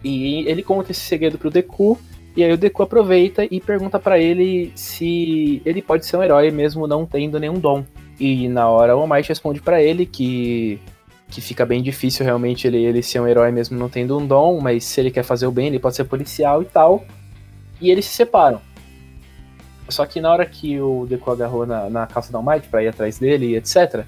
E 0.03 0.49
ele 0.49 0.63
conta 0.63 0.93
esse 0.93 1.01
segredo 1.01 1.39
pro 1.39 1.51
Deku. 1.51 1.99
E 2.37 2.45
aí 2.45 2.53
o 2.53 2.57
Deku 2.57 2.83
aproveita 2.83 3.45
e 3.51 3.61
pergunta 3.61 3.99
pra 3.99 4.19
ele 4.19 4.73
se 4.75 5.61
ele 5.65 5.83
pode 5.83 6.07
ser 6.07 6.17
um 6.17 6.23
herói 6.23 6.51
mesmo 6.51 6.87
não 6.87 7.05
tendo 7.05 7.41
nenhum 7.41 7.59
dom. 7.59 7.85
E 8.19 8.49
na 8.49 8.69
hora 8.69 8.97
o 8.97 9.07
Might 9.07 9.29
responde 9.29 9.61
pra 9.61 9.83
ele 9.83 10.07
que 10.07 10.81
que 11.31 11.41
fica 11.41 11.65
bem 11.65 11.81
difícil 11.81 12.25
realmente 12.25 12.67
ele, 12.67 12.85
ele 12.85 13.03
ser 13.03 13.21
um 13.21 13.27
herói 13.27 13.53
mesmo 13.53 13.79
não 13.79 13.89
tendo 13.89 14.19
um 14.19 14.27
dom, 14.27 14.61
mas 14.61 14.85
se 14.85 15.01
ele 15.01 15.13
quer 15.13 15.23
fazer 15.23 15.47
o 15.47 15.53
bem, 15.53 15.69
ele 15.69 15.79
pode 15.79 15.95
ser 15.95 16.05
policial 16.05 16.61
e 16.61 16.65
tal. 16.65 17.05
E 17.81 17.89
eles 17.89 18.05
se 18.05 18.15
separam. 18.15 18.61
Só 19.91 20.07
que 20.07 20.21
na 20.21 20.31
hora 20.33 20.47
que 20.47 20.81
o 20.81 21.07
Deku 21.07 21.31
agarrou 21.31 21.67
na, 21.67 21.91
na 21.91 22.07
calça 22.07 22.31
do 22.31 22.39
All 22.39 22.45
Might 22.45 22.69
pra 22.69 22.83
ir 22.83 22.89
atrás 22.89 23.19
dele 23.19 23.47
e 23.47 23.57
etc., 23.57 24.05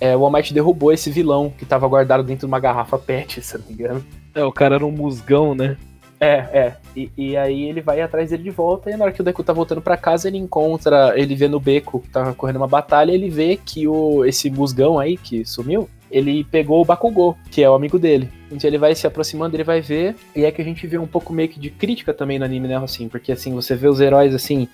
é, 0.00 0.16
o 0.16 0.24
All 0.24 0.32
Might 0.32 0.52
derrubou 0.52 0.92
esse 0.92 1.10
vilão 1.10 1.52
que 1.56 1.64
tava 1.64 1.86
guardado 1.86 2.22
dentro 2.22 2.46
de 2.46 2.52
uma 2.52 2.60
garrafa 2.60 2.98
pet, 2.98 3.40
se 3.42 3.54
eu 3.54 3.60
não 3.60 3.68
me 3.68 3.74
engano. 3.74 4.04
É, 4.34 4.44
o 4.44 4.52
cara 4.52 4.76
era 4.76 4.86
um 4.86 4.90
musgão, 4.90 5.54
né? 5.54 5.76
É, 6.20 6.34
é. 6.52 6.76
E, 6.96 7.10
e 7.16 7.36
aí 7.36 7.64
ele 7.64 7.80
vai 7.80 8.00
atrás 8.00 8.30
dele 8.30 8.42
de 8.42 8.50
volta, 8.50 8.90
e 8.90 8.96
na 8.96 9.04
hora 9.04 9.12
que 9.12 9.20
o 9.20 9.24
Deku 9.24 9.42
tá 9.42 9.52
voltando 9.52 9.82
pra 9.82 9.96
casa, 9.96 10.28
ele 10.28 10.38
encontra, 10.38 11.12
ele 11.16 11.34
vê 11.34 11.48
no 11.48 11.60
beco 11.60 12.00
que 12.00 12.08
tava 12.08 12.34
correndo 12.34 12.56
uma 12.56 12.66
batalha, 12.66 13.12
ele 13.12 13.28
vê 13.28 13.56
que 13.56 13.86
o, 13.86 14.24
esse 14.24 14.50
musgão 14.50 14.98
aí 14.98 15.16
que 15.16 15.44
sumiu, 15.44 15.88
ele 16.10 16.44
pegou 16.44 16.80
o 16.80 16.84
Bakugou, 16.84 17.36
que 17.50 17.62
é 17.62 17.68
o 17.68 17.74
amigo 17.74 17.98
dele. 17.98 18.30
Então 18.50 18.70
ele 18.70 18.78
vai 18.78 18.94
se 18.94 19.06
aproximando, 19.06 19.56
ele 19.56 19.64
vai 19.64 19.80
ver, 19.80 20.14
e 20.34 20.44
é 20.44 20.50
que 20.50 20.62
a 20.62 20.64
gente 20.64 20.86
vê 20.86 20.96
um 20.96 21.06
pouco 21.06 21.32
meio 21.32 21.48
que 21.48 21.58
de 21.58 21.70
crítica 21.70 22.14
também 22.14 22.38
no 22.38 22.44
anime, 22.44 22.68
né, 22.68 22.76
assim, 22.76 23.08
porque 23.08 23.32
assim, 23.32 23.52
você 23.52 23.74
vê 23.74 23.88
os 23.88 24.00
heróis 24.00 24.34
assim, 24.34 24.68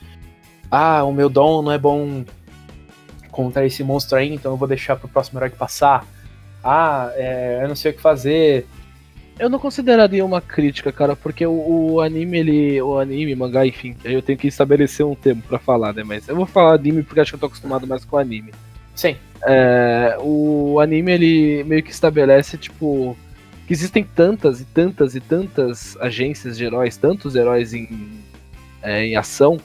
ah, 0.71 1.03
o 1.05 1.13
meu 1.13 1.29
dom 1.29 1.63
não 1.63 1.73
é 1.73 1.79
bom 1.79 2.25
contra 3.31 3.67
esse 3.67 3.83
monstro 3.83 4.19
aí, 4.19 4.33
então 4.33 4.53
eu 4.53 4.57
vou 4.57 4.69
deixar 4.69 4.97
pro 4.97 5.09
próximo 5.09 5.39
herói 5.39 5.51
passar. 5.51 6.07
Ah, 6.63 7.11
é, 7.15 7.61
eu 7.63 7.69
não 7.69 7.77
sei 7.77 7.91
o 7.91 7.95
que 7.95 8.01
fazer. 8.01 8.67
Eu 9.39 9.49
não 9.49 9.59
consideraria 9.59 10.25
uma 10.25 10.41
crítica, 10.41 10.93
cara, 10.93 11.17
porque 11.17 11.47
o, 11.47 11.93
o 11.95 12.01
anime, 12.01 12.39
ele. 12.39 12.83
O 12.83 12.99
anime, 12.99 13.35
mangá, 13.35 13.67
enfim, 13.67 13.97
aí 14.05 14.13
eu 14.13 14.21
tenho 14.21 14.39
que 14.39 14.49
estabelecer 14.49 15.05
um 15.05 15.15
termo 15.15 15.43
pra 15.43 15.59
falar, 15.59 15.95
né? 15.95 16.03
Mas 16.05 16.29
eu 16.29 16.37
vou 16.37 16.45
falar 16.45 16.75
anime 16.75 17.03
porque 17.03 17.21
acho 17.21 17.33
que 17.33 17.37
eu 17.37 17.41
tô 17.41 17.47
acostumado 17.47 17.87
mais 17.87 18.05
com 18.05 18.19
anime. 18.19 18.53
Sim. 18.95 19.17
É, 19.47 20.19
o 20.21 20.79
anime, 20.79 21.13
ele 21.13 21.65
meio 21.65 21.83
que 21.83 21.91
estabelece, 21.91 22.59
tipo, 22.59 23.17
que 23.67 23.73
existem 23.73 24.05
tantas 24.05 24.61
e 24.61 24.67
tantas 24.67 25.15
e 25.15 25.21
tantas 25.21 25.97
agências 25.99 26.59
de 26.59 26.65
heróis, 26.65 26.99
tantos 26.99 27.35
heróis 27.35 27.73
em, 27.73 27.89
é, 28.83 29.07
em 29.07 29.17
ação, 29.17 29.59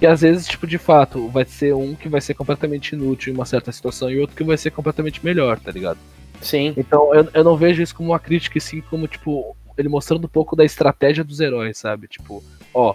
que 0.00 0.06
às 0.06 0.22
vezes, 0.22 0.48
tipo, 0.48 0.66
de 0.66 0.78
fato, 0.78 1.28
vai 1.28 1.44
ser 1.44 1.74
um 1.74 1.94
que 1.94 2.08
vai 2.08 2.22
ser 2.22 2.32
completamente 2.32 2.94
inútil 2.94 3.30
em 3.30 3.36
uma 3.36 3.44
certa 3.44 3.70
situação 3.70 4.10
e 4.10 4.18
outro 4.18 4.34
que 4.34 4.42
vai 4.42 4.56
ser 4.56 4.70
completamente 4.70 5.22
melhor, 5.22 5.60
tá 5.60 5.70
ligado? 5.70 5.98
Sim. 6.40 6.72
Então 6.74 7.14
eu, 7.14 7.28
eu 7.34 7.44
não 7.44 7.54
vejo 7.54 7.82
isso 7.82 7.94
como 7.94 8.08
uma 8.08 8.18
crítica, 8.18 8.56
e 8.56 8.62
sim 8.62 8.80
como, 8.80 9.06
tipo, 9.06 9.54
ele 9.76 9.90
mostrando 9.90 10.24
um 10.24 10.28
pouco 10.28 10.56
da 10.56 10.64
estratégia 10.64 11.22
dos 11.22 11.38
heróis, 11.38 11.76
sabe? 11.76 12.08
Tipo, 12.08 12.42
ó, 12.72 12.94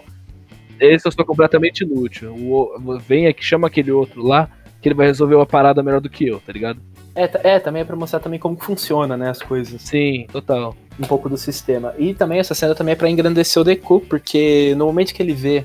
esse 0.80 1.06
eu 1.06 1.12
sou 1.12 1.24
completamente 1.24 1.84
inútil. 1.84 2.34
O, 2.34 2.98
vem 2.98 3.28
aqui, 3.28 3.44
chama 3.44 3.68
aquele 3.68 3.92
outro 3.92 4.26
lá, 4.26 4.50
que 4.82 4.88
ele 4.88 4.96
vai 4.96 5.06
resolver 5.06 5.36
uma 5.36 5.46
parada 5.46 5.84
melhor 5.84 6.00
do 6.00 6.10
que 6.10 6.26
eu, 6.26 6.40
tá 6.40 6.52
ligado? 6.52 6.80
É, 7.14 7.54
é, 7.54 7.60
também 7.60 7.82
é 7.82 7.84
pra 7.84 7.94
mostrar 7.94 8.18
também 8.18 8.40
como 8.40 8.56
funciona, 8.56 9.16
né, 9.16 9.30
as 9.30 9.40
coisas. 9.40 9.80
Sim, 9.80 10.26
total. 10.32 10.76
Um 10.98 11.06
pouco 11.06 11.28
do 11.28 11.36
sistema. 11.36 11.94
E 11.98 12.12
também 12.14 12.40
essa 12.40 12.52
cena 12.52 12.74
também 12.74 12.94
é 12.94 12.96
pra 12.96 13.08
engrandecer 13.08 13.62
o 13.62 13.64
Deku, 13.64 14.00
porque 14.00 14.74
no 14.76 14.86
momento 14.86 15.14
que 15.14 15.22
ele 15.22 15.34
vê 15.34 15.64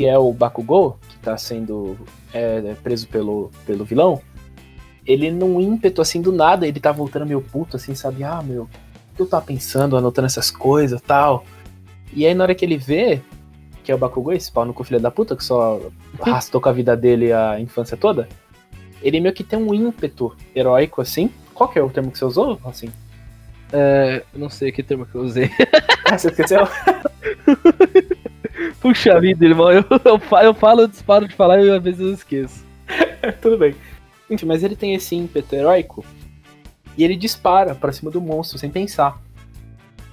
que 0.00 0.06
é 0.06 0.18
o 0.18 0.32
Bakugou, 0.32 0.98
que 1.10 1.18
tá 1.18 1.36
sendo 1.36 1.94
é, 2.32 2.74
preso 2.82 3.06
pelo, 3.06 3.50
pelo 3.66 3.84
vilão, 3.84 4.22
ele 5.06 5.30
num 5.30 5.60
ímpeto 5.60 6.00
assim 6.00 6.22
do 6.22 6.32
nada, 6.32 6.66
ele 6.66 6.80
tá 6.80 6.90
voltando 6.90 7.26
meio 7.26 7.42
puto, 7.42 7.76
assim, 7.76 7.94
sabe? 7.94 8.24
Ah, 8.24 8.40
meu, 8.42 8.62
o 8.62 8.68
que 9.14 9.20
eu 9.20 9.26
tava 9.26 9.44
pensando, 9.44 9.98
anotando 9.98 10.24
essas 10.24 10.50
coisas 10.50 11.02
tal. 11.02 11.44
E 12.14 12.24
aí 12.24 12.32
na 12.32 12.44
hora 12.44 12.54
que 12.54 12.64
ele 12.64 12.78
vê 12.78 13.20
que 13.84 13.92
é 13.92 13.94
o 13.94 13.98
Bakugou, 13.98 14.32
esse 14.32 14.50
pau 14.50 14.64
no 14.64 14.72
cu 14.72 14.84
filho 14.84 14.98
da 14.98 15.10
puta, 15.10 15.36
que 15.36 15.44
só 15.44 15.78
arrastou 16.18 16.62
com 16.62 16.70
a 16.70 16.72
vida 16.72 16.96
dele 16.96 17.30
a 17.30 17.60
infância 17.60 17.94
toda, 17.94 18.26
ele 19.02 19.20
meio 19.20 19.34
que 19.34 19.44
tem 19.44 19.58
um 19.58 19.74
ímpeto 19.74 20.34
heróico, 20.56 21.02
assim. 21.02 21.30
Qual 21.52 21.68
que 21.68 21.78
é 21.78 21.82
o 21.82 21.90
termo 21.90 22.10
que 22.10 22.16
você 22.16 22.24
usou, 22.24 22.58
assim? 22.64 22.88
É, 23.70 24.22
não 24.34 24.48
sei 24.48 24.72
que 24.72 24.82
termo 24.82 25.04
que 25.04 25.14
eu 25.14 25.20
usei. 25.20 25.50
Ah, 26.10 26.16
você 26.16 26.28
esqueceu? 26.28 26.66
Puxa 28.80 29.20
vida, 29.20 29.44
irmão, 29.44 29.70
eu, 29.70 29.84
eu, 29.90 30.20
eu 30.42 30.54
falo, 30.54 30.80
eu 30.82 30.88
disparo 30.88 31.28
de 31.28 31.34
falar 31.34 31.62
e 31.62 31.70
às 31.70 31.82
vezes 31.82 32.00
eu 32.00 32.14
esqueço. 32.14 32.64
Tudo 33.42 33.58
bem. 33.58 33.74
Enfim, 34.30 34.46
mas 34.46 34.62
ele 34.62 34.74
tem 34.74 34.94
esse 34.94 35.14
ímpeto 35.14 35.54
heróico 35.54 36.04
e 36.96 37.04
ele 37.04 37.16
dispara 37.16 37.74
pra 37.74 37.92
cima 37.92 38.10
do 38.10 38.20
monstro 38.20 38.58
sem 38.58 38.70
pensar. 38.70 39.20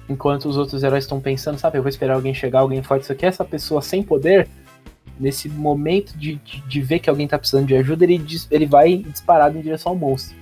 Enquanto 0.08 0.48
os 0.48 0.56
outros 0.56 0.82
heróis 0.82 1.04
estão 1.04 1.20
pensando, 1.20 1.58
sabe, 1.58 1.78
eu 1.78 1.82
vou 1.82 1.88
esperar 1.88 2.14
alguém 2.14 2.34
chegar, 2.34 2.60
alguém 2.60 2.82
forte, 2.82 3.02
isso 3.02 3.12
aqui, 3.12 3.26
essa 3.26 3.44
pessoa 3.44 3.80
sem 3.80 4.02
poder, 4.02 4.48
nesse 5.18 5.48
momento 5.48 6.16
de, 6.16 6.36
de, 6.36 6.60
de 6.62 6.80
ver 6.80 6.98
que 6.98 7.10
alguém 7.10 7.28
tá 7.28 7.38
precisando 7.38 7.66
de 7.66 7.76
ajuda, 7.76 8.04
ele, 8.04 8.24
ele 8.50 8.66
vai 8.66 8.96
disparado 8.98 9.58
em 9.58 9.62
direção 9.62 9.92
ao 9.92 9.98
monstro. 9.98 10.36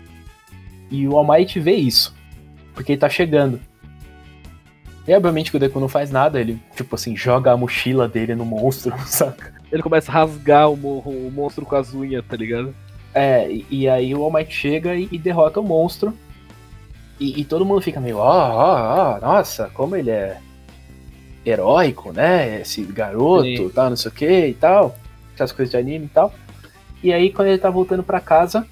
E 0.91 1.07
o 1.09 1.17
All 1.17 1.27
Might 1.27 1.59
vê 1.59 1.75
isso, 1.75 2.15
porque 2.75 2.93
ele 2.93 3.01
tá 3.01 3.09
chegando. 3.09 3.61
E 5.07 5.15
obviamente 5.15 5.51
que 5.51 5.57
o 5.57 5.61
Deku 5.61 5.79
não 5.79 5.89
faz 5.89 6.11
nada, 6.11 6.41
ele, 6.41 6.61
tipo 6.75 6.95
assim, 6.95 7.17
joga 7.17 7.53
a 7.53 7.57
mochila 7.57 8.09
dele 8.09 8.35
no 8.35 8.45
monstro, 8.45 8.93
saca? 9.07 9.55
Ele 9.71 9.83
começa 9.83 10.11
a 10.11 10.15
rasgar 10.15 10.71
o, 10.71 10.77
mo- 10.77 10.99
o 11.05 11.31
monstro 11.33 11.65
com 11.65 11.77
as 11.77 11.95
unhas, 11.95 12.25
tá 12.29 12.37
ligado? 12.37 12.75
É, 13.15 13.51
e, 13.51 13.67
e 13.71 13.89
aí 13.89 14.15
o 14.15 14.23
All 14.23 14.33
Might 14.33 14.53
chega 14.53 14.95
e, 14.95 15.09
e 15.11 15.19
derrota 15.19 15.61
o 15.61 15.65
monstro. 15.65 16.13
E, 17.19 17.41
e 17.41 17.45
todo 17.45 17.65
mundo 17.65 17.81
fica 17.81 18.01
meio, 18.01 18.19
ó, 18.19 18.23
ó, 18.23 19.17
ó, 19.17 19.21
nossa, 19.21 19.71
como 19.73 19.97
ele 19.97 20.11
é 20.11 20.39
heróico, 21.45 22.13
né? 22.13 22.61
Esse 22.61 22.83
garoto, 22.83 23.45
Sim. 23.45 23.69
tal, 23.71 23.91
não 23.91 23.97
sei 23.97 24.11
o 24.11 24.15
que 24.15 24.47
e 24.49 24.55
tal. 24.55 24.97
Essas 25.35 25.53
coisas 25.53 25.71
de 25.71 25.77
anime 25.77 26.07
e 26.07 26.09
tal. 26.09 26.33
E 27.03 27.13
aí, 27.13 27.31
quando 27.33 27.49
ele 27.49 27.59
tá 27.59 27.71
voltando 27.71 28.03
pra 28.03 28.21
casa, 28.21 28.67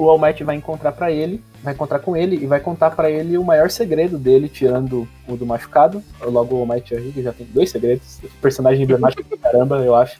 o 0.00 0.08
All 0.08 0.18
Might 0.18 0.42
vai 0.42 0.56
encontrar 0.56 0.92
para 0.92 1.12
ele, 1.12 1.44
vai 1.62 1.74
encontrar 1.74 1.98
com 1.98 2.16
ele 2.16 2.36
e 2.36 2.46
vai 2.46 2.58
contar 2.58 2.90
para 2.90 3.10
ele 3.10 3.36
o 3.36 3.44
maior 3.44 3.68
segredo 3.68 4.16
dele, 4.16 4.48
tirando 4.48 5.06
o 5.28 5.36
do 5.36 5.44
machucado. 5.44 6.02
Logo 6.22 6.56
o 6.56 6.60
All 6.60 6.66
Might 6.66 6.88
já 7.22 7.32
tem 7.34 7.46
dois 7.52 7.70
segredos. 7.70 8.18
Personagem 8.40 8.82
emblemático 8.82 9.22
pra 9.24 9.36
caramba, 9.36 9.76
eu 9.84 9.94
acho. 9.94 10.18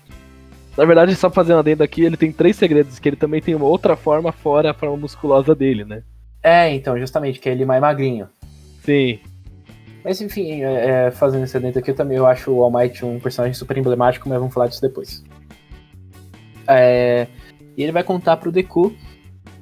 Na 0.77 0.85
verdade, 0.85 1.15
só 1.15 1.31
fazendo 1.31 1.61
adendo 1.61 1.83
aqui, 1.83 2.05
ele 2.05 2.19
tem 2.19 2.31
três 2.31 2.57
segredos, 2.57 2.99
que 2.99 3.09
ele 3.09 3.17
também 3.17 3.41
tem 3.41 3.55
uma 3.55 3.65
outra 3.65 3.97
forma 3.97 4.31
fora 4.33 4.71
a 4.71 4.75
forma 4.75 4.99
musculosa 4.99 5.55
dele, 5.55 5.85
né? 5.85 6.03
É, 6.43 6.75
então, 6.75 6.99
justamente, 6.99 7.41
que 7.41 7.49
é 7.49 7.53
ele 7.53 7.65
mais 7.65 7.81
magrinho. 7.81 8.29
Sim. 8.85 9.19
Mas 10.05 10.21
enfim, 10.21 10.63
é, 10.63 11.07
é, 11.07 11.11
fazendo 11.11 11.45
esse 11.45 11.57
adendo 11.57 11.79
aqui, 11.79 11.91
eu 11.91 11.95
também 11.95 12.19
eu 12.19 12.27
acho 12.27 12.53
o 12.53 12.63
All 12.63 12.71
Might 12.71 13.03
um 13.03 13.19
personagem 13.19 13.55
super 13.55 13.79
emblemático, 13.79 14.29
mas 14.29 14.39
vamos 14.39 14.53
falar 14.53 14.67
disso 14.67 14.83
depois. 14.83 15.25
É, 16.69 17.27
e 17.77 17.83
ele 17.83 17.93
vai 17.93 18.05
contar 18.05 18.37
pro 18.37 18.53
Deku 18.53 18.95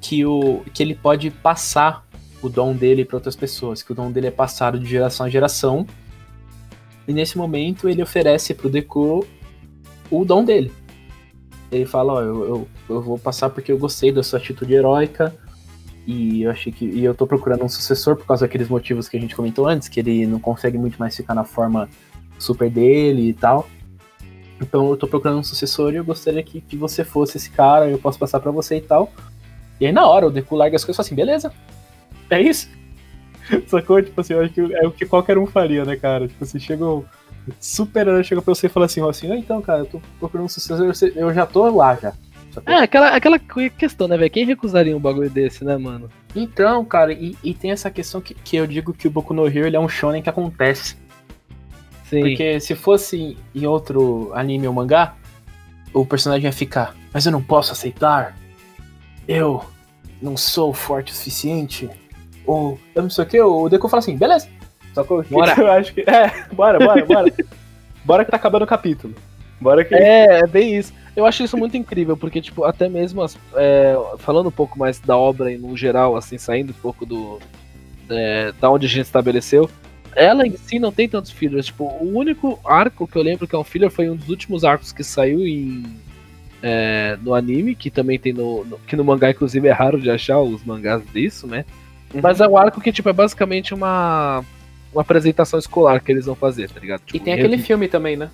que, 0.01 0.25
o, 0.25 0.63
que 0.73 0.83
ele 0.83 0.95
pode 0.95 1.31
passar 1.31 2.07
o 2.41 2.49
dom 2.49 2.75
dele 2.75 3.05
para 3.05 3.17
outras 3.17 3.35
pessoas, 3.35 3.83
que 3.83 3.93
o 3.93 3.95
dom 3.95 4.11
dele 4.11 4.29
é 4.29 4.31
passado 4.31 4.79
de 4.79 4.89
geração 4.89 5.27
a 5.27 5.29
geração. 5.29 5.87
E 7.07 7.13
nesse 7.13 7.37
momento 7.37 7.89
ele 7.89 8.03
oferece 8.03 8.55
pro 8.55 8.69
Deku 8.69 9.27
o 10.11 10.25
dom 10.25 10.45
dele. 10.45 10.73
Ele 11.71 11.85
fala, 11.85 12.15
ó, 12.15 12.23
eu, 12.23 12.45
eu, 12.45 12.69
eu 12.89 13.03
vou 13.03 13.19
passar 13.19 13.51
porque 13.51 13.73
eu 13.73 13.79
gostei 13.79 14.13
da 14.13 14.23
sua 14.23 14.39
atitude 14.39 14.73
heróica, 14.73 15.35
e 16.09 16.45
eu 16.45 16.51
achei 16.51 16.73
que. 16.73 16.87
E 16.87 17.05
eu 17.05 17.15
tô 17.15 17.27
procurando 17.27 17.63
um 17.63 17.69
sucessor 17.69 18.17
por 18.17 18.25
causa 18.25 18.47
daqueles 18.47 18.67
motivos 18.67 19.11
que 19.11 19.17
a 19.19 19.21
gente 19.21 19.37
comentou 19.37 19.69
antes, 19.69 19.89
que 19.89 20.01
ele 20.01 20.27
não 20.27 20.41
consegue 20.41 20.79
muito 20.79 20.97
mais 20.97 21.15
ficar 21.15 21.35
na 21.35 21.45
forma 21.45 21.87
super 22.39 22.71
dele 22.71 23.29
e 23.29 23.35
tal. 23.35 23.69
Então 24.59 24.89
eu 24.89 24.97
tô 24.97 25.07
procurando 25.07 25.41
um 25.41 25.43
sucessor 25.43 25.93
e 25.93 25.97
eu 25.97 26.05
gostaria 26.05 26.43
que, 26.43 26.63
que 26.63 26.79
você 26.79 27.05
fosse 27.05 27.37
esse 27.37 27.51
cara, 27.51 27.91
eu 27.91 27.99
posso 27.99 28.19
passar 28.19 28.41
para 28.41 28.51
você 28.51 28.79
e 28.79 28.81
tal. 28.81 29.13
E 29.81 29.87
aí 29.87 29.93
na 29.93 30.07
hora 30.07 30.27
o 30.27 30.31
Deku 30.31 30.57
larga 30.57 30.77
as 30.77 30.85
coisas 30.85 30.97
e 30.97 30.97
fala 30.97 31.07
assim, 31.07 31.15
beleza. 31.15 31.53
É 32.31 32.41
isso. 32.41 32.69
Sacou? 33.67 34.03
Tipo 34.03 34.21
assim, 34.21 34.35
eu 34.35 34.43
acho 34.43 34.53
que 34.53 34.61
é 34.61 34.87
o 34.87 34.91
que 34.91 35.07
qualquer 35.07 35.39
um 35.39 35.47
faria, 35.47 35.85
né, 35.85 35.97
cara? 35.97 36.29
Tipo 36.29 36.45
assim, 36.45 36.59
chega 36.59 36.85
super 37.61 38.25
chega 38.25 38.43
pra 38.43 38.55
você 38.55 38.67
e 38.67 38.71
fala 38.71 38.87
assim, 38.87 39.07
assim, 39.09 39.33
ah, 39.33 39.37
então, 39.37 39.63
cara, 39.63 39.81
eu 39.81 39.87
tô 39.87 40.01
procurando 40.19 40.47
um 40.47 40.49
sucessor, 40.49 40.93
eu 41.17 41.33
já 41.33 41.47
tô 41.47 41.69
lá 41.71 41.95
já. 41.95 42.13
É, 42.67 42.77
aquela, 42.77 43.09
aquela 43.11 43.39
questão, 43.39 44.09
né, 44.09 44.17
velho? 44.17 44.31
Quem 44.31 44.45
recusaria 44.45 44.97
um 44.97 45.01
bagulho 45.01 45.31
desse, 45.31 45.65
né, 45.65 45.77
mano? 45.77 46.11
Então, 46.35 46.85
cara, 46.85 47.13
e, 47.13 47.37
e 47.43 47.55
tem 47.55 47.71
essa 47.71 47.91
questão 47.91 48.21
que, 48.21 48.35
que 48.35 48.57
eu 48.57 48.67
digo 48.67 48.93
que 48.93 49.07
o 49.07 49.11
Boku 49.11 49.33
no 49.33 49.47
Hero 49.47 49.67
ele 49.67 49.77
é 49.77 49.81
um 49.81 49.89
shonen 49.89 50.23
que 50.23 50.31
acontece. 50.31 50.97
Sim. 52.05 52.21
Porque 52.21 52.59
se 52.59 52.75
fosse 52.75 53.37
em 53.55 53.67
outro 53.67 54.33
anime 54.35 54.67
ou 54.67 54.75
mangá, 54.75 55.15
o 55.93 56.05
personagem 56.05 56.47
ia 56.47 56.53
ficar, 56.53 56.95
mas 57.13 57.27
eu 57.27 57.33
não 57.33 57.43
posso 57.43 57.73
aceitar. 57.73 58.37
Eu 59.29 59.63
não 60.21 60.37
sou 60.37 60.73
forte 60.73 61.13
o 61.13 61.15
suficiente. 61.15 61.89
Ou 62.47 62.81
eu 62.95 63.03
não 63.03 63.11
sei 63.11 63.25
o 63.25 63.27
que, 63.27 63.41
o 63.41 63.69
Deku 63.69 63.89
fala 63.89 64.01
assim, 64.01 64.17
beleza. 64.17 64.49
Só 64.95 65.05
que 65.05 65.09
bora. 65.31 65.55
eu 65.57 65.71
acho 65.71 65.93
que. 65.95 66.01
É, 66.01 66.47
bora, 66.53 66.79
bora, 66.79 67.05
bora. 67.05 67.33
bora 68.05 68.25
que 68.25 68.31
tá 68.31 68.37
acabando 68.37 68.63
o 68.63 68.67
capítulo. 68.67 69.15
Bora 69.61 69.85
que. 69.85 69.95
É, 69.95 70.41
é 70.41 70.47
bem 70.47 70.77
isso. 70.77 70.93
Eu 71.15 71.27
acho 71.27 71.43
isso 71.43 71.57
muito 71.57 71.77
incrível, 71.77 72.17
porque, 72.17 72.41
tipo, 72.41 72.65
até 72.65 72.89
mesmo 72.89 73.23
as, 73.23 73.37
é, 73.55 73.97
falando 74.19 74.49
um 74.49 74.53
pouco 74.53 74.79
mais 74.79 75.01
da 75.01 75.17
obra 75.17 75.51
no 75.59 75.77
geral, 75.77 76.17
assim, 76.17 76.39
saindo 76.39 76.71
um 76.71 76.81
pouco 76.81 77.05
do. 77.05 77.39
É, 78.09 78.53
da 78.59 78.71
onde 78.71 78.87
a 78.87 78.89
gente 78.89 79.05
estabeleceu, 79.05 79.69
ela 80.15 80.47
em 80.47 80.57
si 80.57 80.79
não 80.79 80.91
tem 80.91 81.09
tantos 81.09 81.31
fillers. 81.31 81.67
Tipo, 81.67 81.85
o 81.85 82.17
único 82.17 82.59
arco 82.65 83.07
que 83.07 83.17
eu 83.17 83.23
lembro 83.23 83.47
que 83.47 83.55
é 83.55 83.59
um 83.59 83.65
filler 83.65 83.91
foi 83.91 84.09
um 84.09 84.17
dos 84.17 84.29
últimos 84.29 84.65
arcos 84.65 84.93
que 84.93 85.05
saiu 85.05 85.47
em. 85.47 85.85
É, 86.63 87.17
no 87.23 87.35
anime, 87.35 87.75
que 87.75 87.91
também 87.91 88.19
tem 88.19 88.33
no, 88.33 88.65
no, 88.65 88.79
Que 88.79 88.97
no 88.97 89.05
mangá, 89.05 89.31
inclusive, 89.31 89.69
é 89.69 89.73
raro 89.73 90.01
de 90.01 90.11
achar 90.11 90.41
os 90.41 90.65
mangás 90.65 91.03
disso, 91.13 91.47
né? 91.47 91.65
Uhum. 92.13 92.21
Mas 92.23 92.41
é 92.41 92.49
um 92.49 92.57
arco 92.57 92.81
que, 92.81 92.93
tipo, 92.93 93.09
é 93.09 93.13
basicamente 93.13 93.75
uma. 93.75 94.45
Uma 94.93 95.03
apresentação 95.03 95.59
escolar 95.59 96.03
que 96.03 96.11
eles 96.11 96.25
vão 96.25 96.35
fazer, 96.35 96.71
tá 96.71 96.81
ligado? 96.81 97.01
Tipo, 97.01 97.17
e 97.17 97.21
tem 97.21 97.35
aquele 97.35 97.59
filme 97.59 97.87
também, 97.89 98.17
né? 98.17 98.31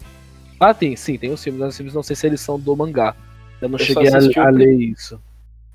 Ah, 0.61 0.73
tem, 0.73 0.95
sim, 0.95 1.19
tem 1.19 1.33
os 1.33 1.43
filmes. 1.43 1.61
Os 1.61 1.77
filmes 1.77 1.95
não 1.95 2.03
sei 2.03 2.15
se 2.15 2.27
eles 2.27 2.41
são 2.41 2.59
do 2.59 2.77
mangá. 2.77 3.15
Eu 3.61 3.69
não 3.69 3.77
eu 3.77 3.85
cheguei 3.85 4.09
a, 4.09 4.47
a 4.47 4.51
ler 4.51 4.73
isso. 4.73 5.21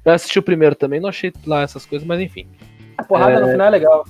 Eu 0.05 0.13
assisti 0.13 0.39
o 0.39 0.43
primeiro 0.43 0.75
também, 0.75 0.99
não 0.99 1.09
achei 1.09 1.33
lá 1.45 1.61
essas 1.61 1.85
coisas, 1.85 2.07
mas 2.07 2.19
enfim. 2.21 2.47
A 2.97 3.03
porrada 3.03 3.33
é... 3.33 3.39
no 3.41 3.47
final 3.49 3.67
é 3.67 3.69
legal. 3.69 4.05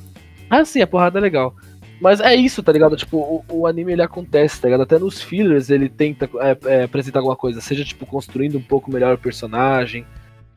Ah, 0.49 0.63
sim, 0.63 0.82
a 0.82 0.88
porrada 0.88 1.19
é 1.19 1.21
legal. 1.21 1.56
Mas 1.99 2.21
é 2.21 2.33
isso, 2.33 2.63
tá 2.63 2.71
ligado? 2.71 2.95
Tipo, 2.95 3.17
o, 3.17 3.43
o 3.49 3.67
anime 3.67 3.91
ele 3.91 4.01
acontece, 4.01 4.62
tá 4.62 4.67
ligado? 4.67 4.83
Até 4.83 4.97
nos 4.97 5.21
fillers 5.21 5.69
ele 5.69 5.89
tenta 5.89 6.29
é, 6.39 6.57
é, 6.65 6.83
apresentar 6.83 7.19
alguma 7.19 7.35
coisa, 7.35 7.59
seja 7.59 7.83
tipo 7.83 8.05
construindo 8.05 8.57
um 8.57 8.62
pouco 8.62 8.91
melhor 8.91 9.15
o 9.15 9.17
personagem 9.17 10.05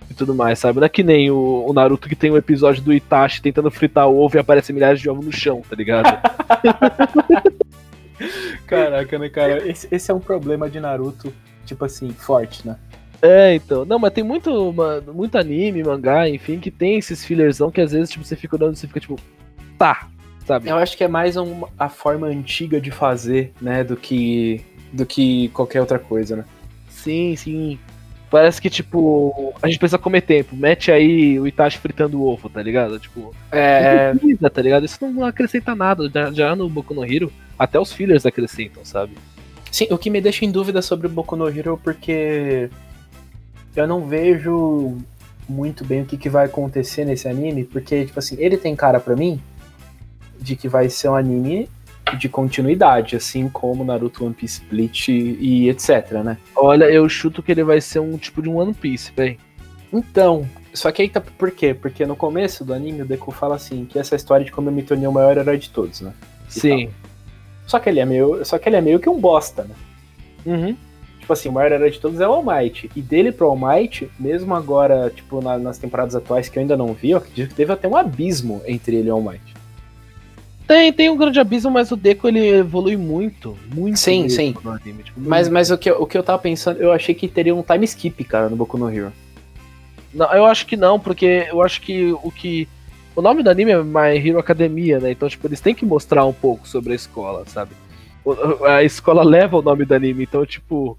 e 0.09 0.14
tudo 0.14 0.35
mais, 0.35 0.59
sabe? 0.59 0.78
Não 0.78 0.87
é 0.87 0.88
que 0.88 1.02
nem 1.02 1.31
o, 1.31 1.64
o 1.66 1.72
Naruto 1.72 2.09
que 2.09 2.14
tem 2.14 2.31
um 2.31 2.37
episódio 2.37 2.83
do 2.83 2.92
Itachi 2.92 3.42
tentando 3.42 3.70
fritar 3.70 4.09
o 4.09 4.18
ovo 4.18 4.37
e 4.37 4.38
aparece 4.38 4.72
milhares 4.72 5.00
de 5.00 5.11
ovos 5.11 5.26
no 5.26 5.33
chão, 5.33 5.62
tá 5.68 5.74
ligado? 5.74 6.20
Caraca, 8.66 9.18
né, 9.18 9.28
cara? 9.28 9.68
Esse, 9.68 9.88
esse 9.90 10.11
é 10.11 10.14
um 10.14 10.20
problema 10.20 10.70
de 10.70 10.78
Naruto, 10.78 11.33
tipo 11.66 11.85
assim, 11.85 12.11
forte, 12.12 12.66
né? 12.66 12.76
É, 13.20 13.55
então. 13.55 13.85
Não, 13.85 13.98
mas 13.98 14.12
tem 14.12 14.22
muito, 14.24 14.74
muito 15.12 15.38
anime, 15.38 15.83
mangá, 15.83 16.28
enfim, 16.28 16.59
que 16.59 16.70
tem 16.70 16.98
esses 16.98 17.24
fillersão 17.24 17.70
que 17.70 17.81
às 17.81 17.92
vezes 17.92 18.11
tipo, 18.11 18.24
você 18.24 18.37
fica 18.37 18.57
olhando 18.57 18.74
e 18.74 18.76
você 18.76 18.87
fica 18.87 19.00
tipo, 19.00 19.16
tá, 19.78 20.09
sabe? 20.46 20.68
Eu 20.68 20.76
acho 20.76 20.96
que 20.96 21.05
é 21.05 21.09
mais 21.09 21.37
um, 21.37 21.64
a 21.78 21.88
forma 21.88 22.26
antiga 22.26 22.81
de 22.81 22.90
fazer, 22.90 23.52
né, 23.61 23.85
do 23.85 23.96
que, 23.96 24.64
do 24.92 25.07
que 25.07 25.48
qualquer 25.48 25.81
outra 25.81 25.98
coisa, 25.98 26.37
né? 26.37 26.44
Sim, 26.88 27.35
sim. 27.37 27.78
Parece 28.31 28.62
que, 28.62 28.70
tipo, 28.70 29.52
a 29.62 29.66
gente 29.66 29.78
precisa 29.78 29.98
comer 29.98 30.22
tempo. 30.22 30.57
Mete 30.57 30.90
aí 30.90 31.38
o 31.38 31.46
Itachi 31.46 31.76
fritando 31.78 32.18
o 32.18 32.26
ovo, 32.26 32.48
tá 32.48 32.62
ligado? 32.62 32.98
Tipo, 32.98 33.35
é. 33.50 34.14
Precisa, 34.14 34.48
tá 34.48 34.62
ligado? 34.62 34.87
Isso 34.87 35.07
não 35.07 35.24
acrescenta 35.24 35.74
nada. 35.74 36.09
Já, 36.09 36.33
já 36.33 36.57
no 36.57 36.68
Boku 36.68 36.94
no 36.94 37.05
Hero, 37.05 37.31
até 37.59 37.78
os 37.78 37.92
fillers 37.92 38.24
acrescentam, 38.24 38.85
sabe? 38.85 39.12
Sim, 39.70 39.88
o 39.90 39.98
que 39.98 40.09
me 40.09 40.20
deixa 40.20 40.46
em 40.46 40.50
dúvida 40.50 40.81
sobre 40.81 41.07
o 41.07 41.11
Boku 41.11 41.37
no 41.37 41.48
Hero 41.48 41.78
porque 41.83 42.70
eu 43.76 43.87
não 43.87 44.07
vejo 44.07 44.96
muito 45.48 45.85
bem 45.85 46.02
o 46.02 46.07
que, 46.07 46.16
que 46.16 46.31
vai 46.31 46.46
acontecer 46.46 47.05
nesse 47.05 47.28
anime, 47.28 47.64
porque, 47.64 48.07
tipo 48.07 48.18
assim, 48.18 48.37
ele 48.38 48.57
tem 48.57 48.74
cara 48.74 48.98
para 49.00 49.16
mim 49.16 49.40
de 50.42 50.57
que 50.57 50.68
vai 50.68 50.88
ser 50.88 51.09
um 51.09 51.14
anime 51.14 51.68
de 52.18 52.28
continuidade, 52.28 53.16
assim 53.16 53.48
como 53.48 53.85
Naruto 53.85 54.24
One 54.24 54.35
Piece 54.35 54.61
Split 54.62 55.09
e 55.09 55.68
etc, 55.68 56.12
né? 56.24 56.37
Olha, 56.55 56.85
eu 56.85 57.09
chuto 57.09 57.42
que 57.42 57.52
ele 57.52 57.64
vai 57.64 57.81
ser 57.81 58.00
um 58.00 58.18
tipo 58.18 58.42
de 58.42 58.48
um 58.48 58.59
One 58.59 58.74
Piece, 58.74 59.12
velho. 59.16 59.38
Então, 59.92 60.48
só 60.74 60.90
que 60.90 61.02
aí 61.02 61.09
tá 61.09 61.20
por 61.20 61.50
quê? 61.50 61.74
Porque 61.74 62.05
no 62.07 62.16
começo 62.16 62.64
do 62.64 62.74
anime 62.74 63.02
o 63.02 63.07
Deku 63.07 63.31
fala 63.31 63.57
assim, 63.57 63.85
que 63.85 63.98
essa 63.98 64.16
história 64.16 64.44
de 64.44 64.50
como 64.50 64.68
eu 64.68 64.72
me 64.72 64.83
tornei 64.83 65.07
o 65.07 65.12
maior 65.12 65.37
herói 65.37 65.59
de 65.59 65.70
todos, 65.70 66.00
né? 66.00 66.12
E 66.48 66.52
Sim. 66.52 66.87
Tal. 66.87 66.94
Só 67.66 67.78
que 67.78 67.88
ele 67.88 68.00
é 68.00 68.05
meio, 68.05 68.44
só 68.44 68.59
que 68.59 68.68
ele 68.68 68.76
é 68.76 68.81
meio 68.81 68.98
que 68.98 69.09
um 69.09 69.20
bosta, 69.20 69.64
né? 69.64 69.74
Uhum. 70.44 70.76
Tipo 71.20 71.33
assim, 71.33 71.48
o 71.48 71.52
maior 71.52 71.70
herói 71.70 71.90
de 71.90 72.00
todos 72.00 72.20
é 72.20 72.26
o 72.26 72.33
All 72.33 72.44
Might. 72.44 72.90
E 72.96 73.00
dele 73.00 73.31
pro 73.31 73.46
All 73.46 73.57
Might, 73.57 74.11
mesmo 74.18 74.55
agora, 74.55 75.09
tipo, 75.14 75.40
na, 75.40 75.57
nas 75.57 75.78
temporadas 75.78 76.16
atuais 76.16 76.48
que 76.48 76.59
eu 76.59 76.61
ainda 76.61 76.76
não 76.76 76.92
vi, 76.92 77.11
eu 77.11 77.18
acredito 77.18 77.50
que 77.50 77.55
teve 77.55 77.72
até 77.72 77.87
um 77.87 77.96
abismo 77.96 78.61
entre 78.66 78.96
ele 78.96 79.09
e 79.09 79.11
o 79.12 79.14
All 79.14 79.22
Might. 79.22 79.62
Tem, 80.66 80.92
tem 80.92 81.11
um 81.11 81.16
grande 81.16 81.40
abismo, 81.40 81.70
mas 81.70 81.90
o 81.90 81.96
Deco 81.96 82.29
ele 82.29 82.46
evolui 82.46 82.96
muito, 82.96 83.59
muito. 83.75 83.98
Sim, 83.98 84.29
sim. 84.29 84.55
Anime, 84.64 85.03
tipo, 85.03 85.20
mas 85.20 85.48
mas 85.48 85.70
o, 85.70 85.79
que, 85.79 85.90
eu, 85.90 86.01
o 86.01 86.07
que 86.07 86.16
eu 86.16 86.22
tava 86.22 86.38
pensando, 86.38 86.81
eu 86.81 86.92
achei 86.92 87.14
que 87.14 87.29
teria 87.29 87.55
um 87.55 87.62
time 87.62 87.85
skip, 87.85 88.25
cara, 88.25 88.48
no 88.48 88.57
Boku 88.57 88.79
no 88.79 88.90
Hero. 88.90 89.12
Não, 90.14 90.33
eu 90.33 90.46
acho 90.46 90.66
que 90.66 90.77
não, 90.77 91.01
porque 91.01 91.46
eu 91.51 91.62
acho 91.62 91.81
que 91.81 92.12
o 92.12 92.31
que. 92.31 92.68
O 93.14 93.20
nome 93.20 93.42
do 93.42 93.51
anime 93.51 93.72
é 93.72 93.83
My 93.83 94.16
Hero 94.16 94.38
Academia, 94.38 94.98
né? 94.98 95.11
Então, 95.11 95.29
tipo, 95.29 95.46
eles 95.46 95.61
têm 95.61 95.75
que 95.75 95.85
mostrar 95.85 96.25
um 96.25 96.33
pouco 96.33 96.66
sobre 96.66 96.92
a 96.92 96.96
escola, 96.96 97.44
sabe? 97.46 97.72
A 98.66 98.83
escola 98.83 99.22
leva 99.22 99.59
o 99.59 99.62
nome 99.62 99.85
do 99.85 99.94
anime, 99.94 100.22
então, 100.22 100.46
tipo. 100.46 100.96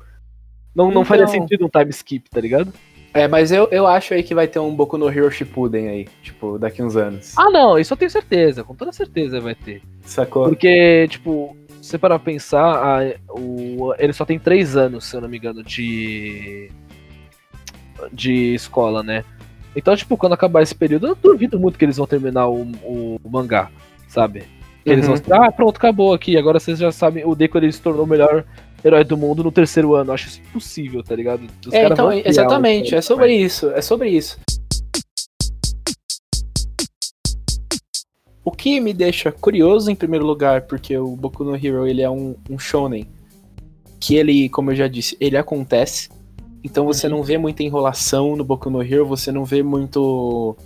Não, 0.75 0.85
não 0.85 0.91
então... 0.91 1.05
faria 1.05 1.27
sentido 1.27 1.65
um 1.65 1.69
time 1.69 1.89
skip, 1.91 2.29
tá 2.29 2.41
ligado? 2.41 2.73
É, 3.13 3.27
mas 3.27 3.51
eu, 3.51 3.67
eu 3.71 3.85
acho 3.85 4.13
aí 4.13 4.23
que 4.23 4.33
vai 4.33 4.47
ter 4.47 4.57
um 4.57 4.75
Boku 4.75 4.97
no 4.97 5.07
Hero 5.07 5.29
Shippuden 5.29 5.87
aí, 5.87 6.07
tipo, 6.23 6.57
daqui 6.57 6.81
uns 6.81 6.95
anos. 6.95 7.37
Ah, 7.37 7.49
não, 7.51 7.77
isso 7.77 7.93
eu 7.93 7.97
tenho 7.97 8.09
certeza, 8.09 8.63
com 8.63 8.73
toda 8.73 8.91
certeza 8.91 9.39
vai 9.39 9.53
ter. 9.53 9.83
Sacou? 10.01 10.49
Porque, 10.49 11.07
tipo, 11.07 11.55
você 11.79 11.97
para 11.97 12.17
pensar, 12.17 12.73
a, 12.73 13.13
o, 13.29 13.93
ele 13.99 14.13
só 14.13 14.25
tem 14.25 14.39
três 14.39 14.75
anos, 14.75 15.05
se 15.05 15.15
eu 15.15 15.21
não 15.21 15.29
me 15.29 15.37
engano, 15.37 15.63
de. 15.63 16.71
de 18.11 18.55
escola, 18.55 19.03
né? 19.03 19.23
Então, 19.75 19.95
tipo, 19.95 20.17
quando 20.17 20.33
acabar 20.33 20.63
esse 20.63 20.73
período, 20.73 21.07
eu 21.07 21.15
duvido 21.15 21.59
muito 21.59 21.77
que 21.77 21.85
eles 21.85 21.97
vão 21.97 22.07
terminar 22.07 22.47
o, 22.47 22.63
o, 22.83 23.19
mangá, 23.29 23.69
sabe? 24.07 24.43
Eles 24.83 25.07
uhum. 25.07 25.15
vão 25.15 25.43
ah, 25.43 25.51
pronto, 25.51 25.77
acabou 25.77 26.13
aqui. 26.13 26.35
Agora 26.35 26.59
vocês 26.59 26.79
já 26.79 26.91
sabem, 26.91 27.25
o 27.25 27.35
Deco 27.35 27.57
ele 27.57 27.71
se 27.71 27.81
tornou 27.81 28.05
o 28.05 28.07
melhor 28.07 28.43
herói 28.83 29.03
do 29.03 29.17
mundo 29.17 29.43
no 29.43 29.51
terceiro 29.51 29.95
ano. 29.95 30.11
Acho 30.11 30.27
isso 30.27 30.41
impossível, 30.41 31.03
tá 31.03 31.15
ligado? 31.15 31.47
Os 31.65 31.73
é, 31.73 31.87
então, 31.87 32.11
exatamente, 32.11 32.95
é 32.95 33.01
sobre 33.01 33.33
isso, 33.35 33.69
é 33.71 33.81
sobre 33.81 34.09
isso. 34.09 34.39
O 38.45 38.51
que 38.51 38.79
me 38.79 38.93
deixa 38.93 39.31
curioso 39.31 39.89
em 39.89 39.95
primeiro 39.95 40.25
lugar, 40.25 40.63
porque 40.63 40.97
o 40.97 41.15
Boku 41.15 41.43
no 41.43 41.55
Hero 41.55 41.87
ele 41.87 42.01
é 42.01 42.09
um, 42.09 42.35
um 42.49 42.59
shonen 42.59 43.07
que 43.99 44.15
ele, 44.15 44.49
como 44.49 44.71
eu 44.71 44.75
já 44.75 44.87
disse, 44.87 45.15
ele 45.17 45.37
acontece. 45.37 46.09
Então 46.61 46.85
você 46.85 47.07
não 47.07 47.23
vê 47.23 47.37
muita 47.37 47.63
enrolação 47.63 48.35
no 48.35 48.43
Boku 48.43 48.69
no 48.69 48.81
Hero, 48.81 49.05
você 49.05 49.31
não 49.31 49.45
vê 49.45 49.63
muito. 49.63 50.57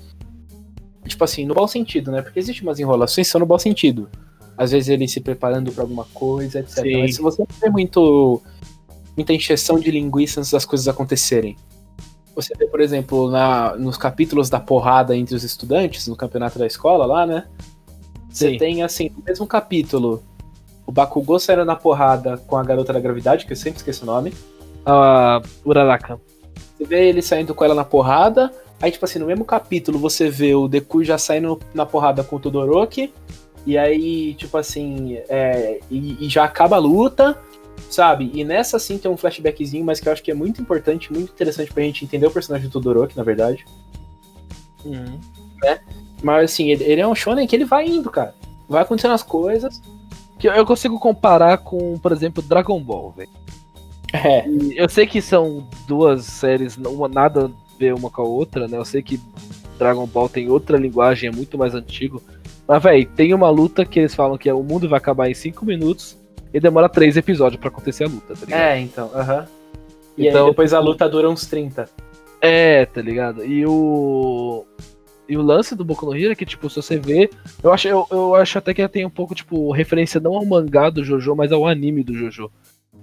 Tipo 1.06 1.24
assim, 1.24 1.46
no 1.46 1.54
bom 1.54 1.68
sentido, 1.68 2.12
né? 2.12 2.22
Porque 2.22 2.40
existem 2.40 2.68
umas 2.68 2.80
enrolações 2.80 3.28
que 3.28 3.32
são 3.32 3.40
no 3.40 3.46
bom 3.46 3.60
sentido. 3.60 4.10
Às 4.58 4.72
vezes 4.72 4.89
ele 4.89 5.08
se 5.08 5.22
preparando 5.22 5.72
pra 5.72 5.84
alguma 5.84 6.06
coisa, 6.13 6.60
etc. 6.60 6.84
Sim. 6.84 7.02
Mas 7.02 7.15
se 7.15 7.22
você 7.22 7.41
não 7.41 7.60
vê 7.62 7.70
muito. 7.70 8.41
muita 9.15 9.34
encheção 9.34 9.80
de 9.80 9.91
linguiça 9.91 10.39
antes 10.39 10.52
das 10.52 10.65
coisas 10.65 10.88
acontecerem. 10.88 11.56
Você 12.36 12.54
vê, 12.56 12.67
por 12.67 12.82
exemplo, 12.82 13.32
na, 13.32 13.76
nos 13.76 13.98
capítulos 13.98 14.50
da 14.50 14.60
porrada 14.60 15.15
entre 15.15 15.36
os 15.36 15.43
estudantes, 15.43 16.08
no 16.08 16.15
campeonato 16.15 16.60
da 16.60 16.67
escola 16.67 17.06
lá, 17.06 17.26
né? 17.26 17.46
Você 18.30 18.52
Sim. 18.52 18.58
tem, 18.58 18.84
assim, 18.84 19.10
no 19.10 19.24
mesmo 19.24 19.48
capítulo, 19.48 20.24
o 20.86 20.91
Bakugou 20.91 21.39
saindo 21.39 21.65
na 21.65 21.76
porrada 21.76 22.38
com 22.38 22.56
a 22.56 22.63
garota 22.63 22.93
da 22.93 23.00
gravidade, 23.00 23.46
que 23.46 23.54
eu 23.54 23.58
sempre 23.58 23.78
esqueço 23.78 24.04
o 24.04 24.06
nome. 24.06 24.34
A 24.86 25.41
Uraraka. 25.65 26.20
Você 26.78 26.86
vê 26.86 27.10
ele 27.10 27.22
saindo 27.22 27.56
com 27.56 27.65
ela 27.65 27.74
na 27.74 27.84
porrada. 27.84 28.52
Aí, 28.80 28.91
tipo 28.91 29.04
assim, 29.04 29.17
no 29.17 29.26
mesmo 29.26 29.43
capítulo 29.43 29.98
você 29.98 30.30
vê 30.30 30.54
o 30.54 30.67
Deku 30.67 31.04
já 31.04 31.17
saindo 31.17 31.60
na 31.74 31.86
porrada 31.86 32.24
com 32.24 32.36
o 32.36 32.39
Todoroki. 32.39 33.12
E 33.68 33.78
aí, 33.78 34.34
tipo 34.36 34.58
assim, 34.58 35.16
é, 35.28 35.82
e, 35.92 36.26
e 36.26 36.30
já 36.30 36.46
acaba 36.46 36.78
a 36.78 36.80
luta, 36.80 37.38
sabe? 37.90 38.32
E 38.34 38.46
nessa 38.46 38.80
sim 38.80 38.98
tem 38.98 39.12
um 39.12 39.18
flashbackzinho, 39.18 39.84
mas 39.84 40.00
que 40.00 40.08
eu 40.08 40.14
acho 40.14 40.24
que 40.24 40.32
é 40.32 40.34
muito 40.34 40.62
importante, 40.62 41.12
muito 41.12 41.34
interessante 41.34 41.74
pra 41.74 41.84
gente 41.84 42.06
entender 42.06 42.26
o 42.26 42.32
personagem 42.32 42.70
do 42.70 42.72
Todoroki, 42.72 43.18
na 43.18 43.24
verdade. 43.24 43.66
Uhum. 44.86 45.20
Mas 46.24 46.52
assim, 46.52 46.72
ele, 46.72 46.86
ele 46.86 47.02
é 47.02 47.08
um 47.08 47.14
shonen 47.14 47.46
que 47.46 47.58
ele 47.58 47.66
vai 47.66 47.86
indo, 47.86 48.10
cara. 48.10 48.34
Vai 48.70 48.84
acontecendo 48.84 49.14
as 49.14 49.22
coisas. 49.22 49.82
Que 50.40 50.48
eu- 50.48 50.66
consigo 50.66 50.98
comparar 50.98 51.58
com, 51.58 51.98
por 52.00 52.14
exemplo, 52.14 52.42
Dragon 52.42 52.80
Ball, 52.82 53.12
velho. 53.12 53.30
É. 54.14 54.46
Eu 54.76 54.88
sei 54.88 55.06
que 55.06 55.22
são 55.22 55.68
duas 55.86 56.24
séries, 56.24 56.78
uma 56.78 57.10
nada 57.10 57.48
a 57.48 57.78
ver 57.78 57.94
uma 57.94 58.10
com 58.10 58.22
a 58.22 58.26
outra, 58.26 58.66
né? 58.66 58.78
Eu 58.78 58.86
sei 58.86 59.02
que 59.02 59.20
Dragon 59.78 60.06
Ball 60.08 60.30
tem 60.30 60.50
outra 60.50 60.78
linguagem, 60.78 61.28
é 61.28 61.32
muito 61.32 61.58
mais 61.58 61.76
antigo. 61.76 62.22
Mas, 62.68 62.84
velho, 62.84 63.10
tem 63.16 63.34
uma 63.34 63.50
luta 63.50 63.86
que 63.86 64.00
eles 64.00 64.14
falam 64.14 64.38
que 64.38 64.50
é, 64.50 64.54
o 64.54 64.62
mundo 64.62 64.90
vai 64.90 64.98
acabar 64.98 65.30
em 65.30 65.34
5 65.34 65.66
minutos 65.66 66.18
e 66.54 66.60
demora 66.60 66.90
3 66.90 67.16
episódios 67.18 67.60
pra 67.60 67.70
acontecer 67.70 68.04
a 68.04 68.08
luta, 68.08 68.34
tá 68.34 68.46
ligado? 68.46 68.60
É, 68.60 68.80
então, 68.80 69.10
aham. 69.16 69.48
E 70.18 70.28
Então, 70.28 70.46
aí 70.46 70.52
depois 70.52 70.74
a 70.74 70.80
luta 70.80 71.08
dura 71.08 71.30
uns 71.30 71.46
30. 71.46 71.90
É, 72.42 72.86
tá 72.86 73.02
ligado? 73.02 73.46
E 73.46 73.66
o. 73.66 74.66
E 75.30 75.36
o 75.36 75.42
lance 75.42 75.76
do 75.76 75.84
Boku 75.84 76.06
no 76.06 76.16
Hero 76.16 76.32
é 76.32 76.36
que, 76.36 76.46
tipo, 76.46 76.70
se 76.70 76.78
você 76.78 76.98
vê. 76.98 77.30
Eu 77.62 77.72
acho, 77.72 77.88
eu, 77.88 78.08
eu 78.10 78.36
acho 78.36 78.58
até 78.58 78.74
que 78.74 78.88
tem 78.88 79.06
um 79.06 79.10
pouco, 79.10 79.36
tipo, 79.36 79.72
referência 79.72 80.20
não 80.20 80.36
ao 80.36 80.46
mangá 80.46 80.90
do 80.90 81.04
Jojo, 81.04 81.36
mas 81.36 81.52
ao 81.52 81.68
anime 81.68 82.04
do 82.04 82.14
Jojo. 82.14 82.50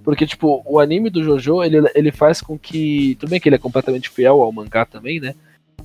Porque, 0.03 0.25
tipo, 0.25 0.63
o 0.65 0.79
anime 0.79 1.09
do 1.09 1.23
Jojo, 1.23 1.63
ele, 1.63 1.89
ele 1.93 2.11
faz 2.11 2.41
com 2.41 2.57
que. 2.57 3.15
Tudo 3.19 3.29
bem 3.29 3.39
que 3.39 3.47
ele 3.49 3.55
é 3.55 3.59
completamente 3.59 4.09
fiel 4.09 4.41
ao 4.41 4.51
mangá 4.51 4.85
também, 4.85 5.19
né? 5.19 5.35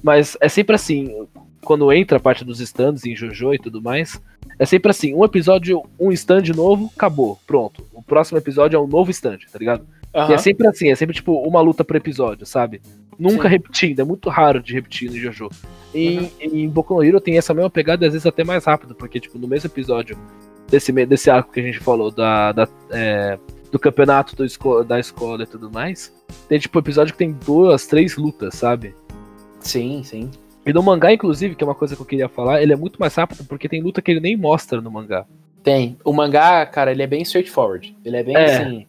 Mas 0.02 0.36
é 0.40 0.48
sempre 0.48 0.74
assim, 0.74 1.26
quando 1.64 1.92
entra 1.92 2.16
a 2.18 2.20
parte 2.20 2.44
dos 2.44 2.60
stands 2.60 3.04
em 3.04 3.14
Jojo 3.14 3.54
e 3.54 3.58
tudo 3.58 3.80
mais, 3.82 4.20
é 4.58 4.64
sempre 4.66 4.90
assim, 4.90 5.14
um 5.14 5.24
episódio, 5.24 5.82
um 5.98 6.10
stand 6.12 6.44
novo, 6.54 6.90
acabou, 6.96 7.38
pronto. 7.46 7.84
O 7.92 8.02
próximo 8.02 8.38
episódio 8.38 8.76
é 8.76 8.80
um 8.80 8.86
novo 8.86 9.10
stand, 9.10 9.38
tá 9.52 9.58
ligado? 9.58 9.86
E 10.14 10.18
Aham. 10.18 10.34
é 10.34 10.38
sempre 10.38 10.66
assim, 10.66 10.90
é 10.90 10.94
sempre 10.94 11.14
tipo 11.14 11.32
uma 11.46 11.60
luta 11.60 11.84
por 11.84 11.96
episódio, 11.96 12.44
sabe? 12.44 12.80
Nunca 13.18 13.42
Sim. 13.42 13.48
repetindo, 13.48 14.00
é 14.00 14.04
muito 14.04 14.28
raro 14.30 14.62
de 14.62 14.72
repetir 14.72 15.10
no 15.10 15.16
Jojo. 15.18 15.48
E 15.94 16.18
Uhum. 16.18 16.30
em 16.40 16.68
Boku 16.68 16.94
no 16.94 17.02
Hero 17.04 17.20
tem 17.20 17.36
essa 17.36 17.52
mesma 17.54 17.68
pegada, 17.70 18.06
às 18.06 18.12
vezes 18.12 18.26
até 18.26 18.42
mais 18.42 18.64
rápido, 18.64 18.94
porque 18.94 19.20
tipo, 19.20 19.38
no 19.38 19.46
mesmo 19.46 19.68
episódio 19.68 20.16
desse, 20.68 20.90
desse 21.04 21.30
arco 21.30 21.52
que 21.52 21.60
a 21.60 21.62
gente 21.62 21.78
falou, 21.78 22.10
da, 22.10 22.52
da, 22.52 22.68
é, 22.90 23.38
do 23.70 23.78
campeonato 23.78 24.34
do 24.34 24.44
esco- 24.44 24.82
da 24.82 24.98
escola 24.98 25.42
e 25.42 25.46
tudo 25.46 25.70
mais, 25.70 26.12
tem 26.48 26.58
tipo 26.58 26.78
episódio 26.78 27.12
que 27.12 27.18
tem 27.18 27.32
duas, 27.32 27.86
três 27.86 28.16
lutas, 28.16 28.54
sabe? 28.54 28.94
Sim, 29.60 30.02
sim. 30.02 30.30
E 30.64 30.72
no 30.72 30.82
mangá, 30.82 31.12
inclusive, 31.12 31.54
que 31.54 31.64
é 31.64 31.66
uma 31.66 31.74
coisa 31.74 31.96
que 31.96 32.02
eu 32.02 32.06
queria 32.06 32.28
falar, 32.28 32.62
ele 32.62 32.72
é 32.72 32.76
muito 32.76 32.98
mais 32.98 33.14
rápido 33.14 33.44
porque 33.44 33.68
tem 33.68 33.82
luta 33.82 34.02
que 34.02 34.10
ele 34.10 34.20
nem 34.20 34.36
mostra 34.36 34.80
no 34.80 34.90
mangá. 34.90 35.24
Tem. 35.62 35.96
O 36.04 36.12
mangá, 36.12 36.64
cara, 36.66 36.90
ele 36.90 37.02
é 37.02 37.06
bem 37.06 37.22
straightforward. 37.22 37.96
Ele 38.04 38.16
é 38.16 38.22
bem 38.22 38.36
É. 38.36 38.56
assim. 38.56 38.86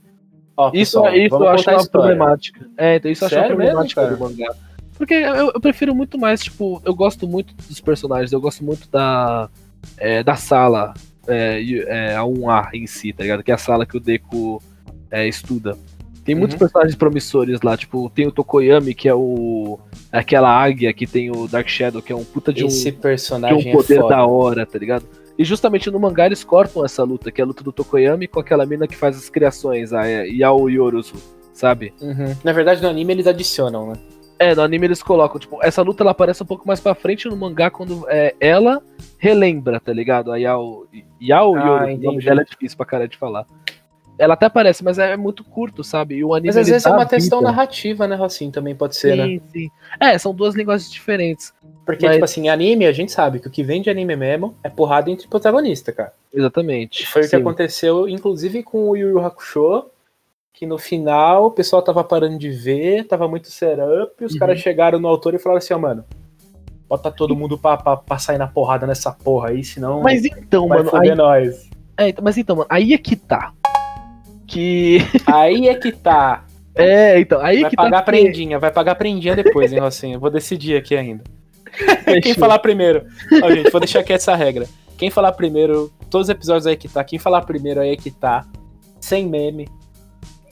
Ó, 0.55 0.67
Isso, 0.73 1.01
pessoal, 1.01 1.15
isso 1.15 1.29
vamos 1.29 1.45
eu 1.47 1.51
acho 1.53 1.69
uma 1.71 1.89
problemática. 1.89 2.69
É, 2.77 2.95
então 2.97 3.09
isso 3.09 3.23
eu 3.23 3.27
acho 3.27 3.37
uma 3.37 3.47
problemática 3.47 4.01
mesmo, 4.01 4.17
do 4.17 4.23
mangá. 4.23 4.53
Porque 4.97 5.13
eu, 5.13 5.51
eu 5.53 5.61
prefiro 5.61 5.95
muito 5.95 6.17
mais, 6.19 6.41
tipo, 6.41 6.81
eu 6.85 6.93
gosto 6.93 7.27
muito 7.27 7.55
dos 7.55 7.79
personagens, 7.79 8.31
eu 8.31 8.41
gosto 8.41 8.63
muito 8.63 8.87
da, 8.89 9.49
é, 9.97 10.21
da 10.21 10.35
sala, 10.35 10.93
é, 11.27 11.63
é, 11.87 12.15
a 12.15 12.21
1A 12.21 12.69
em 12.73 12.85
si, 12.85 13.11
tá 13.13 13.23
ligado? 13.23 13.43
Que 13.43 13.51
é 13.51 13.55
a 13.55 13.57
sala 13.57 13.85
que 13.85 13.97
o 13.97 13.99
Deku 13.99 14.61
é, 15.09 15.27
estuda. 15.27 15.77
Tem 16.23 16.35
muitos 16.35 16.53
Uhum. 16.55 16.59
personagens 16.59 16.95
promissores 16.95 17.59
lá, 17.61 17.75
tipo, 17.75 18.09
tem 18.13 18.27
o 18.27 18.31
Tokoyami, 18.31 18.93
que 18.93 19.09
é 19.09 19.13
o. 19.15 19.79
aquela 20.11 20.49
águia 20.49 20.93
que 20.93 21.07
tem 21.07 21.31
o 21.31 21.47
Dark 21.47 21.67
Shadow, 21.67 22.01
que 22.01 22.11
é 22.13 22.15
um 22.15 22.23
puta 22.23 22.53
de 22.53 22.63
um, 22.63 22.67
Esse 22.67 22.91
de 22.91 22.97
personagem 22.97 23.69
um 23.69 23.75
poder 23.77 23.99
é 23.99 24.07
da 24.07 24.25
hora, 24.25 24.65
tá 24.65 24.77
ligado? 24.77 25.05
E 25.37 25.43
justamente 25.43 25.89
no 25.89 25.99
mangá 25.99 26.25
eles 26.27 26.43
cortam 26.43 26.85
essa 26.85 27.03
luta, 27.03 27.31
que 27.31 27.41
é 27.41 27.43
a 27.43 27.47
luta 27.47 27.63
do 27.63 27.71
Tokoyami 27.71 28.27
com 28.27 28.39
aquela 28.39 28.65
mina 28.65 28.87
que 28.87 28.95
faz 28.95 29.17
as 29.17 29.29
criações, 29.29 29.91
a 29.93 30.03
Yao 30.05 30.69
Yoruzu, 30.69 31.15
sabe? 31.53 31.93
Uhum. 31.99 32.35
Na 32.43 32.51
verdade, 32.53 32.81
no 32.83 32.89
anime 32.89 33.13
eles 33.13 33.25
adicionam, 33.25 33.87
né? 33.87 33.93
É, 34.37 34.53
no 34.55 34.61
anime 34.61 34.87
eles 34.87 35.01
colocam, 35.03 35.39
tipo, 35.39 35.59
essa 35.63 35.81
luta 35.81 36.03
ela 36.03 36.11
aparece 36.11 36.41
um 36.43 36.45
pouco 36.47 36.67
mais 36.67 36.79
pra 36.79 36.93
frente 36.95 37.27
no 37.27 37.35
mangá 37.37 37.69
quando 37.71 38.05
é, 38.09 38.35
ela 38.39 38.81
relembra, 39.17 39.79
tá 39.79 39.93
ligado? 39.93 40.31
A 40.31 40.37
Yao, 40.37 40.85
Yao 41.21 41.55
Ah, 41.55 41.85
Yoruzu, 41.85 41.99
o 42.01 42.03
nome 42.03 42.23
dela 42.23 42.41
é 42.41 42.45
difícil 42.45 42.75
pra 42.77 42.85
cara 42.85 43.07
de 43.07 43.17
falar. 43.17 43.45
Ela 44.21 44.35
até 44.35 44.45
aparece, 44.45 44.83
mas 44.83 44.99
é 44.99 45.17
muito 45.17 45.43
curto, 45.43 45.83
sabe? 45.83 46.15
E 46.15 46.23
o 46.23 46.33
anime 46.35 46.47
Mas 46.49 46.57
às 46.57 46.67
vezes 46.67 46.85
é 46.85 46.89
uma 46.91 47.05
questão 47.07 47.39
vida. 47.39 47.51
narrativa, 47.51 48.07
né, 48.07 48.15
Rocinho? 48.15 48.51
Também 48.51 48.75
pode 48.75 48.95
ser, 48.95 49.15
né? 49.17 49.25
Sim, 49.25 49.41
sim. 49.51 49.69
É, 49.99 50.15
são 50.17 50.31
duas 50.33 50.53
linguagens 50.53 50.91
diferentes. 50.91 51.51
Porque, 51.85 52.05
Mas- 52.05 52.15
tipo 52.17 52.25
assim, 52.25 52.47
anime, 52.47 52.85
a 52.85 52.91
gente 52.91 53.11
sabe 53.11 53.39
que 53.39 53.47
o 53.47 53.51
que 53.51 53.63
vem 53.63 53.81
de 53.81 53.89
anime 53.89 54.15
mesmo 54.15 54.55
é 54.63 54.69
porrada 54.69 55.09
entre 55.09 55.27
protagonista, 55.27 55.91
cara. 55.91 56.13
Exatamente. 56.31 57.07
Foi 57.07 57.21
o 57.21 57.25
que 57.25 57.29
sim. 57.31 57.35
aconteceu, 57.37 58.07
inclusive, 58.07 58.61
com 58.61 58.89
o 58.89 58.95
Yu 58.95 59.09
Yu 59.09 59.19
Hakusho, 59.25 59.85
que 60.53 60.67
no 60.67 60.77
final 60.77 61.47
o 61.47 61.51
pessoal 61.51 61.81
tava 61.81 62.03
parando 62.03 62.37
de 62.37 62.51
ver, 62.51 63.05
tava 63.07 63.27
muito 63.27 63.49
setup, 63.49 64.13
e 64.21 64.25
os 64.25 64.33
Uhum. 64.33 64.39
caras 64.39 64.59
chegaram 64.59 64.99
no 64.99 65.07
autor 65.07 65.33
e 65.33 65.39
falaram 65.39 65.57
assim, 65.57 65.73
ó, 65.73 65.79
mano, 65.79 66.05
bota 66.87 67.09
todo 67.09 67.35
mundo 67.35 67.57
pra, 67.57 67.75
pra, 67.77 67.97
pra 67.97 68.19
sair 68.19 68.37
na 68.37 68.45
porrada 68.47 68.85
nessa 68.85 69.11
porra 69.11 69.49
aí, 69.49 69.63
senão 69.63 70.01
Mas 70.03 70.23
então, 70.23 70.67
vai 70.67 70.83
mano, 70.83 70.91
aí, 70.95 71.15
nós. 71.15 71.67
é, 71.97 72.09
então- 72.09 72.23
mas 72.23 72.37
então, 72.37 72.55
mano, 72.57 72.67
aí 72.69 72.93
é 72.93 72.97
que 72.99 73.15
tá. 73.15 73.51
Que. 74.51 74.97
Aí 75.25 75.67
é 75.69 75.75
que 75.75 75.91
tá. 75.91 76.45
É, 76.73 77.19
então, 77.19 77.41
aí 77.41 77.59
Vai 77.61 77.69
que 77.69 77.75
pagar 77.75 77.89
tá. 77.97 78.03
porque- 78.03 78.21
prendinha, 78.21 78.57
vai 78.57 78.71
pagar 78.71 78.95
prendinha 78.95 79.35
depois, 79.35 79.73
hein, 79.73 79.79
Rocinho? 79.79 80.17
Vou 80.21 80.29
decidir 80.29 80.77
aqui 80.77 80.95
ainda. 80.95 81.21
Quem 82.05 82.21
Fechou. 82.21 82.35
falar 82.39 82.59
primeiro? 82.59 83.05
Ó, 83.43 83.51
gente, 83.51 83.69
vou 83.69 83.81
deixar 83.81 83.99
aqui 83.99 84.13
essa 84.13 84.33
regra. 84.37 84.65
Quem 84.97 85.09
falar 85.09 85.33
primeiro, 85.33 85.91
todos 86.09 86.27
os 86.27 86.29
episódios 86.29 86.65
aí 86.65 86.77
que 86.77 86.87
tá, 86.87 87.03
quem 87.03 87.19
falar 87.19 87.41
primeiro 87.41 87.81
aí 87.81 87.97
que 87.97 88.09
tá, 88.09 88.45
sem 89.01 89.27
meme, 89.27 89.67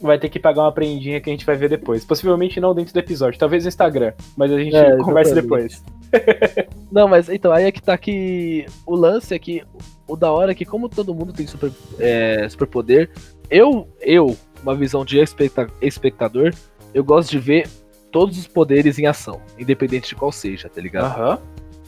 vai 0.02 0.20
ter 0.20 0.28
que 0.28 0.40
pagar 0.40 0.64
uma 0.64 0.74
prendinha 0.74 1.22
que 1.22 1.30
a 1.30 1.34
gente 1.34 1.46
vai 1.46 1.56
ver 1.56 1.70
depois. 1.70 2.04
Possivelmente 2.04 2.60
não 2.60 2.76
dentro 2.76 2.94
do 2.94 3.00
episódio, 3.00 3.40
talvez 3.40 3.64
no 3.64 3.70
Instagram, 3.70 4.12
mas 4.36 4.52
a 4.52 4.60
gente 4.60 4.76
É, 4.76 4.98
conversa 4.98 5.34
depois. 5.34 5.82
Não, 6.92 7.08
mas 7.08 7.30
então, 7.30 7.52
aí 7.54 7.64
é 7.66 7.72
que 7.72 7.82
tá 7.82 7.98
que. 7.98 8.66
O 8.86 8.94
lance 8.96 9.34
é 9.34 9.40
que. 9.40 9.64
O 10.08 10.18
da 10.18 10.32
hora 10.32 10.52
é 10.52 10.56
que, 10.56 10.66
como 10.66 10.90
todo 10.90 11.14
mundo 11.16 11.32
tem 11.32 11.46
super, 11.48 11.72
é, 12.00 12.50
superpoder, 12.50 13.12
eu, 13.50 13.88
eu, 14.02 14.36
uma 14.64 14.76
visão 14.76 15.04
de 15.06 15.18
especta- 15.20 15.70
espectador, 15.82 16.54
eu 16.94 17.04
gosto 17.04 17.30
de 17.32 17.40
ver 17.40 17.68
todos 18.12 18.38
os 18.38 18.48
poderes 18.48 18.98
em 18.98 19.06
ação, 19.06 19.40
independente 19.58 20.10
de 20.10 20.16
qual 20.16 20.32
seja, 20.32 20.68
tá 20.70 20.82
ligado? 20.82 21.06
Aham. 21.06 21.40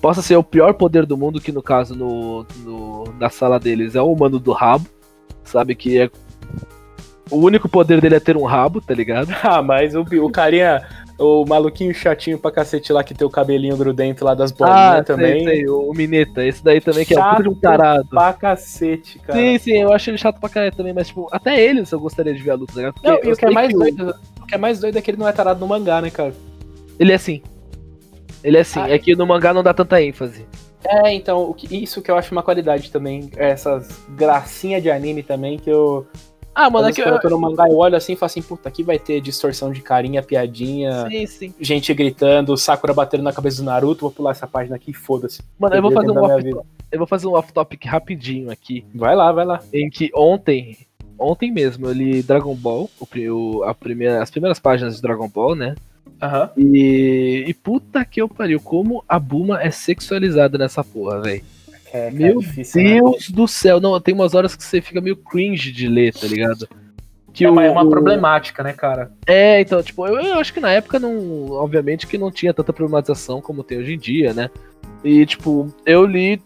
Possa 0.01 0.21
ser 0.21 0.35
o 0.35 0.43
pior 0.43 0.73
poder 0.73 1.05
do 1.05 1.15
mundo, 1.17 1.39
que 1.39 1.51
no 1.51 1.61
caso, 1.61 1.95
no, 1.95 2.45
no- 2.63 3.03
na 3.19 3.29
sala 3.29 3.59
deles, 3.59 3.95
é 3.95 4.01
o 4.01 4.11
humano 4.11 4.39
do 4.39 4.51
rabo, 4.51 4.87
sabe? 5.43 5.75
Que 5.75 5.99
é. 6.01 6.09
O 7.29 7.37
único 7.37 7.69
poder 7.69 8.01
dele 8.01 8.15
é 8.15 8.19
ter 8.19 8.35
um 8.35 8.43
rabo, 8.43 8.81
tá 8.81 8.93
ligado? 8.93 9.29
Ah, 9.43 9.61
mas 9.61 9.93
o, 9.95 10.01
o 10.01 10.29
carinha, 10.31 10.81
o 11.21 11.45
maluquinho 11.45 11.93
chatinho 11.93 12.37
pra 12.39 12.51
cacete 12.51 12.91
lá 12.91 13.03
que 13.03 13.13
tem 13.13 13.25
o 13.25 13.29
cabelinho 13.29 13.77
grudento 13.77 14.25
lá 14.25 14.33
das 14.33 14.51
bolinhas 14.51 14.79
ah, 14.99 15.03
também. 15.03 15.43
sei, 15.43 15.55
sei, 15.57 15.69
o, 15.69 15.91
Mineta, 15.93 16.43
esse 16.45 16.63
daí 16.63 16.81
também 16.81 17.05
que 17.05 17.13
é 17.13 17.17
um 17.17 17.21
Chato 17.21 17.55
tarado. 17.61 18.07
Pra 18.09 18.33
cacete, 18.33 19.19
cara. 19.19 19.37
Sim, 19.39 19.57
sim, 19.59 19.77
eu 19.77 19.93
acho 19.93 20.09
ele 20.09 20.17
chato 20.17 20.39
pra 20.39 20.49
caralho 20.49 20.75
também, 20.75 20.93
mas 20.93 21.07
tipo, 21.07 21.27
até 21.31 21.61
ele 21.61 21.83
eu 21.91 21.99
gostaria 21.99 22.33
de 22.33 22.41
ver 22.41 22.51
a 22.51 22.55
luta, 22.55 22.73
ligado? 22.75 22.93
Porque 22.93 23.07
Não, 23.07 23.19
e 23.23 23.31
o 23.31 23.35
que 23.37 23.45
é 23.45 23.51
mais 23.51 23.73
o- 23.73 23.77
doido, 23.77 24.15
o 24.41 24.45
que 24.45 24.55
é 24.55 24.57
mais 24.57 24.79
doido 24.79 24.97
é 24.97 25.01
que 25.01 25.11
ele 25.11 25.17
não 25.17 25.27
é 25.27 25.31
tarado 25.31 25.59
no 25.59 25.67
mangá, 25.67 26.01
né, 26.01 26.09
cara? 26.09 26.33
Ele 26.99 27.11
é 27.11 27.15
assim. 27.15 27.41
Ele 28.43 28.57
é 28.57 28.61
assim, 28.61 28.79
Ah. 28.79 28.89
é 28.89 28.97
que 28.97 29.15
no 29.15 29.25
mangá 29.27 29.53
não 29.53 29.61
dá 29.63 29.73
tanta 29.73 30.01
ênfase. 30.01 30.45
É, 30.83 31.13
então, 31.13 31.53
que- 31.53 31.75
isso 31.83 32.01
que 32.01 32.09
eu 32.09 32.17
acho 32.17 32.31
uma 32.31 32.41
qualidade 32.41 32.91
também. 32.91 33.29
Essas 33.37 34.01
gracinhas 34.09 34.81
de 34.81 34.89
anime 34.89 35.21
também 35.21 35.59
que 35.59 35.69
eu. 35.69 36.07
Ah, 36.53 36.69
mano, 36.69 36.89
é 36.89 36.91
que 36.91 37.01
eu... 37.01 37.07
eu 37.07 37.19
tô 37.19 37.29
no 37.29 37.39
mangá, 37.39 37.67
eu 37.67 37.77
olho 37.77 37.95
assim 37.95 38.13
e 38.13 38.15
falo 38.15 38.27
assim, 38.27 38.41
puta, 38.41 38.67
aqui 38.67 38.83
vai 38.83 38.99
ter 38.99 39.21
distorção 39.21 39.71
de 39.71 39.81
carinha, 39.81 40.21
piadinha, 40.21 41.07
Sim, 41.09 41.25
sim. 41.25 41.53
gente 41.59 41.93
gritando, 41.93 42.55
Sakura 42.57 42.93
batendo 42.93 43.23
na 43.23 43.31
cabeça 43.31 43.57
do 43.61 43.65
Naruto, 43.65 44.01
vou 44.01 44.11
pular 44.11 44.31
essa 44.31 44.45
página 44.45 44.75
aqui, 44.75 44.93
foda-se. 44.93 45.41
Mano, 45.57 45.75
eu 45.75 45.81
vou 45.81 45.91
fazer 45.91 46.11
um 46.11 46.23
off, 46.23 46.49
eu 46.91 46.97
vou 46.97 47.07
fazer 47.07 47.27
um 47.27 47.33
off 47.33 47.53
topic 47.53 47.85
rapidinho 47.85 48.51
aqui, 48.51 48.85
Vai 48.93 49.15
lá, 49.15 49.31
vai 49.31 49.45
lá. 49.45 49.61
em 49.73 49.89
que 49.89 50.11
ontem, 50.13 50.77
ontem 51.17 51.51
mesmo 51.51 51.87
eu 51.87 51.93
li 51.93 52.21
Dragon 52.21 52.55
Ball, 52.55 52.89
o, 52.99 53.63
a 53.63 53.73
primeira, 53.73 54.21
as 54.21 54.29
primeiras 54.29 54.59
páginas 54.59 54.97
de 54.97 55.01
Dragon 55.01 55.29
Ball, 55.29 55.55
né? 55.55 55.75
Aham. 56.21 56.49
E, 56.57 57.45
e 57.47 57.53
puta 57.53 58.05
que 58.05 58.21
eu 58.21 58.29
pariu, 58.29 58.59
como 58.59 59.03
a 59.07 59.17
Buma 59.17 59.61
é 59.61 59.71
sexualizada 59.71 60.57
nessa 60.57 60.83
porra, 60.83 61.21
velho. 61.21 61.43
É, 61.93 62.03
cara, 62.05 62.11
Meu 62.13 62.39
difícil, 62.39 62.81
né? 62.81 62.93
Deus 62.95 63.29
do 63.29 63.47
céu, 63.47 63.79
não, 63.79 63.99
tem 63.99 64.13
umas 64.13 64.33
horas 64.33 64.55
que 64.55 64.63
você 64.63 64.81
fica 64.81 65.01
meio 65.01 65.15
cringe 65.17 65.71
de 65.71 65.87
ler, 65.87 66.13
tá 66.13 66.25
ligado? 66.27 66.67
Que 67.33 67.45
É 67.45 67.49
uma, 67.49 67.63
é 67.65 67.69
uma 67.69 67.83
o- 67.83 67.89
problemática, 67.89 68.61
né, 68.63 68.73
cara? 68.73 69.11
É, 69.25 69.61
então, 69.61 69.81
tipo, 69.81 70.05
eu, 70.05 70.19
eu 70.19 70.35
acho 70.39 70.53
que 70.53 70.59
na 70.59 70.71
época 70.71 70.99
não. 70.99 71.49
Obviamente 71.51 72.05
que 72.07 72.17
não 72.17 72.29
tinha 72.31 72.53
tanta 72.53 72.73
problematização 72.73 73.41
como 73.41 73.63
tem 73.63 73.77
hoje 73.79 73.93
em 73.93 73.97
dia, 73.99 74.33
né? 74.33 74.49
E, 75.03 75.25
tipo, 75.25 75.73
eu 75.85 76.05
li, 76.05 76.41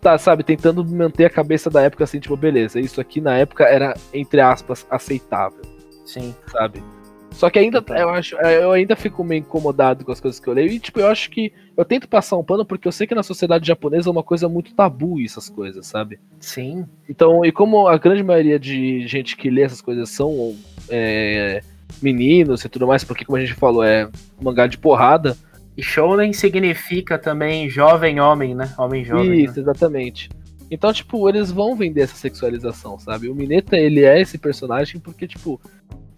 tá, 0.00 0.18
sabe, 0.18 0.42
tentando 0.42 0.84
manter 0.84 1.24
a 1.26 1.30
cabeça 1.30 1.70
da 1.70 1.82
época 1.82 2.04
assim, 2.04 2.18
tipo, 2.20 2.36
beleza, 2.36 2.80
isso 2.80 3.00
aqui 3.00 3.20
na 3.20 3.36
época 3.38 3.64
era, 3.64 3.94
entre 4.12 4.40
aspas, 4.40 4.84
aceitável, 4.90 5.62
Sim. 6.04 6.34
sabe? 6.50 6.82
Só 7.30 7.50
que 7.50 7.58
ainda, 7.58 7.84
eu 7.88 8.08
acho, 8.08 8.36
eu 8.36 8.72
ainda 8.72 8.96
fico 8.96 9.22
meio 9.22 9.40
incomodado 9.40 10.04
com 10.04 10.12
as 10.12 10.20
coisas 10.20 10.40
que 10.40 10.48
eu 10.48 10.54
leio. 10.54 10.70
E, 10.70 10.78
tipo, 10.78 11.00
eu 11.00 11.08
acho 11.08 11.30
que. 11.30 11.52
Eu 11.76 11.84
tento 11.84 12.08
passar 12.08 12.36
um 12.36 12.44
pano 12.44 12.64
porque 12.64 12.88
eu 12.88 12.92
sei 12.92 13.06
que 13.06 13.14
na 13.14 13.22
sociedade 13.22 13.66
japonesa 13.66 14.08
é 14.08 14.12
uma 14.12 14.22
coisa 14.22 14.48
muito 14.48 14.74
tabu 14.74 15.20
essas 15.22 15.50
coisas, 15.50 15.86
sabe? 15.86 16.18
Sim. 16.40 16.86
Então, 17.08 17.44
e 17.44 17.52
como 17.52 17.86
a 17.86 17.98
grande 17.98 18.22
maioria 18.22 18.58
de 18.58 19.06
gente 19.06 19.36
que 19.36 19.50
lê 19.50 19.62
essas 19.62 19.82
coisas 19.82 20.08
são 20.08 20.56
é, 20.88 21.60
meninos 22.00 22.64
e 22.64 22.68
tudo 22.68 22.86
mais, 22.86 23.04
porque 23.04 23.24
como 23.24 23.36
a 23.36 23.40
gente 23.40 23.52
falou, 23.54 23.84
é 23.84 24.08
mangá 24.40 24.66
de 24.66 24.78
porrada. 24.78 25.36
E 25.76 25.82
shounen 25.82 26.32
significa 26.32 27.18
também 27.18 27.68
jovem 27.68 28.18
homem, 28.18 28.54
né? 28.54 28.72
Homem 28.78 29.04
jovem. 29.04 29.44
Isso, 29.44 29.60
exatamente. 29.60 30.30
Então, 30.70 30.92
tipo, 30.92 31.28
eles 31.28 31.50
vão 31.52 31.76
vender 31.76 32.02
essa 32.02 32.16
sexualização, 32.16 32.98
sabe? 32.98 33.28
O 33.28 33.34
Mineta, 33.34 33.76
ele 33.76 34.02
é 34.02 34.20
esse 34.20 34.38
personagem 34.38 34.98
porque, 34.98 35.28
tipo, 35.28 35.60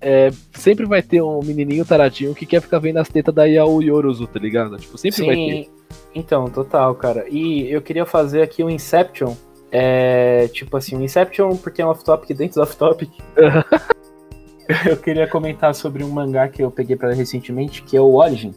é, 0.01 0.31
sempre 0.53 0.87
vai 0.87 1.03
ter 1.03 1.23
um 1.23 1.41
menininho 1.43 1.85
taradinho 1.85 2.35
que 2.35 2.47
quer 2.47 2.61
ficar 2.61 2.79
vendo 2.79 2.99
as 2.99 3.09
tetas 3.09 3.35
da 3.35 3.45
Yao 3.45 3.83
Yorozu, 3.83 4.27
tá 4.27 4.39
ligado? 4.39 4.77
Tipo, 4.77 4.97
sempre 4.97 5.27
vai 5.27 5.35
ter. 5.35 5.65
Sim, 5.65 5.71
então, 6.15 6.49
total, 6.49 6.95
cara. 6.95 7.27
E 7.29 7.71
eu 7.71 7.83
queria 7.83 8.07
fazer 8.07 8.43
aqui 8.43 8.63
um 8.63 8.71
Inception. 8.71 9.35
É, 9.71 10.49
tipo 10.49 10.77
assim, 10.77 10.97
um 10.97 11.03
Inception 11.03 11.57
porque 11.57 11.83
é 11.83 11.87
um 11.87 11.89
off-topic 11.89 12.37
dentro 12.37 12.57
do 12.57 12.63
off-topic. 12.63 13.11
eu 14.89 14.97
queria 14.97 15.27
comentar 15.27 15.75
sobre 15.75 16.05
um 16.05 16.11
mangá 16.11 16.49
que 16.49 16.63
eu 16.63 16.71
peguei 16.71 16.97
pra 16.97 17.09
ler 17.09 17.17
recentemente, 17.17 17.83
que 17.83 17.97
é 17.97 18.01
o 18.01 18.15
Origin. 18.15 18.55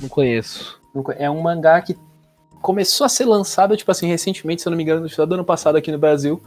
Não 0.00 0.08
conheço. 0.08 0.80
É 1.16 1.30
um 1.30 1.40
mangá 1.42 1.80
que 1.80 1.96
começou 2.60 3.04
a 3.04 3.08
ser 3.08 3.24
lançado, 3.24 3.76
tipo 3.76 3.90
assim, 3.90 4.06
recentemente, 4.06 4.62
se 4.62 4.68
eu 4.68 4.70
não 4.70 4.76
me 4.76 4.82
engano, 4.82 5.02
no 5.02 5.08
final 5.10 5.26
do 5.26 5.34
ano 5.34 5.44
passado 5.44 5.76
aqui 5.76 5.92
no 5.92 5.98
Brasil. 5.98 6.42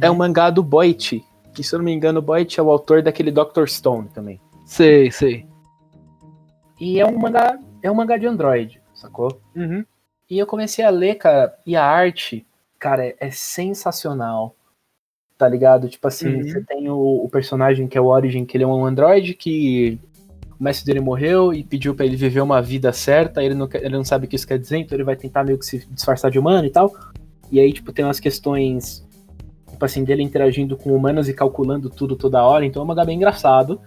É 0.00 0.10
um 0.10 0.14
mangá 0.14 0.50
do 0.50 0.62
Boichi. 0.62 1.24
Que, 1.56 1.64
se 1.64 1.74
eu 1.74 1.78
não 1.78 1.84
me 1.86 1.92
engano, 1.92 2.18
o 2.18 2.22
Boichi 2.22 2.60
é 2.60 2.62
o 2.62 2.70
autor 2.70 3.02
daquele 3.02 3.30
Dr. 3.32 3.66
Stone 3.66 4.08
também. 4.10 4.38
Sei, 4.66 5.10
sei. 5.10 5.46
E 6.78 7.00
é 7.00 7.06
um 7.06 7.16
mangá, 7.18 7.58
é 7.82 7.90
um 7.90 7.94
mangá 7.94 8.18
de 8.18 8.26
Android, 8.26 8.78
sacou? 8.94 9.40
Uhum. 9.56 9.82
E 10.28 10.38
eu 10.38 10.46
comecei 10.46 10.84
a 10.84 10.90
ler, 10.90 11.14
cara, 11.14 11.56
e 11.64 11.74
a 11.74 11.82
arte, 11.82 12.46
cara, 12.78 13.06
é, 13.06 13.16
é 13.18 13.30
sensacional. 13.30 14.54
Tá 15.38 15.48
ligado? 15.48 15.88
Tipo 15.88 16.08
assim, 16.08 16.28
Uhum. 16.34 16.42
você 16.42 16.60
tem 16.62 16.90
o, 16.90 17.24
o 17.24 17.28
personagem 17.30 17.86
que 17.88 17.96
é 17.96 18.00
o 18.00 18.06
Origin, 18.06 18.44
que 18.44 18.56
ele 18.56 18.64
é 18.64 18.66
um 18.66 18.84
androide 18.84 19.32
que 19.34 19.98
o 20.58 20.62
mestre 20.62 20.86
dele 20.86 21.00
morreu 21.00 21.52
e 21.54 21.62
pediu 21.62 21.94
pra 21.94 22.04
ele 22.06 22.16
viver 22.16 22.40
uma 22.40 22.60
vida 22.62 22.90
certa, 22.92 23.42
ele 23.42 23.54
não, 23.54 23.68
ele 23.74 23.96
não 23.96 24.04
sabe 24.04 24.26
o 24.26 24.28
que 24.28 24.36
isso 24.36 24.46
quer 24.46 24.58
dizer, 24.58 24.78
então 24.78 24.96
ele 24.96 25.04
vai 25.04 25.14
tentar 25.16 25.44
meio 25.44 25.58
que 25.58 25.66
se 25.66 25.86
disfarçar 25.90 26.30
de 26.30 26.38
humano 26.38 26.66
e 26.66 26.70
tal. 26.70 26.90
E 27.52 27.60
aí, 27.60 27.72
tipo, 27.72 27.92
tem 27.92 28.04
umas 28.04 28.18
questões, 28.18 29.05
tipo 29.76 29.84
assim, 29.84 30.02
dele 30.04 30.22
interagindo 30.22 30.74
com 30.76 30.94
humanos 30.96 31.28
e 31.28 31.34
calculando 31.34 31.90
tudo 31.90 32.16
toda 32.16 32.42
hora, 32.42 32.64
então 32.64 32.80
é 32.80 32.84
um 32.84 32.88
mangá 32.88 33.04
bem 33.04 33.16
engraçado. 33.16 33.78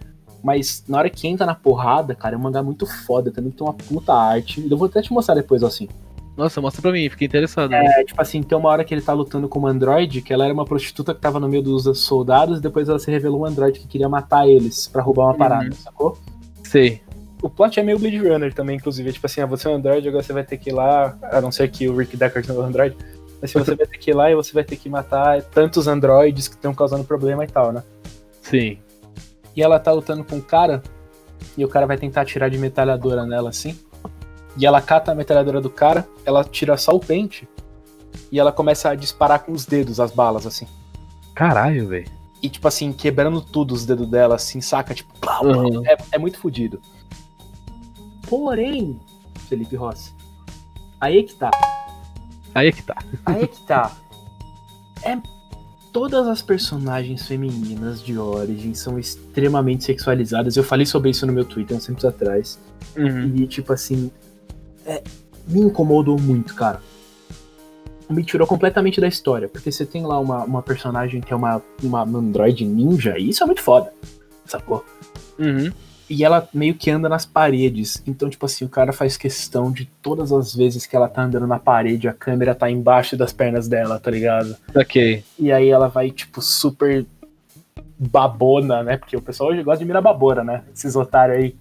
Mas 0.42 0.84
na 0.88 1.00
hora 1.00 1.10
que 1.10 1.28
entra 1.28 1.46
na 1.46 1.54
porrada, 1.56 2.16
cara, 2.16 2.36
é 2.36 2.38
um 2.38 2.42
mangá 2.42 2.64
muito 2.64 2.86
foda, 2.86 3.30
também 3.32 3.52
tem 3.52 3.66
uma 3.66 3.74
puta 3.74 4.14
arte. 4.14 4.66
Eu 4.70 4.78
vou 4.78 4.88
até 4.88 5.02
te 5.02 5.12
mostrar 5.12 5.36
depois, 5.36 5.64
assim. 5.64 5.90
Nossa, 6.38 6.62
mostra 6.62 6.82
pra 6.82 6.92
mim, 6.94 7.10
fiquei 7.10 7.28
interessado. 7.28 7.74
É, 7.74 8.04
tipo 8.06 8.22
assim, 8.22 8.42
tem 8.42 8.58
uma 8.58 8.70
hora 8.70 8.86
que 8.86 8.94
ele 8.94 9.02
tá 9.02 9.12
lutando 9.12 9.50
com 9.50 9.60
uma 9.60 9.70
androide, 9.72 10.22
que 10.22 10.32
ela 10.32 10.46
era 10.46 10.54
uma 10.54 10.64
prostituta 10.64 11.14
que 11.14 11.20
tava 11.20 11.40
no 11.42 11.50
meio 11.50 11.62
dos 11.62 12.00
soldados, 12.00 12.60
e 12.60 12.62
depois 12.62 12.88
ela 12.88 12.98
se 13.00 13.12
revelou 13.12 13.42
um 13.42 13.46
androide 13.46 13.80
que 13.80 13.88
queria 13.88 14.08
matar 14.08 14.48
eles 14.48 14.88
pra 14.88 15.02
roubar 15.02 15.26
uma 15.26 15.34
parada, 15.36 15.66
Uhum. 15.66 15.72
sacou? 15.74 16.18
Sei. 16.64 17.02
O 17.42 17.50
plot 17.50 17.78
é 17.80 17.84
meio 17.84 18.00
Blade 18.00 18.18
Runner 18.20 18.54
também, 18.54 18.78
inclusive. 18.78 19.10
É 19.10 19.12
tipo 19.12 19.26
assim, 19.26 19.42
ah, 19.42 19.46
você 19.46 19.68
é 19.68 19.72
um 19.72 19.76
androide, 19.76 20.08
agora 20.08 20.24
você 20.24 20.32
vai 20.32 20.44
ter 20.44 20.58
que 20.58 20.70
ir 20.70 20.74
lá, 20.74 21.18
a 21.24 21.42
não 21.42 21.52
ser 21.52 21.70
que 21.70 21.90
o 21.90 21.98
Rick 21.98 22.16
Deckard 22.16 22.48
não 22.48 22.56
é 22.56 22.60
um 22.60 22.68
androide, 22.68 22.96
mas 23.42 23.52
se 23.52 23.58
você 23.58 23.76
vai 23.76 23.88
ter 23.88 23.98
que 23.98 24.12
ir 24.12 24.14
lá 24.14 24.30
e 24.32 24.36
você 24.36 24.54
vai 24.54 24.64
ter 24.64 24.76
que 24.76 24.90
matar 24.90 25.42
tantos 25.44 25.88
androides 25.88 26.48
que 26.48 26.56
estão 26.56 26.74
causando 26.74 27.04
problema 27.04 27.44
e 27.44 27.48
tal, 27.48 27.72
né? 27.72 27.84
Sim. 28.42 28.78
E 29.56 29.64
ela 29.64 29.80
tá 29.80 29.92
lutando 29.92 30.24
com 30.24 30.38
um 30.38 30.42
cara, 30.42 30.82
e 31.58 31.64
o 31.64 31.68
cara 31.68 31.86
vai 31.86 31.98
tentar 31.98 32.22
atirar 32.22 32.50
de 32.50 32.58
metralhadora 32.58 33.26
nela 33.26 33.50
assim. 33.50 33.78
E 34.58 34.66
ela 34.66 34.82
cata 34.82 35.12
a 35.12 35.16
metralhadora 35.16 35.62
do 35.62 35.70
cara, 35.70 36.08
ela 36.26 36.44
tira 36.44 36.76
só 36.78 36.92
o 36.94 37.00
pente, 37.00 37.48
e 38.32 38.40
ela 38.40 38.52
começa 38.52 38.90
a 38.90 38.96
disparar 38.96 39.44
com 39.44 39.52
os 39.52 39.66
dedos 39.66 40.00
as 40.00 40.12
balas, 40.12 40.46
assim. 40.46 40.68
Caralho, 41.34 41.88
velho. 41.88 42.10
E, 42.42 42.50
tipo 42.50 42.68
assim, 42.68 42.94
quebrando 42.94 43.42
tudo 43.42 43.74
os 43.74 43.86
dedos 43.86 44.08
dela, 44.08 44.36
assim, 44.36 44.62
saca? 44.62 44.94
Tipo, 44.94 45.14
plau. 45.20 45.46
Uhum. 45.46 45.86
É, 45.86 45.98
é 46.14 46.18
muito 46.18 46.40
fodido. 46.40 46.82
Porém, 48.30 49.00
Felipe 49.48 49.76
Rossi, 49.76 50.14
aí 51.02 51.20
é 51.20 51.24
que 51.24 51.34
tá. 51.36 51.50
Aí 52.54 52.68
é 52.68 52.72
que 52.72 52.84
tá. 52.84 52.98
Aí 53.26 53.44
é 53.44 53.48
que 53.48 53.62
tá. 53.66 53.96
É. 55.04 55.18
Todas 55.92 56.28
as 56.28 56.42
personagens 56.42 57.26
femininas 57.26 58.04
de 58.04 58.18
Origin 58.18 58.74
são 58.76 59.00
extremamente 59.00 59.86
sexualizadas. 59.86 60.56
Eu 60.56 60.64
falei 60.64 60.86
sobre 60.86 61.10
isso 61.10 61.26
no 61.26 61.34
meu 61.34 61.46
Twitter 61.46 61.76
uns 61.76 61.86
tempos 61.86 62.06
atrás. 62.06 62.60
Uhum. 62.96 63.36
E, 63.36 63.48
tipo 63.48 63.74
assim. 63.74 64.12
é, 64.86 65.02
me 65.48 65.62
incomodou 65.62 66.20
muito, 66.20 66.54
cara. 66.54 66.80
Me 68.08 68.24
tirou 68.24 68.48
completamente 68.48 69.02
da 69.02 69.08
história. 69.08 69.48
Porque 69.48 69.72
você 69.72 69.86
tem 69.86 70.06
lá 70.06 70.20
uma, 70.20 70.44
uma 70.44 70.62
personagem 70.62 71.22
que 71.22 71.34
é 71.34 71.36
uma, 71.36 71.62
uma 71.82 72.04
android 72.04 72.66
ninja, 72.66 73.18
e 73.18 73.30
isso 73.30 73.44
é 73.44 73.46
muito 73.46 73.62
foda. 73.62 73.92
Sacou? 74.46 74.86
Uhum. 75.40 75.72
E 76.10 76.24
ela 76.24 76.48
meio 76.54 76.74
que 76.74 76.90
anda 76.90 77.08
nas 77.08 77.26
paredes. 77.26 78.02
Então, 78.08 78.30
tipo 78.30 78.46
assim, 78.46 78.66
o 78.66 78.70
cara 78.70 78.92
faz 78.92 79.16
questão 79.16 79.72
de 79.72 79.86
todas 80.02 80.32
as 80.32 80.56
vezes 80.56 80.86
que 80.88 80.96
ela 80.96 81.08
tá 81.08 81.24
andando 81.24 81.46
na 81.46 81.60
parede, 81.60 82.08
a 82.08 82.14
câmera 82.14 82.56
tá 82.56 82.70
embaixo 82.70 83.16
das 83.16 83.32
pernas 83.32 83.68
dela, 83.68 84.00
tá 84.00 84.10
ligado? 84.10 84.56
Ok. 84.76 85.24
E 85.38 85.52
aí 85.52 85.70
ela 85.70 85.88
vai, 85.88 86.10
tipo, 86.10 86.42
super 86.42 87.06
babona, 87.98 88.82
né? 88.82 88.98
Porque 88.98 89.16
o 89.16 89.22
pessoal 89.22 89.52
hoje 89.52 89.62
gosta 89.62 89.80
de 89.80 89.86
mirar 89.86 90.02
babona, 90.02 90.44
né? 90.44 90.64
Esses 90.74 90.96
otários 90.96 91.38
aí. 91.38 91.56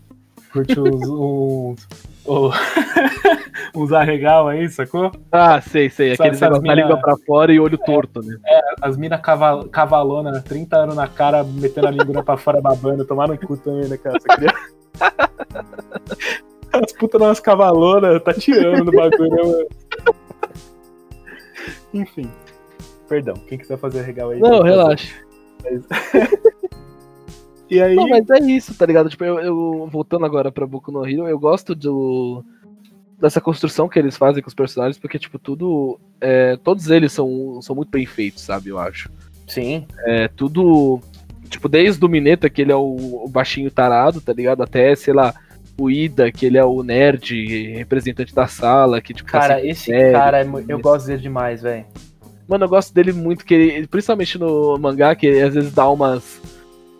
Curte 0.52 0.80
uns. 0.80 1.08
uns, 1.08 1.88
o- 2.28 2.50
uns 3.74 3.92
arregal 3.92 4.48
aí, 4.48 4.68
sacou? 4.68 5.10
Ah, 5.32 5.60
sei, 5.60 5.88
sei. 5.90 6.14
Sabe- 6.16 6.28
Aquele 6.30 6.38
sabe 6.38 6.54
da 6.54 6.60
mina- 6.60 6.74
língua 6.74 6.96
pra 7.00 7.16
fora 7.26 7.52
e 7.52 7.58
olho 7.58 7.78
torto, 7.78 8.20
né? 8.22 8.36
As 8.80 8.96
minas 8.96 9.20
caval 9.20 9.64
cavalona, 9.64 10.40
30 10.42 10.76
anos 10.76 10.94
na 10.96 11.08
cara, 11.08 11.42
metendo 11.44 11.88
a 11.88 11.90
língua 11.90 12.22
pra 12.22 12.36
fora 12.36 12.60
babando, 12.60 13.04
tomar 13.04 13.28
no 13.28 13.38
cu 13.38 13.56
também, 13.56 13.88
né, 13.88 13.96
cara? 13.96 14.16
Essa 14.16 14.28
criança. 14.28 14.58
As 16.72 16.92
putas 16.92 17.20
umas 17.20 17.40
cavalonas, 17.40 18.22
tá 18.22 18.32
tirando 18.34 18.84
do 18.84 18.92
bagulho, 18.92 19.30
né, 19.30 19.42
mano? 19.42 19.66
Enfim. 21.94 22.30
Perdão, 23.08 23.34
quem 23.48 23.56
quiser 23.58 23.78
fazer 23.78 24.00
arregal 24.00 24.30
aí. 24.30 24.38
Não, 24.38 24.58
pode 24.58 25.14
fazer. 25.62 26.48
E 27.70 27.80
aí. 27.80 27.94
Não, 27.94 28.08
mas 28.08 28.28
é 28.30 28.38
isso, 28.40 28.74
tá 28.74 28.86
ligado? 28.86 29.08
Tipo, 29.08 29.24
eu, 29.24 29.38
eu- 29.40 29.88
voltando 29.90 30.24
agora 30.24 30.50
pra 30.50 30.66
Boku 30.66 30.90
no 30.90 31.06
Hero, 31.06 31.26
eu 31.26 31.38
gosto 31.38 31.74
do 31.74 32.44
dessa 33.20 33.40
construção 33.40 33.88
que 33.88 33.98
eles 33.98 34.16
fazem 34.16 34.40
com 34.42 34.48
os 34.48 34.54
personagens, 34.54 34.96
porque, 34.96 35.18
tipo, 35.18 35.38
tudo. 35.38 35.98
é, 36.20 36.56
todos 36.56 36.88
eles 36.88 37.12
são, 37.12 37.60
são 37.60 37.74
muito 37.74 37.90
bem 37.90 38.06
feitos, 38.06 38.42
sabe? 38.42 38.68
Eu 38.70 38.78
acho. 38.78 39.10
Sim. 39.46 39.86
É 40.04 40.28
tudo. 40.28 41.00
Tipo, 41.48 41.68
desde 41.68 42.04
o 42.04 42.08
Mineta, 42.08 42.48
que 42.48 42.62
ele 42.62 42.70
é 42.72 42.76
o, 42.76 43.24
o 43.24 43.28
baixinho 43.28 43.70
tarado, 43.70 44.20
tá 44.20 44.32
ligado? 44.32 44.62
Até, 44.62 44.94
sei 44.94 45.14
lá, 45.14 45.34
o 45.80 45.90
Ida, 45.90 46.30
que 46.30 46.44
ele 46.46 46.58
é 46.58 46.64
o 46.64 46.82
nerd, 46.82 47.72
representante 47.74 48.34
da 48.34 48.46
sala, 48.46 49.00
que, 49.00 49.14
tipo, 49.14 49.30
Cara, 49.30 49.64
esse 49.64 49.86
sério, 49.86 50.12
cara, 50.12 50.42
é 50.42 50.48
eu 50.68 50.78
gosto 50.78 51.06
dele 51.06 51.22
demais, 51.22 51.62
velho. 51.62 51.86
Mano, 52.46 52.64
eu 52.64 52.68
gosto 52.68 52.92
dele 52.92 53.12
muito, 53.12 53.44
que 53.44 53.54
ele, 53.54 53.86
principalmente 53.86 54.38
no 54.38 54.76
mangá, 54.78 55.14
que 55.14 55.26
ele 55.26 55.40
às 55.42 55.54
vezes 55.54 55.72
dá 55.72 55.88
umas. 55.88 56.40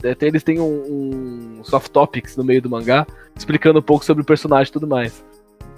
Até 0.05 0.27
eles 0.27 0.43
têm 0.43 0.61
um, 0.61 1.59
um 1.59 1.65
soft 1.65 1.91
topics 1.91 2.37
no 2.37 2.45
meio 2.45 2.63
do 2.63 2.71
mangá, 2.71 3.07
explicando 3.37 3.79
um 3.79 3.83
pouco 3.83 4.05
sobre 4.05 4.23
o 4.23 4.27
personagem 4.27 4.71
e 4.71 4.73
tudo 4.73 4.87
mais. 4.87 5.25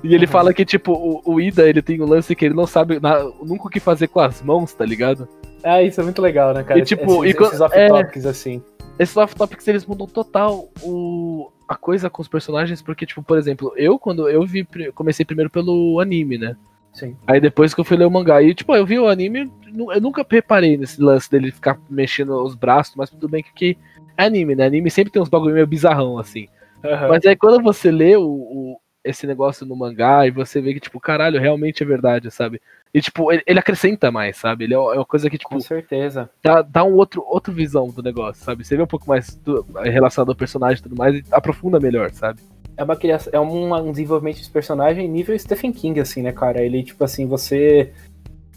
E 0.02 0.14
ele 0.14 0.24
Uhum. 0.26 0.32
fala 0.32 0.54
que, 0.54 0.64
tipo, 0.64 0.92
o, 0.92 1.22
o 1.34 1.40
Ida, 1.40 1.68
ele 1.68 1.82
tem 1.82 2.00
um 2.00 2.06
lance 2.06 2.34
que 2.34 2.44
ele 2.44 2.54
não 2.54 2.66
sabe 2.66 2.98
na- 3.00 3.22
nunca 3.42 3.66
o 3.66 3.70
que 3.70 3.80
fazer 3.80 4.08
com 4.08 4.20
as 4.20 4.40
mãos, 4.42 4.72
tá 4.72 4.84
ligado? 4.84 5.28
Ah, 5.62 5.82
isso 5.82 6.00
é 6.00 6.04
muito 6.04 6.22
legal, 6.22 6.54
né, 6.54 6.62
cara? 6.62 6.78
E, 6.80 6.82
tipo, 6.82 7.24
esses, 7.24 7.38
e 7.40 7.44
esses 7.44 7.60
off-topics, 7.60 8.24
é. 8.24 8.28
assim. 8.28 8.62
Esses 8.98 9.12
soft 9.14 9.36
topics, 9.36 9.66
eles 9.68 9.84
mudam 9.86 10.06
total 10.06 10.68
o, 10.82 11.50
a 11.68 11.74
coisa 11.74 12.08
com 12.10 12.20
os 12.22 12.28
personagens, 12.28 12.80
porque, 12.82 13.04
tipo, 13.06 13.22
por 13.22 13.36
exemplo, 13.38 13.72
eu, 13.76 13.98
quando 13.98 14.28
eu 14.28 14.44
vi, 14.46 14.66
comecei 14.94 15.24
primeiro 15.24 15.50
pelo 15.50 16.00
anime, 16.00 16.36
né? 16.38 16.56
Sim. 16.92 17.16
Aí 17.26 17.40
depois 17.40 17.72
que 17.72 17.80
eu 17.80 17.84
fui 17.84 17.96
ler 17.96 18.06
o 18.06 18.10
mangá, 18.10 18.42
e 18.42 18.54
tipo, 18.54 18.74
eu 18.74 18.84
vi 18.84 18.98
o 18.98 19.06
anime, 19.08 19.50
eu 19.94 20.00
nunca 20.00 20.26
reparei 20.28 20.76
nesse 20.76 21.00
lance 21.00 21.30
dele 21.30 21.50
ficar 21.52 21.78
mexendo 21.88 22.30
os 22.42 22.54
braços, 22.54 22.94
mas 22.96 23.10
tudo 23.10 23.28
bem 23.28 23.42
que, 23.42 23.52
que 23.54 23.78
é 24.16 24.24
anime, 24.24 24.54
né? 24.54 24.66
Anime 24.66 24.90
sempre 24.90 25.12
tem 25.12 25.22
uns 25.22 25.28
bagulho 25.28 25.54
meio 25.54 25.66
bizarrão, 25.66 26.18
assim. 26.18 26.48
Aham. 26.84 27.08
Mas 27.08 27.24
aí 27.24 27.36
quando 27.36 27.62
você 27.62 27.90
lê 27.90 28.16
o, 28.16 28.22
o- 28.24 28.80
esse 29.02 29.26
negócio 29.26 29.64
no 29.64 29.74
mangá 29.76 30.26
e 30.26 30.30
você 30.30 30.60
vê 30.60 30.74
que, 30.74 30.80
tipo, 30.80 31.00
caralho, 31.00 31.40
realmente 31.40 31.82
é 31.82 31.86
verdade, 31.86 32.30
sabe? 32.30 32.60
E, 32.92 33.00
tipo, 33.00 33.32
ele, 33.32 33.42
ele 33.46 33.58
acrescenta 33.58 34.10
mais, 34.10 34.36
sabe? 34.36 34.64
Ele 34.64 34.74
é 34.74 34.76
é 34.76 34.80
uma 34.80 35.06
coisa 35.06 35.30
que, 35.30 35.38
tipo, 35.38 35.48
Com 35.54 35.60
certeza. 35.60 36.28
dá, 36.44 36.60
dá 36.60 36.84
um 36.84 36.94
outro, 36.94 37.24
outro 37.26 37.50
visão 37.52 37.88
do 37.88 38.02
negócio, 38.02 38.44
sabe? 38.44 38.62
Você 38.64 38.76
vê 38.76 38.82
um 38.82 38.86
pouco 38.86 39.08
mais 39.08 39.34
do, 39.36 39.64
relacionado 39.84 40.28
ao 40.28 40.34
personagem 40.34 40.80
e 40.80 40.82
tudo 40.82 40.96
mais 40.96 41.14
e 41.14 41.24
aprofunda 41.30 41.80
melhor, 41.80 42.10
sabe? 42.10 42.40
É 42.80 42.82
uma 42.82 42.96
criação, 42.96 43.30
é 43.30 43.38
um, 43.38 43.92
desenvolvimento 43.92 44.40
de 44.40 44.48
personagem 44.48 45.06
nível 45.06 45.38
Stephen 45.38 45.70
King, 45.70 46.00
assim, 46.00 46.22
né, 46.22 46.32
cara? 46.32 46.64
Ele, 46.64 46.82
tipo 46.82 47.04
assim, 47.04 47.26
você 47.26 47.92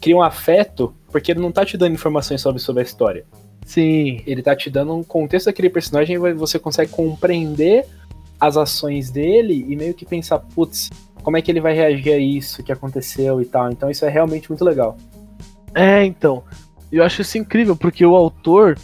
cria 0.00 0.16
um 0.16 0.22
afeto, 0.22 0.94
porque 1.12 1.30
ele 1.30 1.40
não 1.40 1.52
tá 1.52 1.62
te 1.62 1.76
dando 1.76 1.92
informações 1.92 2.40
sobre, 2.40 2.58
sobre 2.58 2.80
a 2.80 2.86
história. 2.86 3.26
Sim. 3.66 4.22
Ele 4.26 4.42
tá 4.42 4.56
te 4.56 4.70
dando 4.70 4.94
um 4.94 5.02
contexto 5.02 5.44
daquele 5.44 5.68
personagem 5.68 6.16
e 6.16 6.32
você 6.32 6.58
consegue 6.58 6.90
compreender 6.90 7.84
as 8.40 8.56
ações 8.56 9.10
dele 9.10 9.66
e 9.68 9.76
meio 9.76 9.92
que 9.92 10.06
pensar, 10.06 10.38
putz, 10.38 10.88
como 11.22 11.36
é 11.36 11.42
que 11.42 11.50
ele 11.50 11.60
vai 11.60 11.74
reagir 11.74 12.14
a 12.14 12.16
isso 12.16 12.62
que 12.62 12.72
aconteceu 12.72 13.42
e 13.42 13.44
tal. 13.44 13.70
Então 13.70 13.90
isso 13.90 14.06
é 14.06 14.08
realmente 14.08 14.48
muito 14.48 14.64
legal. 14.64 14.96
É, 15.74 16.02
então. 16.02 16.42
Eu 16.90 17.04
acho 17.04 17.20
isso 17.20 17.36
incrível, 17.36 17.76
porque 17.76 18.06
o 18.06 18.16
autor. 18.16 18.78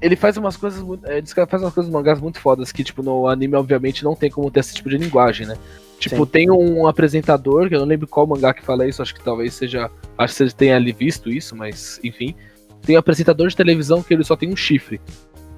Ele 0.00 0.16
faz 0.16 0.36
umas 0.36 0.56
coisas 0.56 0.82
muito. 0.82 1.06
É, 1.06 1.18
ele 1.18 1.26
faz 1.26 1.62
umas 1.62 1.74
coisas 1.74 1.92
mangás 1.92 2.20
muito 2.20 2.38
fodas, 2.38 2.70
que, 2.72 2.84
tipo, 2.84 3.02
no 3.02 3.28
anime, 3.28 3.56
obviamente, 3.56 4.04
não 4.04 4.14
tem 4.14 4.30
como 4.30 4.50
ter 4.50 4.60
esse 4.60 4.74
tipo 4.74 4.90
de 4.90 4.98
linguagem, 4.98 5.46
né? 5.46 5.56
Tipo, 5.98 6.24
Sim. 6.24 6.30
tem 6.30 6.50
um 6.50 6.86
apresentador, 6.86 7.68
que 7.68 7.74
eu 7.74 7.80
não 7.80 7.86
lembro 7.86 8.06
qual 8.06 8.26
mangá 8.26 8.52
que 8.52 8.62
fala 8.62 8.86
isso, 8.86 9.00
acho 9.00 9.14
que 9.14 9.22
talvez 9.22 9.54
seja. 9.54 9.90
Acho 10.18 10.34
que 10.34 10.50
você 10.50 10.56
tenha 10.56 10.76
ali 10.76 10.92
visto 10.92 11.30
isso, 11.30 11.56
mas 11.56 11.98
enfim. 12.04 12.34
Tem 12.82 12.96
um 12.96 12.98
apresentador 12.98 13.48
de 13.48 13.56
televisão 13.56 14.02
que 14.02 14.12
ele 14.12 14.22
só 14.22 14.36
tem 14.36 14.50
um 14.50 14.56
chifre. 14.56 15.00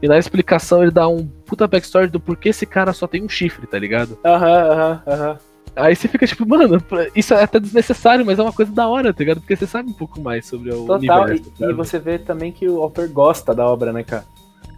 E 0.01 0.07
na 0.07 0.17
explicação 0.17 0.83
ele 0.83 0.93
dá 0.93 1.09
um 1.09 1.27
puta 1.27 1.67
backstory 1.67 2.07
do 2.07 2.21
porquê 2.21 2.51
esse 2.51 2.65
cara 2.65 2.93
só 2.93 3.07
tem 3.07 3.23
um 3.23 3.29
chifre, 3.29 3.67
tá 3.67 3.79
ligado? 3.79 4.17
Aham, 4.25 4.47
aham, 4.47 5.03
aham. 5.07 5.39
Aí 5.79 5.95
você 5.95 6.09
fica 6.09 6.27
tipo, 6.27 6.47
mano, 6.47 6.83
isso 7.15 7.33
é 7.35 7.43
até 7.45 7.61
desnecessário, 7.61 8.27
mas 8.27 8.39
é 8.39 8.43
uma 8.43 8.53
coisa 8.53 8.73
da 8.73 8.89
hora, 8.89 9.13
tá 9.15 9.21
ligado? 9.21 9.41
Porque 9.41 9.55
você 9.55 9.67
sabe 9.67 9.89
um 9.91 9.95
pouco 9.95 10.21
mais 10.21 10.45
sobre 10.47 10.71
o 10.75 10.85
Total. 10.87 11.23
universo. 11.23 11.53
E, 11.55 11.59
sabe? 11.59 11.73
e 11.73 11.75
você 11.75 11.99
vê 12.01 12.19
também 12.19 12.51
que 12.51 12.69
o 12.69 12.83
autor 12.83 13.09
gosta 13.09 13.55
da 13.55 13.65
obra, 13.65 13.93
né, 13.93 14.03
cara? 14.03 14.25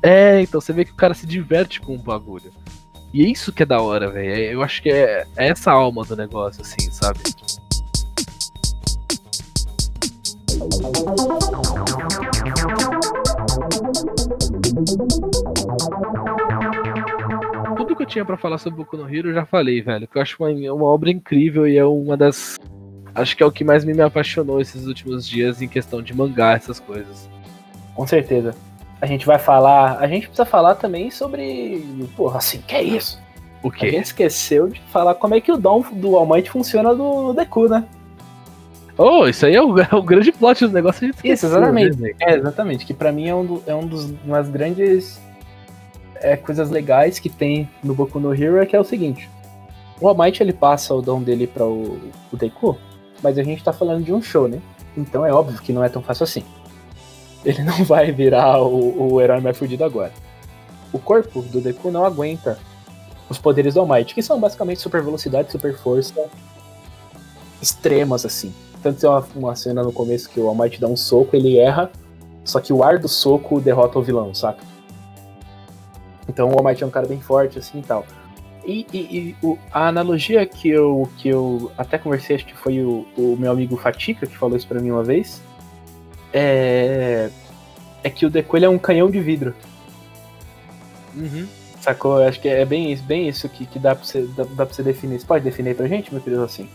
É, 0.03 0.43
então 0.43 0.61
você 0.61 0.73
vê 0.75 0.85
que 0.85 0.93
o 0.93 0.97
cara 0.97 1.15
se 1.15 1.27
diverte 1.27 1.81
com 1.81 1.95
o 1.95 1.99
bagulho. 1.99 2.53
E 3.13 3.25
é 3.25 3.29
isso 3.29 3.53
que 3.53 3.63
é 3.63 3.67
da 3.67 3.81
hora, 3.81 4.11
velho. 4.11 4.31
É- 4.31 4.55
Eu 4.55 4.63
acho 4.63 4.83
que 4.83 4.91
é, 4.91 5.27
é 5.37 5.49
essa 5.49 5.73
alma 5.73 6.05
do 6.05 6.15
negócio, 6.15 6.63
assim, 6.63 6.91
sabe? 6.91 7.19
Tudo 17.81 17.97
que 17.97 18.03
eu 18.03 18.07
tinha 18.07 18.25
pra 18.25 18.37
falar 18.37 18.59
sobre 18.59 18.77
Boku 18.79 18.97
no 18.97 19.09
Hero 19.09 19.31
eu 19.31 19.35
já 19.35 19.47
falei, 19.47 19.81
velho. 19.81 20.07
Que 20.07 20.19
eu 20.19 20.23
acho 20.23 20.37
uma, 20.43 20.51
uma 20.73 20.85
obra 20.85 21.11
incrível 21.11 21.67
e 21.67 21.77
é 21.79 21.85
uma 21.85 22.17
das. 22.17 22.57
Acho 23.15 23.37
que 23.37 23.43
é 23.43 23.47
o 23.47 23.51
que 23.51 23.65
mais 23.65 23.85
me, 23.85 23.99
apaixonou 24.01 24.61
esses 24.61 24.87
últimos 24.87 25.27
dias 25.27 25.63
em 25.63 25.67
questão 25.69 26.03
de 26.03 26.15
mangá, 26.15 26.53
essas 26.53 26.79
coisas. 26.79 27.29
Com 27.95 28.07
certeza. 28.07 28.55
A 29.01 29.07
gente 29.07 29.25
vai 29.27 29.39
falar. 29.39 29.99
A 29.99 30.07
gente 30.07 30.27
precisa 30.27 30.45
falar 30.45 30.75
também 30.75 31.11
sobre. 31.11 31.83
Porra, 32.17 32.37
assim, 32.39 32.61
que 32.67 32.75
é 32.75 32.83
isso? 32.83 33.19
O 33.63 33.69
A 33.69 33.73
quê? 33.73 33.91
gente 33.93 34.05
esqueceu 34.05 34.69
de 34.69 34.81
falar 34.93 35.15
como 35.15 35.35
é 35.35 35.41
que 35.41 35.51
o 35.51 35.57
dom 35.57 35.83
do 35.93 36.17
All 36.17 36.27
Might 36.27 36.51
funciona 36.51 36.95
do 36.95 37.33
Deku, 37.33 37.67
né? 37.69 37.85
Oh, 38.99 39.27
isso 39.27 39.47
aí 39.47 39.55
é 39.55 39.63
o, 39.63 39.77
é 39.81 39.89
o 39.93 40.03
grande 40.03 40.31
plot 40.33 40.67
do 40.67 40.73
negócio. 40.73 41.05
a 41.05 41.07
gente 41.07 41.17
Isso, 41.17 41.47
esqueceu, 41.47 41.49
exatamente. 41.49 41.99
né? 41.99 42.11
É, 42.21 42.35
exatamente. 42.37 42.85
Que 42.85 42.93
pra 42.93 43.11
mim 43.11 43.27
é 43.29 43.35
um, 43.35 43.45
do- 43.47 43.63
é 43.67 43.75
um 43.75 43.87
dos 43.87 44.13
umas 44.25 44.49
grandes 44.51 45.19
é, 46.21 46.37
coisas 46.37 46.71
legais 46.71 47.19
que 47.19 47.29
tem 47.29 47.69
no 47.83 47.95
Boku 47.95 48.21
no 48.21 48.35
Hero 48.35 48.59
é 48.59 48.67
que 48.67 48.77
é 48.77 48.81
o 48.81 48.85
seguinte. 48.85 49.29
O 50.01 50.09
All 50.09 50.17
Might 50.17 50.43
ele 50.43 50.53
passa 50.53 50.95
o 50.95 51.03
dom 51.03 51.23
dele 51.23 51.47
para 51.47 51.65
o, 51.65 51.99
o 52.33 52.37
Deku, 52.37 52.77
mas 53.23 53.37
a 53.37 53.43
gente 53.43 53.63
tá 53.63 53.73
falando 53.73 54.05
de 54.05 54.13
um 54.13 54.23
show, 54.23 54.49
né? 54.49 54.61
Então 54.97 55.25
é 55.27 55.33
óbvio 55.33 55.61
que 55.61 55.73
não 55.73 55.85
é 55.85 55.89
tão 55.89 56.03
fácil 56.03 56.25
assim. 56.25 56.45
Ele 57.45 57.63
não 57.63 57.85
vai 57.85 58.11
virar 58.13 58.63
o, 58.63 59.13
o 59.13 59.21
herói 59.21 59.41
mais 59.41 59.57
fudido 59.57 59.85
agora. 59.85 60.13
O 60.93 60.99
corpo 60.99 61.43
do 61.43 61.61
Deku 61.61 61.91
não 61.91 62.05
aguenta 62.05 62.59
os 63.29 63.39
poderes 63.39 63.75
do 63.75 63.81
All 63.81 63.87
Might, 63.87 64.15
que 64.15 64.23
são 64.23 64.41
basicamente 64.41 64.81
super 64.81 65.03
velocidade, 65.03 65.53
super 65.53 65.77
força 65.77 66.29
extremas 67.63 68.25
assim. 68.25 68.53
Tanto 68.83 69.01
tem 69.01 69.09
uma, 69.09 69.27
uma 69.37 69.57
cena 69.57 69.83
no 69.83 69.93
começo 69.93 70.29
que 70.31 70.41
o 70.41 70.49
All 70.49 70.55
Might 70.55 70.81
dá 70.81 70.89
um 70.89 70.97
soco, 70.97 71.37
ele 71.37 71.59
erra, 71.59 71.91
só 72.45 72.59
que 72.59 72.73
o 72.73 72.83
ar 72.83 72.99
do 72.99 73.09
soco 73.09 73.61
derrota 73.61 73.99
o 73.99 74.03
vilão, 74.03 74.35
saca? 74.35 74.65
Então 76.31 76.49
o 76.51 76.57
All 76.59 76.65
Might 76.65 76.83
é 76.83 76.87
um 76.87 76.91
cara 76.91 77.07
bem 77.07 77.21
forte 77.21 77.59
assim 77.59 77.81
e 77.81 77.83
tal. 77.83 78.07
E, 78.65 78.87
e- 78.93 78.99
e 78.99 79.37
o- 79.43 79.59
a 79.73 79.89
analogia 79.89 80.45
que 80.47 80.69
eu, 80.69 81.09
que 81.19 81.29
eu 81.29 81.71
até 81.77 81.99
conversei, 81.99 82.37
acho 82.37 82.47
que 82.47 82.55
foi 82.57 82.81
o, 82.83 83.07
o 83.17 83.37
meu 83.39 83.51
amigo 83.51 83.77
Fatica 83.77 84.27
que 84.27 84.37
falou 84.37 84.57
isso 84.57 84.67
pra 84.69 84.81
mim 84.81 84.91
uma 84.91 85.03
vez, 85.03 85.43
é, 86.33 87.31
é 88.05 88.11
que 88.11 88.25
o 88.27 88.31
Deku 88.31 88.57
ele 88.57 88.67
é 88.67 88.69
um 88.69 88.79
canhão 88.79 89.11
de 89.11 89.21
vidro. 89.21 89.55
Uhum. 91.17 91.47
Sacou? 91.81 92.21
Eu 92.21 92.29
Acho 92.29 92.41
que 92.41 92.49
é 92.49 92.65
bem 92.65 92.93
isso, 92.93 93.03
bem 93.03 93.29
isso 93.29 93.49
que, 93.49 93.67
que 93.67 93.79
dá, 93.79 93.95
pra 93.95 94.05
você, 94.05 94.23
dá, 94.37 94.45
dá 94.45 94.67
pra 94.67 94.75
você 94.75 94.83
definir. 94.83 95.19
Você 95.19 95.27
pode 95.27 95.43
definir 95.45 95.75
pra 95.75 95.89
gente, 95.89 96.13
meu 96.13 96.23
querido, 96.23 96.43
assim? 96.45 96.69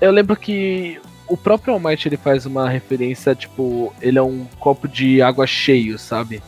Eu 0.00 0.10
lembro 0.10 0.36
que 0.36 1.00
o 1.26 1.36
próprio 1.36 1.72
All 1.74 1.80
Might 1.80 2.06
ele 2.06 2.16
faz 2.16 2.44
uma 2.46 2.68
referência, 2.68 3.34
tipo, 3.34 3.92
ele 4.00 4.18
é 4.18 4.22
um 4.22 4.46
copo 4.60 4.86
de 4.86 5.22
água 5.22 5.46
cheio, 5.46 5.98
sabe? 5.98 6.42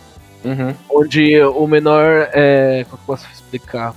Uhum. 0.45 0.75
Onde 0.91 1.41
o 1.43 1.67
menor. 1.67 2.29
É, 2.33 2.85
como 2.85 2.97
que 2.97 3.03
eu 3.03 3.07
posso 3.07 3.27
explicar? 3.33 3.95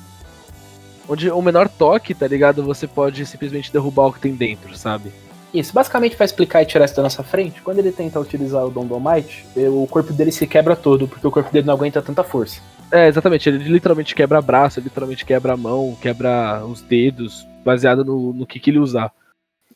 Onde 1.07 1.29
o 1.29 1.41
menor 1.41 1.67
toque, 1.67 2.13
tá 2.13 2.27
ligado? 2.27 2.63
Você 2.63 2.87
pode 2.87 3.25
simplesmente 3.25 3.71
derrubar 3.71 4.07
o 4.07 4.13
que 4.13 4.19
tem 4.19 4.33
dentro, 4.33 4.75
sabe? 4.77 5.11
Isso, 5.53 5.73
basicamente 5.73 6.15
pra 6.15 6.25
explicar 6.25 6.61
e 6.61 6.65
tirar 6.65 6.85
isso 6.85 6.95
da 6.95 7.03
nossa 7.03 7.23
frente, 7.23 7.61
quando 7.61 7.79
ele 7.79 7.91
tenta 7.91 8.19
utilizar 8.19 8.65
o 8.65 8.69
Dom 8.69 8.85
do 8.85 8.93
All 8.93 9.01
Might, 9.01 9.45
eh, 9.57 9.67
o 9.67 9.85
corpo 9.85 10.13
dele 10.13 10.31
se 10.31 10.47
quebra 10.47 10.77
todo, 10.77 11.09
porque 11.09 11.27
o 11.27 11.31
corpo 11.31 11.51
dele 11.51 11.67
não 11.67 11.73
aguenta 11.73 12.01
tanta 12.01 12.23
força. 12.23 12.61
É, 12.89 13.07
exatamente. 13.07 13.49
Ele 13.49 13.57
literalmente 13.57 14.15
quebra 14.15 14.41
braço, 14.41 14.79
ele 14.79 14.85
literalmente 14.85 15.25
quebra 15.25 15.53
a 15.53 15.57
mão, 15.57 15.97
quebra 16.01 16.63
os 16.65 16.81
dedos, 16.81 17.45
baseado 17.65 18.05
no, 18.05 18.31
no 18.31 18.45
que, 18.45 18.59
que 18.59 18.69
ele 18.69 18.79
usar. 18.79 19.11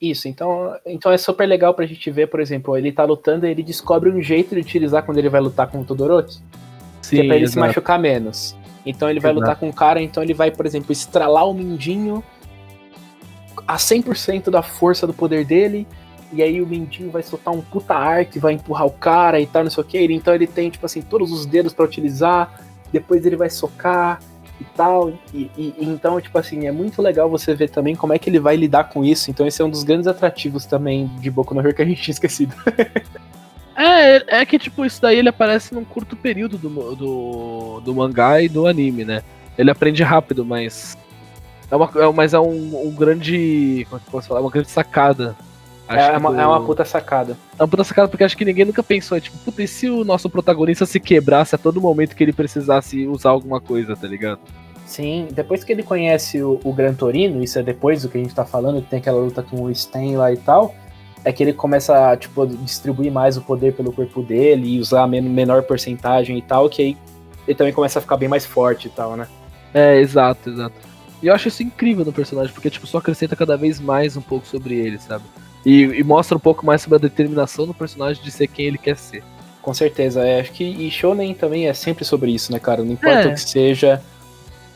Isso, 0.02 0.28
então, 0.28 0.76
então 0.86 1.12
é 1.12 1.18
super 1.18 1.46
legal 1.46 1.74
pra 1.74 1.86
gente 1.86 2.12
ver, 2.12 2.28
por 2.28 2.40
exemplo, 2.40 2.78
ele 2.78 2.92
tá 2.92 3.04
lutando 3.06 3.46
e 3.46 3.50
ele 3.50 3.64
descobre 3.64 4.10
um 4.10 4.22
jeito 4.22 4.54
de 4.54 4.62
utilizar 4.62 5.04
quando 5.04 5.18
ele 5.18 5.30
vai 5.30 5.40
lutar 5.40 5.68
com 5.68 5.80
o 5.80 5.86
Todoroki, 5.86 6.40
que 7.10 7.20
é 7.20 7.26
pra 7.26 7.36
ele 7.36 7.48
se 7.48 7.54
exato. 7.54 7.68
machucar 7.68 8.00
menos. 8.00 8.56
Então 8.86 9.10
ele 9.10 9.20
vai 9.20 9.32
Exato. 9.32 9.40
lutar 9.42 9.56
com 9.56 9.70
o 9.70 9.74
cara, 9.74 10.02
então 10.02 10.22
ele 10.22 10.34
vai, 10.34 10.52
por 10.52 10.66
exemplo, 10.66 10.92
estralar 10.92 11.48
o 11.48 11.54
mindinho 11.54 12.24
a 13.68 13.78
100% 13.78 14.52
da 14.52 14.62
força 14.62 15.08
do 15.08 15.14
poder 15.14 15.44
dele, 15.46 15.88
e 16.32 16.44
aí 16.44 16.62
o 16.62 16.68
mindinho 16.68 17.10
vai 17.10 17.24
soltar 17.24 17.54
um 17.54 17.62
puta 17.62 17.96
ar 17.96 18.26
que 18.26 18.38
vai 18.38 18.54
empurrar 18.54 18.86
o 18.86 18.92
cara 18.92 19.40
e 19.40 19.48
tal, 19.48 19.64
não 19.64 19.72
sei 19.72 19.82
o 19.82 19.88
que. 19.88 20.00
Então 20.14 20.36
ele 20.36 20.46
tem, 20.46 20.70
tipo 20.70 20.86
assim, 20.86 21.02
todos 21.02 21.32
os 21.32 21.46
dedos 21.46 21.74
pra 21.74 21.86
utilizar, 21.86 22.62
depois 22.92 23.26
ele 23.26 23.36
vai 23.36 23.50
socar 23.50 24.20
e 24.60 24.64
tal. 24.76 25.12
E, 25.34 25.50
e- 25.58 25.74
então, 25.80 26.20
tipo 26.22 26.38
assim, 26.38 26.68
é 26.68 26.72
muito 26.72 27.02
legal 27.02 27.30
você 27.30 27.54
ver 27.54 27.70
também 27.70 27.96
como 27.96 28.14
é 28.14 28.20
que 28.20 28.30
ele 28.30 28.40
vai 28.40 28.56
lidar 28.56 28.86
com 28.86 29.04
isso. 29.04 29.30
Então 29.30 29.46
esse 29.46 29.62
é 29.62 29.66
um 29.66 29.70
dos 29.70 29.84
grandes 29.84 30.08
atrativos 30.08 30.66
também 30.66 31.08
de 31.20 31.30
Boku 31.30 31.54
no 31.54 31.62
Hero 31.62 31.74
que 31.74 31.82
a 31.82 31.86
gente 31.86 32.02
tinha 32.04 32.14
esquecido. 32.14 32.54
É, 33.76 34.40
é 34.42 34.46
que 34.46 34.58
tipo, 34.58 34.86
isso 34.86 35.02
daí 35.02 35.18
ele 35.18 35.30
aparece 35.30 35.74
num 35.74 35.84
curto 35.84 36.16
período 36.16 36.58
do, 36.58 36.96
do, 36.96 37.82
do 37.82 37.96
mangá 37.96 38.42
e 38.42 38.48
do 38.48 38.68
anime, 38.68 39.04
né? 39.04 39.22
Ele 39.58 39.70
aprende 39.72 40.02
rápido, 40.04 40.46
mas. 40.46 40.98
É 41.70 41.76
uma, 41.76 41.90
é, 41.96 42.12
mas 42.14 42.34
é 42.34 42.40
um, 42.40 42.88
um 42.88 42.92
grande. 42.92 43.86
Como 43.90 44.00
é 44.02 44.06
que 44.06 44.12
posso 44.12 44.28
falar? 44.28 44.42
Uma 44.42 44.52
grande 44.52 44.70
sacada. 44.70 45.36
Acho 45.88 46.00
É 46.00 46.12
que 46.12 46.18
uma, 46.18 46.32
do- 46.32 46.40
é 46.40 46.48
uma 46.48 46.64
puta 46.66 46.84
sacada. 46.86 47.38
É 47.58 47.62
uma 47.62 47.68
puta 47.68 47.84
sacada 47.84 48.08
porque 48.08 48.24
acho 48.24 48.36
que 48.38 48.46
ninguém 48.46 48.66
nunca 48.66 48.82
pensou, 48.84 49.18
é 49.18 49.22
tipo, 49.22 49.38
puta, 49.40 49.62
e 49.62 49.68
se 49.68 49.90
o 49.90 50.04
nosso 50.04 50.30
protagonista 50.30 50.86
se 50.86 51.00
quebrasse 51.00 51.54
a 51.56 51.58
todo 51.58 51.80
momento 51.82 52.16
que 52.16 52.24
ele 52.24 52.34
precisasse 52.34 53.06
usar 53.08 53.30
alguma 53.30 53.62
coisa, 53.62 53.96
tá 53.96 54.08
ligado? 54.08 54.40
Sim, 54.86 55.28
depois 55.32 55.64
que 55.64 55.72
ele 55.72 55.84
conhece 55.84 56.42
o, 56.44 56.60
o 56.64 56.72
Gran 56.74 56.94
Torino, 56.94 57.44
isso 57.44 57.58
é 57.60 57.64
depois 57.64 58.04
do 58.04 58.10
que 58.10 58.18
a 58.18 58.22
gente 58.22 58.34
tá 58.36 58.46
falando, 58.46 58.82
que 58.82 58.90
tem 58.90 59.00
aquela 59.00 59.20
luta 59.20 59.42
com 59.44 59.64
o 59.64 59.72
Stan 59.72 60.18
lá 60.18 60.32
e 60.32 60.38
tal, 60.38 60.76
é 61.24 61.32
que 61.34 61.42
ele 61.44 61.54
começa 61.54 62.12
a, 62.12 62.16
tipo, 62.18 62.46
distribuir 62.46 63.12
mais 63.12 63.36
o 63.36 63.42
poder 63.42 63.74
pelo 63.74 63.92
corpo 63.92 64.22
dele 64.22 64.76
e 64.76 64.80
usar 64.80 65.08
men 65.08 65.22
menor 65.24 65.64
porcentagem 65.64 66.38
e 66.38 66.42
tal, 66.42 66.70
que 66.70 66.82
aí 66.84 66.98
ele 67.48 67.56
também 67.58 67.74
começa 67.74 67.98
a 67.98 68.02
ficar 68.02 68.18
bem 68.18 68.30
mais 68.30 68.46
forte 68.46 68.88
e 68.88 68.92
tal, 68.92 69.16
né? 69.16 69.28
É, 69.74 70.00
exato, 70.00 70.50
exato. 70.52 70.76
E 71.22 71.28
eu 71.28 71.34
acho 71.34 71.48
isso 71.48 71.64
incrível 71.64 72.06
no 72.06 72.14
personagem, 72.14 72.54
porque 72.54 72.70
tipo, 72.70 72.86
só 72.86 73.00
acrescenta 73.00 73.36
cada 73.36 73.58
vez 73.58 73.80
mais 73.80 74.16
um 74.16 74.22
pouco 74.22 74.46
sobre 74.46 74.76
ele, 74.76 75.00
sabe? 75.00 75.24
E, 75.66 75.82
e 75.84 76.04
mostra 76.04 76.38
um 76.38 76.40
pouco 76.40 76.66
mais 76.66 76.82
sobre 76.82 76.98
a 76.98 77.00
determinação 77.00 77.66
do 77.66 77.74
personagem 77.74 78.22
de 78.24 78.30
ser 78.32 78.48
quem 78.48 78.66
ele 78.68 78.78
quer 78.78 78.96
ser. 78.98 79.24
Com 79.62 79.74
certeza, 79.74 80.24
é, 80.26 80.42
acho 80.42 80.52
que 80.52 80.64
e 80.64 80.92
Shonen 80.92 81.34
também 81.34 81.68
é 81.68 81.74
sempre 81.74 82.06
sobre 82.06 82.30
isso, 82.32 82.52
né, 82.52 82.60
cara? 82.60 82.84
Não 82.84 82.92
importa 82.92 83.22
É. 83.22 83.28
o 83.28 83.34
que 83.34 83.42
seja, 83.42 84.00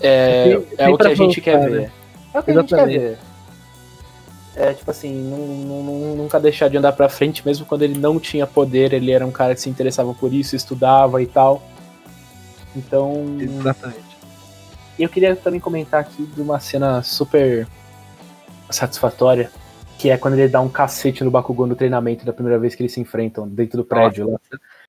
é, 0.02 0.44
Tem- 0.44 0.54
é 0.54 0.86
tem 0.86 0.94
o 0.94 0.98
que 0.98 1.08
a 1.08 1.14
gente 1.16 1.42
quer 1.42 1.60
ver. 1.70 1.82
né? 1.82 1.92
É 2.34 2.40
o 2.40 2.44
que 2.44 2.52
a 2.52 2.54
gente 2.56 2.68
quer 2.70 2.76
Exatamente. 2.76 3.00
ver. 3.00 3.18
é 4.56 4.74
tipo 4.74 4.90
assim, 4.92 5.14
não, 5.14 5.38
não, 5.84 6.16
nunca 6.16 6.40
deixar 6.40 6.68
de 6.70 6.76
andar 6.78 6.92
pra 6.94 7.08
frente, 7.08 7.46
mesmo 7.46 7.66
quando 7.66 7.84
ele 7.84 7.98
não 7.98 8.20
tinha 8.20 8.46
poder, 8.48 8.92
ele 8.94 9.12
era 9.12 9.26
um 9.26 9.32
cara 9.32 9.54
que 9.56 9.62
se 9.62 9.70
interessava 9.70 10.14
por 10.14 10.34
isso, 10.34 10.56
estudava 10.56 11.22
e 11.22 11.28
tal. 11.28 11.62
Então. 12.76 13.38
Exatamente. 13.40 14.10
Eu 14.98 15.08
queria 15.08 15.34
também 15.36 15.60
comentar 15.62 16.02
aqui 16.02 16.24
de 16.26 16.42
uma 16.42 16.60
cena 16.60 17.02
super 17.04 17.68
satisfatória, 18.70 19.50
que 20.00 20.10
é 20.10 20.18
quando 20.18 20.36
ele 20.36 20.48
dá 20.48 20.62
um 20.62 20.70
cacete 20.70 21.26
no 21.26 21.30
Bakugou 21.30 21.68
no 21.68 21.76
treinamento 21.76 22.26
da 22.26 22.32
primeira 22.32 22.58
vez 22.58 22.74
que 22.74 22.82
eles 22.82 22.94
se 22.94 23.02
enfrentam 23.02 23.46
dentro 23.46 23.78
do 23.78 23.84
prédio 23.84 24.32
lá. 24.32 24.40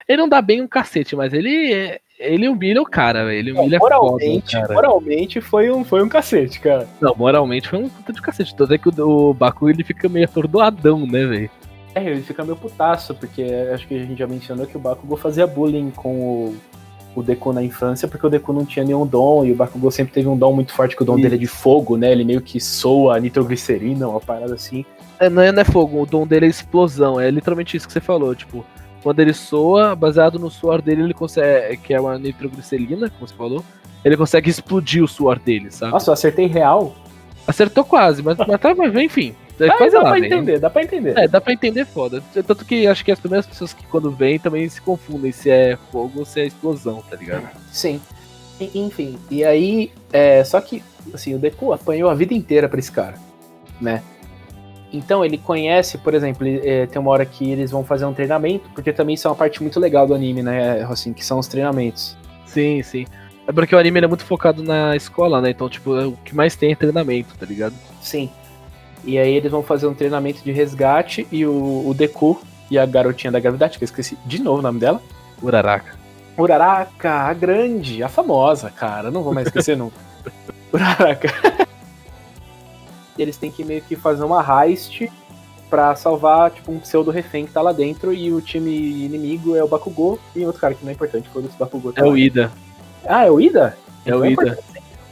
Ele 0.09 0.19
não 0.19 0.29
dá 0.29 0.41
bem 0.41 0.63
um 0.63 0.69
cacete, 0.69 1.17
mas 1.17 1.35
ele 1.35 2.01
ele 2.17 2.49
humilha 2.49 2.81
o 2.81 2.87
cara, 2.87 3.25
velho. 3.25 3.39
Ele 3.39 3.53
humilha 3.53 3.79
moralmente, 3.79 4.57
foda, 4.57 4.75
moralmente 4.75 5.41
foi 5.41 5.71
um, 5.71 5.85
foi 5.85 6.03
um 6.03 6.09
cacete, 6.09 6.61
cara. 6.61 6.87
Não, 7.01 7.15
moralmente 7.17 7.69
foi 7.69 7.81
um 7.81 7.89
puta 7.89 8.13
de 8.13 8.23
cacete. 8.23 8.55
Tanto 8.55 8.73
é 8.73 8.79
que 8.79 8.89
o, 8.89 9.31
o 9.31 9.35
Baku 9.35 9.69
ele 9.69 9.83
fica 9.83 10.09
meio 10.09 10.27
atordoadão, 10.27 11.05
né, 11.07 11.27
velho? 11.27 11.51
É, 11.95 12.05
ele 12.05 12.23
fica 12.23 12.45
meio 12.45 12.57
putaço, 12.57 13.13
porque 13.15 13.43
acho 13.75 13.89
que 13.89 13.97
a 13.97 13.99
gente 13.99 14.19
já 14.19 14.29
mencionou 14.29 14.65
que 14.65 14.77
o 14.77 14.81
Bakugou 14.81 15.17
fazia 15.17 15.45
bullying 15.45 15.91
com 15.91 16.21
o, 16.21 16.57
o 17.17 17.23
Deku 17.23 17.53
na 17.53 17.65
infância, 17.65 18.07
porque 18.07 18.25
o 18.25 18.31
Deku 18.31 18.53
não 18.53 18.65
tinha 18.65 18.85
nenhum 18.85 19.05
dom, 19.05 19.45
e 19.45 19.51
o 19.51 19.57
Bakugou 19.57 19.91
sempre 19.91 20.13
teve 20.13 20.29
um 20.29 20.37
dom 20.37 20.53
muito 20.53 20.73
forte, 20.73 20.95
que 20.95 21.03
o 21.03 21.07
dom 21.07 21.17
dele 21.17 21.35
é 21.35 21.39
de 21.39 21.49
fogo, 21.49 21.97
né? 21.97 22.13
Ele 22.13 22.23
meio 22.23 22.41
que 22.41 22.61
soa 22.61 23.19
nitroglicerina, 23.19 24.07
uma 24.07 24.21
parada 24.21 24.55
assim. 24.55 24.85
É, 25.21 25.29
não, 25.29 25.43
é, 25.43 25.53
não 25.53 25.61
é 25.61 25.65
fogo, 25.65 26.03
o 26.03 26.07
dom 26.07 26.27
dele 26.27 26.47
é 26.47 26.49
explosão. 26.49 27.21
É 27.21 27.31
literalmente 27.31 27.77
isso 27.77 27.87
que 27.87 27.93
você 27.93 28.01
falou, 28.01 28.35
tipo. 28.35 28.65
Quando 29.03 29.21
ele 29.21 29.33
soa, 29.33 29.95
baseado 29.97 30.39
no 30.39 30.51
suor 30.51 30.83
dele, 30.83 31.03
ele 31.03 31.15
consegue. 31.15 31.77
Que 31.79 31.95
é 31.95 32.01
uma 32.01 32.19
nitroglicerina, 32.19 33.09
como 33.11 33.27
você 33.29 33.35
falou. 33.35 33.65
Ele 34.05 34.17
consegue 34.17 34.49
explodir 34.51 35.03
o 35.05 35.09
suor 35.09 35.39
dele, 35.39 35.71
sabe? 35.71 35.93
Nossa, 35.93 36.11
eu 36.11 36.15
acertei 36.15 36.47
real. 36.47 36.95
Acertou 37.47 37.85
quase, 37.85 38.23
mas, 38.23 38.37
mas 38.39 38.61
tá, 38.61 38.75
mas 38.75 38.95
enfim. 38.97 39.35
É 39.59 39.69
Ah, 39.69 39.77
dá 39.91 39.99
lá, 39.99 40.01
pra 40.03 40.13
velho. 40.13 40.25
entender, 40.27 40.59
dá 40.59 40.71
pra 40.71 40.83
entender. 40.83 41.19
É, 41.19 41.29
dá 41.29 41.39
pra 41.41 41.53
entender 41.53 41.85
foda. 41.85 42.23
Tanto 42.33 42.65
que 42.65 42.87
acho 42.87 43.05
que 43.05 43.13
as 43.13 43.21
primeiras 43.21 43.47
pessoas 43.47 43.75
que 43.75 43.85
quando 43.87 44.11
vêm 44.11 44.39
também 44.39 44.67
se 44.71 44.81
confundem 44.81 45.33
se 45.33 45.51
é 45.51 45.77
fogo 45.93 46.21
ou 46.21 46.25
se 46.25 46.41
é 46.41 46.47
explosão, 46.47 47.03
tá 47.11 47.17
ligado? 47.17 47.47
Sim. 47.71 48.01
Enfim, 48.75 49.19
e 49.31 49.43
aí, 49.45 49.91
é, 50.13 50.45
só 50.45 50.61
que, 50.61 50.83
assim, 51.15 51.35
o 51.35 51.39
Deku 51.39 51.73
apanhou 51.73 52.11
a 52.11 52.15
vida 52.15 52.35
inteira 52.35 52.69
pra 52.69 52.79
esse 52.79 52.93
cara, 52.93 53.15
né? 53.81 54.03
Então 54.93 55.25
ele 55.25 55.39
conhece, 55.39 55.99
por 55.99 56.15
exemplo, 56.15 56.47
é, 56.47 56.87
tem 56.87 57.01
uma 57.01 57.11
hora 57.11 57.25
que 57.25 57.51
eles 57.51 57.71
vão 57.71 57.85
fazer 57.85 58.05
um 58.05 58.13
treinamento, 58.13 58.69
porque 58.75 58.93
também 58.93 59.15
isso 59.15 59.29
é 59.29 59.31
uma 59.31 59.37
parte 59.37 59.63
muito 59.63 59.79
legal 59.79 60.07
do 60.07 60.15
anime, 60.15 60.43
né, 60.43 60.83
assim, 60.83 61.13
que 61.13 61.25
são 61.25 61.39
os 61.39 61.47
treinamentos. 61.47 62.17
Sim, 62.45 62.83
sim. 62.83 63.07
É 63.47 63.53
porque 63.53 63.75
o 63.75 63.79
anime 63.79 64.01
é 64.01 64.07
muito 64.07 64.25
focado 64.25 64.63
na 64.63 64.95
escola, 64.97 65.41
né? 65.41 65.51
Então, 65.51 65.69
tipo, 65.69 65.93
o 65.93 66.17
que 66.25 66.35
mais 66.35 66.55
tem 66.57 66.73
é 66.73 66.75
treinamento, 66.75 67.37
tá 67.39 67.47
ligado? 67.47 67.75
Sim. 68.01 68.31
E 69.05 69.19
aí 69.19 69.33
eles 69.33 69.51
vão 69.51 69.63
fazer 69.63 69.87
um 69.87 69.95
treinamento 69.95 70.43
de 70.43 70.53
resgate 70.53 71.27
e 71.33 71.47
o, 71.47 71.89
o 71.89 71.95
Deku 71.95 72.41
e 72.71 72.79
a 72.79 72.85
garotinha 72.85 73.33
da 73.33 73.41
gravidade, 73.41 73.79
que 73.79 73.85
eu 73.85 73.87
esqueci 73.87 74.17
de 74.27 74.41
novo 74.41 74.59
o 74.59 74.63
nome 74.63 74.79
dela, 74.79 75.01
Uraraka. 75.43 75.99
Uraraka, 76.37 77.11
a 77.11 77.35
grande, 77.35 78.03
a 78.03 78.09
famosa, 78.09 78.71
cara, 78.71 79.11
não 79.11 79.23
vou 79.23 79.35
mais 79.35 79.47
esquecer 79.47 79.77
nunca. 79.77 79.97
Uraraka. 80.73 81.29
Eles 83.23 83.37
têm 83.37 83.51
que 83.51 83.65
meio 83.65 83.83
que 83.83 83.97
fazer 83.97 84.25
uma 84.25 84.43
heist 84.65 85.11
pra 85.69 85.95
salvar, 85.95 86.51
tipo, 86.51 86.73
um 86.73 86.79
pseudo 86.81 87.11
refém 87.11 87.47
que 87.47 87.53
tá 87.53 87.63
lá 87.63 87.73
dentro 87.73 88.13
e 88.13 88.33
o 88.33 88.41
time 88.41 88.71
inimigo 89.05 89.55
é 89.55 89.63
o 89.63 89.69
Bakugou 89.69 90.19
e 90.35 90.45
outro 90.45 90.61
cara 90.61 90.75
que 90.75 90.83
não 90.85 90.91
é 90.91 90.95
importante, 90.95 91.29
foda-se 91.29 91.55
o 91.55 91.59
Bakugou. 91.59 91.93
tá 91.93 92.03
É 92.03 92.05
o 92.05 92.11
lá. 92.11 92.19
Ida. 92.19 92.53
Ah, 93.07 93.25
é 93.27 93.31
o 93.31 93.41
Ida? 93.41 93.77
É 94.05 94.15
o 94.15 94.25
Então 94.25 94.45
Ida. 94.47 94.59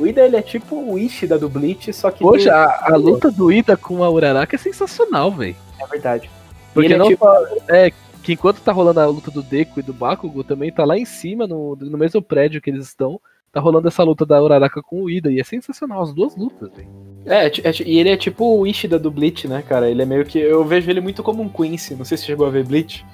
O 0.01 0.07
Ida, 0.07 0.21
ele 0.25 0.37
é 0.37 0.43
tipo 0.43 0.77
o 0.77 0.99
Ishida 0.99 1.39
do 1.39 1.49
Bleach, 1.49 1.93
só 1.93 2.11
que... 2.11 2.21
Poxa, 2.25 2.51
do- 2.51 2.55
a, 2.57 2.93
a 2.93 2.97
luta 2.97 3.31
do 3.31 3.51
Ida 3.53 3.77
com 3.77 4.03
a 4.05 4.11
Uraraka 4.11 4.55
é 4.57 4.59
sensacional, 4.59 5.31
velho. 5.33 5.57
É 5.81 5.87
verdade. 5.87 6.31
Porque 6.75 6.93
é 6.93 6.97
não 6.97 7.09
tipo- 7.09 7.25
só- 7.25 7.45
é 7.69 7.93
que 8.23 8.33
enquanto 8.33 8.61
tá 8.61 8.73
rolando 8.73 9.01
a 9.01 9.07
luta 9.07 9.31
do 9.31 9.43
Deku 9.43 9.81
e 9.81 9.83
do 9.83 9.93
Bakugo, 9.93 10.43
também 10.45 10.71
tá 10.73 10.85
lá 10.85 10.97
em 10.99 11.05
cima, 11.05 11.47
no, 11.47 11.75
no 11.77 11.99
mesmo 11.99 12.21
prédio 12.23 12.61
que 12.61 12.71
eles 12.71 12.85
estão, 12.87 13.21
tá 13.53 13.61
rolando 13.61 13.88
essa 13.88 14.03
luta 14.03 14.24
da 14.26 14.42
Uraraka 14.42 14.82
com 14.82 15.03
o 15.03 15.11
Ida. 15.11 15.30
E 15.30 15.40
é 15.40 15.44
sensacional 15.44 16.03
as 16.03 16.12
duas 16.12 16.36
lutas, 16.36 16.70
velho. 16.74 16.88
É, 17.26 17.46
é 17.46 17.72
e 17.84 17.99
ele 17.99 18.11
é 18.11 18.16
tipo 18.16 18.59
o 18.59 18.66
Ishida 18.66 18.99
do 18.99 19.11
Bleach, 19.11 19.46
né, 19.49 19.62
cara? 19.62 19.90
Ele 19.90 20.03
é 20.03 20.07
meio 20.07 20.24
que... 20.24 20.38
Eu 20.38 20.64
vejo 20.64 20.90
ele 20.90 21.01
muito 21.01 21.22
como 21.22 21.42
um 21.42 21.49
Quincy, 21.49 21.94
não 21.94 22.05
sei 22.05 22.16
se 22.16 22.24
você 22.24 22.32
chegou 22.32 22.46
a 22.46 22.51
ver 22.51 22.64
Bleach. 22.64 23.05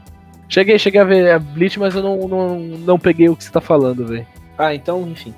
Cheguei, 0.49 0.79
cheguei 0.79 1.01
a 1.01 1.05
ver 1.05 1.31
a 1.33 1.39
Bleach, 1.39 1.79
mas 1.79 1.95
eu 1.95 2.03
não, 2.03 2.29
não, 2.29 2.59
não 2.59 2.99
peguei 2.99 3.29
o 3.29 3.37
que 3.37 3.45
você 3.45 3.51
tá 3.51 3.61
falando, 3.61 4.07
velho. 4.07 4.27
Ah, 4.59 4.75
então, 4.75 5.03
enfim. 5.09 5.35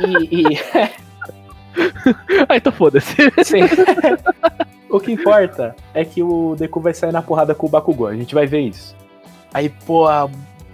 E- 0.00 0.36
e- 0.36 0.42
e... 0.42 0.90
Ah, 2.48 2.56
então 2.56 2.72
foda-se. 2.72 3.14
Sim. 3.44 3.60
o 4.90 4.98
que 4.98 5.12
importa 5.12 5.74
é 5.94 6.04
que 6.04 6.22
o 6.22 6.56
Deku 6.58 6.80
vai 6.80 6.92
sair 6.92 7.12
na 7.12 7.22
porrada 7.22 7.54
com 7.54 7.66
o 7.66 7.70
Bakugou. 7.70 8.08
A 8.08 8.16
gente 8.16 8.34
vai 8.34 8.46
ver 8.46 8.60
isso. 8.60 8.96
Aí, 9.54 9.68
pô, 9.68 10.08
o 10.10 10.30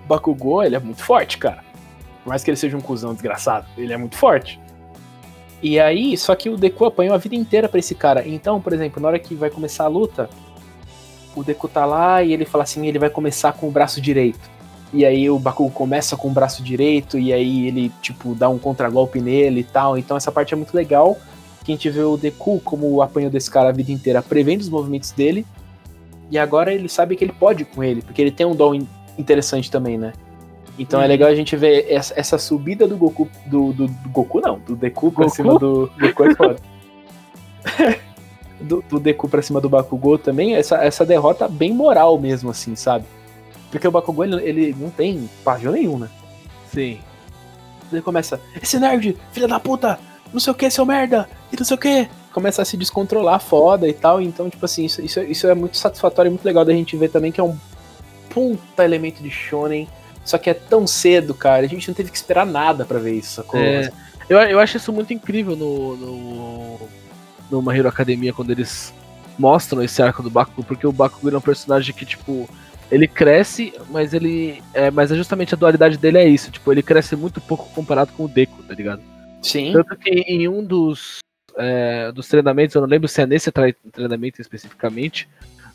Bakugou, 0.08 0.62
ele 0.62 0.76
é 0.76 0.78
muito 0.78 1.02
forte, 1.02 1.36
cara. 1.38 1.62
Por 2.26 2.30
mais 2.30 2.42
que 2.42 2.50
ele 2.50 2.56
seja 2.56 2.76
um 2.76 2.80
cuzão 2.80 3.12
desgraçado, 3.12 3.68
ele 3.78 3.92
é 3.92 3.96
muito 3.96 4.16
forte. 4.16 4.58
E 5.62 5.78
aí, 5.78 6.16
só 6.16 6.34
que 6.34 6.50
o 6.50 6.56
Deku 6.56 6.84
apanhou 6.84 7.14
a 7.14 7.18
vida 7.18 7.36
inteira 7.36 7.68
pra 7.68 7.78
esse 7.78 7.94
cara. 7.94 8.26
Então, 8.26 8.60
por 8.60 8.72
exemplo, 8.72 9.00
na 9.00 9.06
hora 9.06 9.18
que 9.20 9.32
vai 9.36 9.48
começar 9.48 9.84
a 9.84 9.86
luta, 9.86 10.28
o 11.36 11.44
Deku 11.44 11.68
tá 11.68 11.84
lá 11.84 12.24
e 12.24 12.32
ele 12.32 12.44
fala 12.44 12.64
assim, 12.64 12.84
ele 12.84 12.98
vai 12.98 13.10
começar 13.10 13.52
com 13.52 13.68
o 13.68 13.70
braço 13.70 14.00
direito. 14.00 14.40
E 14.92 15.06
aí 15.06 15.30
o 15.30 15.38
Bakugou 15.38 15.70
começa 15.70 16.16
com 16.16 16.26
o 16.26 16.32
braço 16.32 16.64
direito 16.64 17.16
e 17.16 17.32
aí 17.32 17.68
ele, 17.68 17.92
tipo, 18.02 18.34
dá 18.34 18.48
um 18.48 18.58
contragolpe 18.58 19.20
nele 19.20 19.60
e 19.60 19.64
tal. 19.64 19.96
Então 19.96 20.16
essa 20.16 20.32
parte 20.32 20.52
é 20.52 20.56
muito 20.56 20.74
legal 20.74 21.16
que 21.64 21.70
a 21.70 21.76
gente 21.76 21.88
vê 21.90 22.00
o 22.00 22.16
Deku 22.16 22.58
como 22.64 23.00
apanhou 23.02 23.30
desse 23.30 23.48
cara 23.48 23.68
a 23.68 23.72
vida 23.72 23.92
inteira, 23.92 24.20
prevendo 24.20 24.62
os 24.62 24.68
movimentos 24.68 25.12
dele. 25.12 25.46
E 26.28 26.36
agora 26.36 26.74
ele 26.74 26.88
sabe 26.88 27.14
que 27.14 27.22
ele 27.22 27.32
pode 27.32 27.64
com 27.64 27.84
ele, 27.84 28.02
porque 28.02 28.20
ele 28.20 28.32
tem 28.32 28.44
um 28.44 28.56
dom 28.56 28.74
in- 28.74 28.88
interessante 29.16 29.70
também, 29.70 29.96
né? 29.96 30.12
Então 30.78 31.00
é 31.00 31.04
Uhum. 31.04 31.08
legal 31.08 31.28
a 31.30 31.34
gente 31.34 31.56
ver 31.56 31.86
essa, 31.90 32.12
essa 32.16 32.38
subida 32.38 32.86
do 32.86 32.96
Goku. 32.96 33.28
Do, 33.46 33.72
do, 33.72 33.86
do 33.86 34.08
Goku, 34.10 34.40
não, 34.40 34.58
do 34.58 34.76
Deku 34.76 35.10
pra 35.10 35.24
Goku? 35.24 35.36
cima 35.36 35.58
do. 35.58 35.90
Goku 35.98 36.24
é 36.24 36.34
foda. 36.34 36.56
do, 38.60 38.82
do 38.88 39.00
Deku 39.00 39.28
pra 39.28 39.42
cima 39.42 39.60
do 39.60 39.68
Bakugou 39.68 40.18
também, 40.18 40.54
essa, 40.54 40.76
essa 40.84 41.04
derrota 41.04 41.48
bem 41.48 41.72
moral 41.72 42.18
mesmo, 42.18 42.50
assim, 42.50 42.74
sabe? 42.74 43.04
Porque 43.70 43.86
o 43.86 43.90
Bakugou 43.90 44.24
ele, 44.24 44.36
ele 44.42 44.76
não 44.78 44.90
tem 44.90 45.28
página 45.44 45.72
nenhum, 45.72 45.98
né? 45.98 46.08
Sim. 46.72 46.98
Ele 47.92 48.02
começa, 48.02 48.40
esse 48.60 48.78
nerd, 48.78 49.16
filha 49.32 49.46
da 49.46 49.60
puta, 49.60 49.98
não 50.32 50.40
sei 50.40 50.52
o 50.52 50.54
que, 50.54 50.70
seu 50.70 50.84
merda, 50.86 51.28
e 51.52 51.56
não 51.56 51.64
sei 51.64 51.74
o 51.76 51.78
que. 51.80 52.08
Começa 52.32 52.60
a 52.60 52.64
se 52.64 52.76
descontrolar 52.76 53.40
foda 53.40 53.88
e 53.88 53.94
tal. 53.94 54.20
Então, 54.20 54.50
tipo 54.50 54.62
assim, 54.64 54.84
isso, 54.84 55.00
isso, 55.00 55.20
isso 55.22 55.46
é 55.46 55.54
muito 55.54 55.76
satisfatório 55.76 56.28
e 56.28 56.32
muito 56.32 56.44
legal 56.44 56.64
da 56.66 56.72
gente 56.72 56.94
ver 56.96 57.08
também 57.08 57.32
que 57.32 57.40
é 57.40 57.44
um 57.44 57.56
puta 58.28 58.84
elemento 58.84 59.22
de 59.22 59.30
shonen. 59.30 59.88
Só 60.26 60.36
que 60.36 60.50
é 60.50 60.54
tão 60.54 60.86
cedo, 60.88 61.32
cara. 61.32 61.64
A 61.64 61.68
gente 61.68 61.86
não 61.86 61.94
teve 61.94 62.10
que 62.10 62.16
esperar 62.16 62.44
nada 62.44 62.84
pra 62.84 62.98
ver 62.98 63.14
isso, 63.14 63.36
sacou? 63.36 63.60
É, 63.60 63.90
eu, 64.28 64.36
eu 64.38 64.58
acho 64.58 64.76
isso 64.76 64.92
muito 64.92 65.14
incrível 65.14 65.54
no, 65.54 65.96
no, 65.96 66.88
no 67.48 67.62
My 67.62 67.78
Hero 67.78 67.88
Academia, 67.88 68.32
quando 68.32 68.50
eles 68.50 68.92
mostram 69.38 69.82
esse 69.82 70.02
arco 70.02 70.24
do 70.24 70.30
Bakugo, 70.30 70.64
porque 70.64 70.84
o 70.84 70.92
Bakugo 70.92 71.30
é 71.30 71.38
um 71.38 71.40
personagem 71.40 71.94
que, 71.94 72.04
tipo, 72.04 72.50
ele 72.90 73.06
cresce, 73.06 73.72
mas 73.88 74.12
ele. 74.12 74.60
É, 74.74 74.90
mas 74.90 75.12
é 75.12 75.14
justamente 75.14 75.54
a 75.54 75.56
dualidade 75.56 75.96
dele 75.96 76.18
é 76.18 76.28
isso, 76.28 76.50
tipo, 76.50 76.72
ele 76.72 76.82
cresce 76.82 77.14
muito 77.14 77.40
pouco 77.40 77.70
comparado 77.72 78.12
com 78.12 78.24
o 78.24 78.28
Deku, 78.28 78.64
tá 78.64 78.74
ligado? 78.74 79.02
Sim. 79.40 79.72
Tanto 79.72 79.96
que 79.96 80.10
em 80.10 80.48
um 80.48 80.64
dos, 80.64 81.18
é, 81.56 82.10
dos 82.10 82.26
treinamentos, 82.26 82.74
eu 82.74 82.80
não 82.80 82.88
lembro 82.88 83.06
se 83.06 83.22
é 83.22 83.26
nesse 83.26 83.52
treinamento 83.92 84.40
especificamente, 84.40 85.28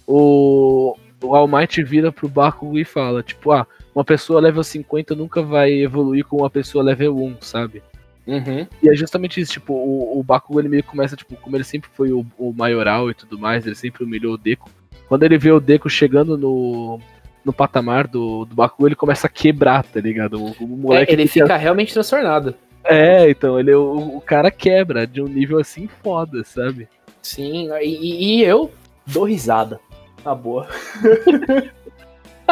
o, 0.05 0.97
o 1.23 1.35
All 1.35 1.47
Might 1.47 1.81
vira 1.83 2.11
pro 2.11 2.27
Bakugo 2.27 2.77
e 2.77 2.83
fala, 2.83 3.23
tipo, 3.23 3.53
ah, 3.53 3.65
uma 3.93 4.03
pessoa 4.05 4.39
level 4.41 4.63
50 4.63 5.15
nunca 5.15 5.41
vai 5.41 5.71
evoluir 5.73 6.25
com 6.25 6.37
uma 6.37 6.49
pessoa 6.49 6.83
level 6.83 7.17
1, 7.17 7.35
sabe? 7.41 7.81
Uhum. 8.25 8.65
E 8.81 8.89
é 8.89 8.95
justamente 8.95 9.41
isso, 9.41 9.53
tipo, 9.53 9.73
o, 9.73 10.19
o 10.19 10.23
Bakugo 10.23 10.59
ele 10.59 10.69
meio 10.69 10.83
começa, 10.83 11.15
tipo, 11.15 11.35
como 11.37 11.55
ele 11.57 11.63
sempre 11.63 11.89
foi 11.93 12.11
o, 12.11 12.25
o 12.37 12.53
maioral 12.53 13.09
e 13.09 13.13
tudo 13.13 13.37
mais, 13.37 13.65
ele 13.65 13.75
sempre 13.75 14.03
humilhou 14.03 14.35
o 14.35 14.37
Deku. 14.37 14.69
Quando 15.07 15.23
ele 15.23 15.37
vê 15.37 15.51
o 15.51 15.59
Deku 15.59 15.89
chegando 15.89 16.37
no, 16.37 16.99
no 17.43 17.51
patamar 17.51 18.07
do, 18.07 18.45
do 18.45 18.55
Bakugo, 18.55 18.87
ele 18.87 18.95
começa 18.95 19.27
a 19.27 19.29
quebrar, 19.29 19.83
tá 19.83 19.99
ligado? 19.99 20.41
O, 20.41 20.51
o 20.63 20.67
moleque 20.67 21.11
É, 21.11 21.13
ele 21.15 21.27
fica- 21.27 21.45
fica 21.45 21.57
realmente 21.57 21.93
transtornado. 21.93 22.55
É, 22.83 23.29
então, 23.29 23.59
ele, 23.59 23.73
o, 23.73 24.17
o 24.17 24.21
cara 24.21 24.49
quebra 24.49 25.05
de 25.05 25.21
um 25.21 25.27
nível 25.27 25.59
assim 25.59 25.87
foda, 26.01 26.43
sabe? 26.45 26.87
Sim, 27.21 27.69
e, 27.81 27.85
e- 27.85 28.35
e 28.39 28.43
eu 28.43 28.71
dou 29.05 29.23
risada. 29.25 29.79
Na 30.23 30.33
boa. 30.35 30.67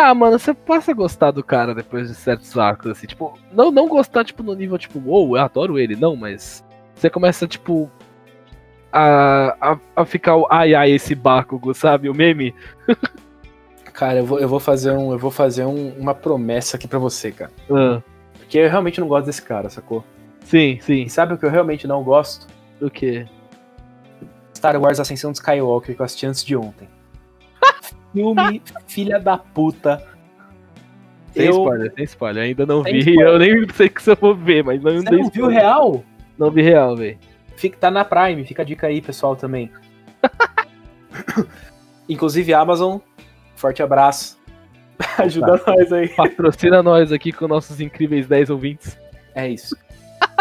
Ah, 0.01 0.13
mano, 0.15 0.39
você 0.39 0.53
passa 0.53 0.91
a 0.91 0.93
gostar 0.93 1.31
do 1.31 1.43
cara 1.43 1.75
depois 1.75 2.07
de 2.07 2.15
certos 2.15 2.57
arcos, 2.57 2.89
assim, 2.91 3.05
tipo, 3.05 3.37
não, 3.51 3.69
não 3.69 3.87
gostar, 3.87 4.23
tipo, 4.23 4.41
no 4.41 4.53
nível, 4.53 4.77
tipo, 4.77 4.97
uou, 4.99 5.35
eu 5.35 5.43
adoro 5.43 5.77
ele, 5.77 5.95
não, 5.95 6.15
mas 6.15 6.63
você 6.95 7.09
começa, 7.09 7.45
tipo, 7.47 7.91
a, 8.91 9.55
a, 9.73 9.79
a 9.97 10.05
ficar 10.05 10.35
o 10.37 10.47
ai 10.49 10.73
ai 10.73 10.91
esse 10.91 11.13
Bakugo, 11.15 11.73
sabe, 11.73 12.09
o 12.09 12.13
meme? 12.13 12.55
Cara, 13.93 14.19
eu 14.19 14.25
vou, 14.25 14.39
eu 14.39 14.47
vou 14.47 14.59
fazer, 14.61 14.91
um, 14.91 15.11
eu 15.11 15.19
vou 15.19 15.29
fazer 15.31 15.65
um- 15.65 15.89
uma 15.99 16.15
promessa 16.15 16.77
aqui 16.77 16.87
pra 16.87 16.97
você, 16.97 17.31
cara. 17.33 17.51
Ah, 17.69 18.01
Porque 18.37 18.57
eu 18.57 18.69
realmente 18.69 18.97
não 19.01 19.07
gosto 19.09 19.25
desse 19.25 19.41
cara, 19.41 19.69
sacou? 19.69 20.05
sim, 20.45 20.79
sim, 20.81 21.01
E 21.03 21.09
sabe 21.09 21.33
o 21.33 21.37
que 21.37 21.45
eu 21.45 21.49
realmente 21.51 21.85
não 21.85 22.01
gosto? 22.01 22.47
o 22.81 22.89
quê? 22.89 23.27
Star 24.55 24.81
Wars 24.81 25.01
Ascensão 25.01 25.33
de 25.33 25.39
Skywalker 25.39 25.93
que 25.95 26.01
eu 26.01 26.05
assisti 26.05 26.25
antes 26.25 26.45
de 26.45 26.55
ontem. 26.55 26.87
Filme 28.13 28.61
filha 28.87 29.19
da 29.19 29.37
puta. 29.37 30.03
Sem 31.33 31.45
Eu- 31.45 31.51
spoiler, 31.51 31.93
sem 31.95 32.03
spoiler. 32.05 32.43
Ainda 32.43 32.65
não 32.65 32.83
Sem 32.83 32.93
vi. 32.93 32.99
spoiler. 33.11 33.27
Eu 33.27 33.39
nem 33.39 33.69
sei 33.73 33.89
que 33.89 34.01
se 34.01 34.11
eu 34.11 34.15
vou 34.15 34.35
ver, 34.35 34.63
mas 34.63 34.81
não 34.81 34.91
Você 34.93 35.09
não 35.11 35.29
viu 35.29 35.47
real? 35.47 36.03
Não 36.37 36.49
vi 36.51 36.61
real, 36.61 36.95
velho. 36.95 37.17
Fica, 37.55 37.77
tá 37.77 37.91
na 37.91 38.05
Prime, 38.05 38.43
fica 38.45 38.61
a 38.61 38.65
dica 38.65 38.87
aí, 38.87 39.01
pessoal, 39.01 39.35
também. 39.35 39.69
Inclusive, 42.07 42.53
Amazon, 42.53 42.97
forte 43.55 43.83
abraço. 43.83 44.37
Ajuda 45.17 45.61
nós 45.65 45.93
aí. 45.93 46.07
Patrocina 46.09 46.81
nós 46.83 47.11
aqui 47.11 47.31
com 47.31 47.47
nossos 47.47 47.79
incríveis 47.79 48.27
10 48.27 48.49
ouvintes. 48.49 48.97
É 49.35 49.47
isso. 49.47 49.75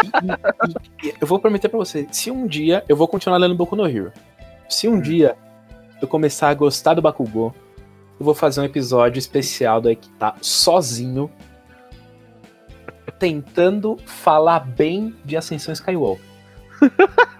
E- 0.03 1.07
e- 1.07 1.09
e 1.09 1.13
eu 1.21 1.27
vou 1.27 1.39
prometer 1.39 1.69
pra 1.69 1.77
você, 1.77 2.07
se 2.11 2.31
um 2.31 2.47
dia 2.47 2.83
eu 2.89 2.95
vou 2.95 3.07
continuar 3.07 3.37
lendo 3.37 3.55
Boku 3.55 3.75
no 3.75 3.85
Hero. 3.87 4.11
Se 4.67 4.87
um 4.87 4.99
dia 4.99 5.35
eu 6.01 6.07
começar 6.07 6.49
a 6.49 6.53
gostar 6.53 6.93
do 6.93 7.01
Bakugou, 7.01 7.53
eu 8.19 8.25
vou 8.25 8.33
fazer 8.33 8.61
um 8.61 8.65
episódio 8.65 9.19
especial 9.19 9.79
do 9.79 9.89
Equita 9.89 10.33
sozinho, 10.41 11.29
tentando 13.17 13.97
falar 14.05 14.59
bem 14.59 15.15
de 15.23 15.37
Ascensão 15.37 15.73
Skywalker. 15.73 16.25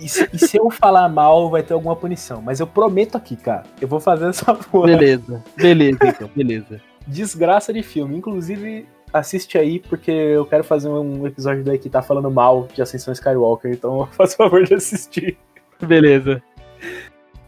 E 0.00 0.08
se, 0.08 0.28
e 0.32 0.38
se 0.38 0.56
eu 0.56 0.70
falar 0.70 1.10
mal, 1.10 1.50
vai 1.50 1.62
ter 1.62 1.74
alguma 1.74 1.94
punição. 1.94 2.40
Mas 2.40 2.58
eu 2.58 2.66
prometo 2.66 3.16
aqui, 3.16 3.36
cara. 3.36 3.64
Eu 3.80 3.86
vou 3.86 4.00
fazer 4.00 4.28
essa 4.28 4.54
porra. 4.54 4.86
Beleza, 4.86 5.44
beleza, 5.54 5.98
então, 6.02 6.30
beleza. 6.34 6.80
Desgraça 7.06 7.70
de 7.70 7.82
filme. 7.82 8.16
Inclusive, 8.16 8.88
assiste 9.12 9.58
aí, 9.58 9.78
porque 9.78 10.10
eu 10.10 10.46
quero 10.46 10.64
fazer 10.64 10.88
um 10.88 11.26
episódio 11.26 11.62
daí 11.62 11.78
que 11.78 11.90
tá 11.90 12.00
falando 12.00 12.30
mal 12.30 12.66
de 12.74 12.80
Ascensão 12.80 13.12
Skywalker. 13.12 13.72
Então, 13.72 14.08
faz 14.12 14.32
o 14.32 14.36
favor 14.38 14.64
de 14.64 14.72
assistir. 14.72 15.36
Beleza. 15.82 16.42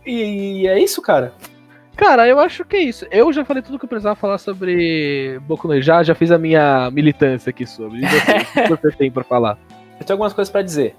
E 0.05 0.66
é 0.66 0.78
isso, 0.78 1.01
cara. 1.01 1.33
Cara, 1.97 2.26
eu 2.26 2.39
acho 2.41 2.64
que 2.64 2.76
é 2.76 2.80
isso. 2.83 3.07
Eu 3.11 3.33
já 3.33 3.45
falei 3.45 3.62
tudo 3.62 3.78
que 3.78 3.85
eu 3.85 3.89
precisava 3.89 4.16
falar 4.16 4.39
sobre 4.39 5.39
Boku 5.47 5.68
no. 5.68 5.80
Já, 5.80 6.03
já 6.03 6.14
fiz 6.14 6.30
a 6.30 6.39
minha 6.39 6.91
militância 6.91 7.51
aqui 7.51 7.66
sobre. 7.66 7.99
E 8.01 8.07
você, 8.09 8.61
o 8.72 8.76
que 8.76 8.83
você 8.83 8.97
tem 8.97 9.11
pra 9.11 9.22
falar? 9.22 9.59
Eu 10.01 10.07
tenho 10.07 10.14
algumas 10.14 10.33
coisas 10.33 10.51
pra 10.51 10.62
dizer. 10.62 10.97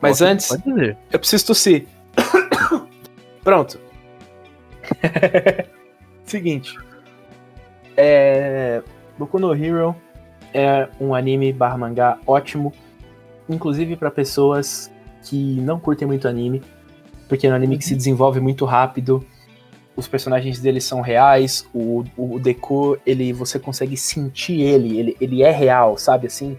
Mas 0.00 0.18
Pode- 0.18 0.30
antes, 0.30 0.48
dizer. 0.64 0.96
eu 1.12 1.18
preciso 1.18 1.46
tossir. 1.46 1.86
Pronto. 3.44 3.78
Seguinte. 6.24 6.78
É... 7.96 8.82
Boku 9.18 9.38
no 9.38 9.54
Hero 9.54 9.94
é 10.54 10.88
um 11.00 11.14
anime 11.14 11.52
barra 11.52 11.76
mangá 11.76 12.18
ótimo. 12.26 12.72
Inclusive 13.48 13.96
pra 13.96 14.10
pessoas 14.10 14.90
que 15.24 15.60
não 15.60 15.78
curtem 15.78 16.06
muito 16.06 16.26
anime. 16.26 16.62
Porque 17.32 17.46
é 17.46 17.50
um 17.50 17.54
anime 17.54 17.78
que 17.78 17.84
se 17.86 17.96
desenvolve 17.96 18.40
muito 18.40 18.66
rápido. 18.66 19.24
Os 19.96 20.06
personagens 20.06 20.60
dele 20.60 20.82
são 20.82 21.00
reais. 21.00 21.66
O, 21.72 22.04
o 22.14 22.38
Deku, 22.38 22.98
ele, 23.06 23.32
você 23.32 23.58
consegue 23.58 23.96
sentir 23.96 24.60
ele. 24.60 24.98
Ele, 24.98 25.16
ele 25.18 25.42
é 25.42 25.50
real, 25.50 25.96
sabe? 25.96 26.26
Assim, 26.26 26.58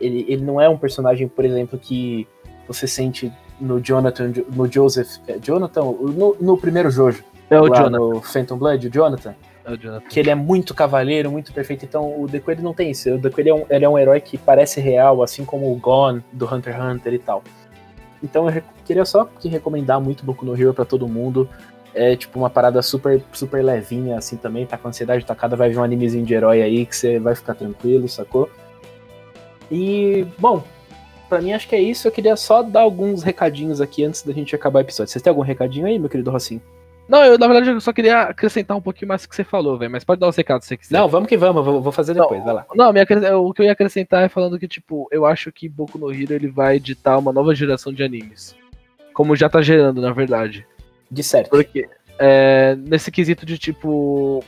ele, 0.00 0.24
ele 0.28 0.44
não 0.44 0.60
é 0.60 0.68
um 0.68 0.78
personagem, 0.78 1.26
por 1.26 1.44
exemplo, 1.44 1.76
que 1.76 2.24
você 2.68 2.86
sente 2.86 3.32
no 3.60 3.80
Jonathan, 3.80 4.32
no 4.54 4.70
Joseph. 4.70 5.08
é, 5.26 5.40
Jonathan? 5.40 5.82
No, 5.82 6.36
no 6.40 6.56
primeiro 6.56 6.88
Jojo. 6.88 7.24
É 7.50 7.60
o 7.60 7.66
lá 7.66 7.78
Jonathan. 7.78 7.98
No 7.98 8.20
Phantom 8.20 8.56
Blood, 8.56 8.86
o 8.86 8.90
Jonathan. 8.92 9.34
É 9.64 9.72
o 9.72 9.76
Jonathan. 9.76 10.08
Que 10.08 10.20
ele 10.20 10.30
é 10.30 10.36
muito 10.36 10.72
cavaleiro, 10.72 11.32
muito 11.32 11.52
perfeito. 11.52 11.84
Então 11.84 12.22
o 12.22 12.28
Deku 12.28 12.48
ele 12.52 12.62
não 12.62 12.72
tem 12.72 12.92
isso. 12.92 13.12
O 13.12 13.18
Deku 13.18 13.40
ele 13.40 13.50
é, 13.50 13.54
um, 13.54 13.64
ele 13.68 13.84
é 13.84 13.88
um 13.88 13.98
herói 13.98 14.20
que 14.20 14.38
parece 14.38 14.80
real, 14.80 15.20
assim 15.20 15.44
como 15.44 15.72
o 15.72 15.74
Gon 15.74 16.20
do 16.32 16.46
Hunter 16.46 16.76
x 16.76 16.80
Hunter 16.80 17.12
e 17.12 17.18
tal. 17.18 17.42
Então 18.22 18.48
eu 18.48 18.62
queria 18.84 19.04
só 19.04 19.24
que 19.24 19.48
recomendar 19.48 20.00
muito 20.00 20.24
Boku 20.24 20.44
no 20.44 20.54
Hero 20.54 20.72
pra 20.72 20.84
todo 20.84 21.08
mundo. 21.08 21.48
É 21.94 22.16
tipo 22.16 22.38
uma 22.38 22.48
parada 22.48 22.80
super, 22.80 23.22
super 23.32 23.62
levinha 23.62 24.16
assim 24.16 24.36
também. 24.36 24.64
Tá 24.64 24.78
com 24.78 24.88
ansiedade 24.88 25.24
tacada, 25.24 25.56
vai 25.56 25.68
ver 25.68 25.78
um 25.78 25.82
animezinho 25.82 26.24
de 26.24 26.32
herói 26.32 26.62
aí 26.62 26.86
que 26.86 26.96
você 26.96 27.18
vai 27.18 27.34
ficar 27.34 27.54
tranquilo, 27.54 28.08
sacou? 28.08 28.48
E, 29.70 30.26
bom, 30.38 30.62
pra 31.28 31.40
mim 31.40 31.52
acho 31.52 31.68
que 31.68 31.74
é 31.74 31.80
isso. 31.80 32.06
Eu 32.06 32.12
queria 32.12 32.36
só 32.36 32.62
dar 32.62 32.80
alguns 32.80 33.22
recadinhos 33.22 33.80
aqui 33.80 34.04
antes 34.04 34.22
da 34.22 34.32
gente 34.32 34.54
acabar 34.54 34.78
o 34.78 34.82
episódio. 34.82 35.12
Vocês 35.12 35.22
têm 35.22 35.30
algum 35.30 35.42
recadinho 35.42 35.86
aí, 35.86 35.98
meu 35.98 36.08
querido 36.08 36.30
Rocinho? 36.30 36.62
Não, 37.08 37.22
eu 37.24 37.36
na 37.36 37.46
verdade 37.46 37.70
eu 37.70 37.80
só 37.80 37.92
queria 37.92 38.22
acrescentar 38.22 38.76
um 38.76 38.80
pouquinho 38.80 39.08
mais 39.08 39.22
do 39.22 39.28
que 39.28 39.36
você 39.36 39.44
falou, 39.44 39.76
velho. 39.76 39.90
Mas 39.90 40.04
pode 40.04 40.20
dar 40.20 40.28
os 40.28 40.36
recados 40.36 40.64
se 40.64 40.68
você 40.70 40.76
quiser. 40.76 40.96
Não, 40.98 41.08
vamos 41.08 41.28
que 41.28 41.36
vamos, 41.36 41.56
eu 41.66 41.72
vou- 41.72 41.82
vou 41.82 41.92
fazer 41.92 42.14
Não. 42.14 42.22
depois, 42.22 42.42
vai 42.44 42.54
lá. 42.54 42.66
Não, 42.74 42.92
minha 42.92 43.04
o 43.38 43.52
que 43.52 43.60
eu 43.62 43.66
ia 43.66 43.72
acrescentar 43.72 44.24
é 44.24 44.28
falando 44.28 44.58
que, 44.58 44.68
tipo, 44.68 45.08
eu 45.10 45.26
acho 45.26 45.50
que 45.52 45.68
Boku 45.68 45.98
no 45.98 46.12
Hero 46.12 46.32
ele 46.32 46.48
vai 46.48 46.76
editar 46.76 47.18
uma 47.18 47.32
nova 47.32 47.54
geração 47.54 47.92
de 47.92 48.02
animes. 48.02 48.54
Como 49.12 49.36
já 49.36 49.48
tá 49.48 49.60
gerando, 49.60 50.00
na 50.00 50.12
verdade. 50.12 50.66
De 51.10 51.22
certo. 51.22 51.50
Porque 51.50 51.86
é, 52.18 52.74
nesse 52.76 53.10
quesito 53.10 53.44
de, 53.44 53.58
tipo, 53.58 54.42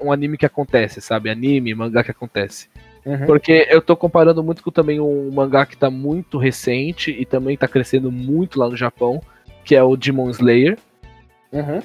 um 0.00 0.10
anime 0.10 0.36
que 0.36 0.46
acontece, 0.46 1.00
sabe? 1.00 1.30
Anime, 1.30 1.74
mangá 1.74 2.02
que 2.02 2.10
acontece. 2.10 2.68
Uhum. 3.04 3.26
Porque 3.26 3.66
eu 3.70 3.80
tô 3.80 3.96
comparando 3.96 4.42
muito 4.42 4.62
com 4.62 4.70
também 4.70 4.98
um 5.00 5.30
mangá 5.32 5.64
que 5.64 5.76
tá 5.76 5.90
muito 5.90 6.38
recente 6.38 7.10
e 7.10 7.24
também 7.24 7.56
tá 7.56 7.68
crescendo 7.68 8.10
muito 8.10 8.58
lá 8.58 8.68
no 8.68 8.76
Japão, 8.76 9.22
que 9.64 9.74
é 9.76 9.82
o 9.82 9.96
Demon 9.96 10.28
Slayer. 10.30 10.76
Uhum. 11.52 11.80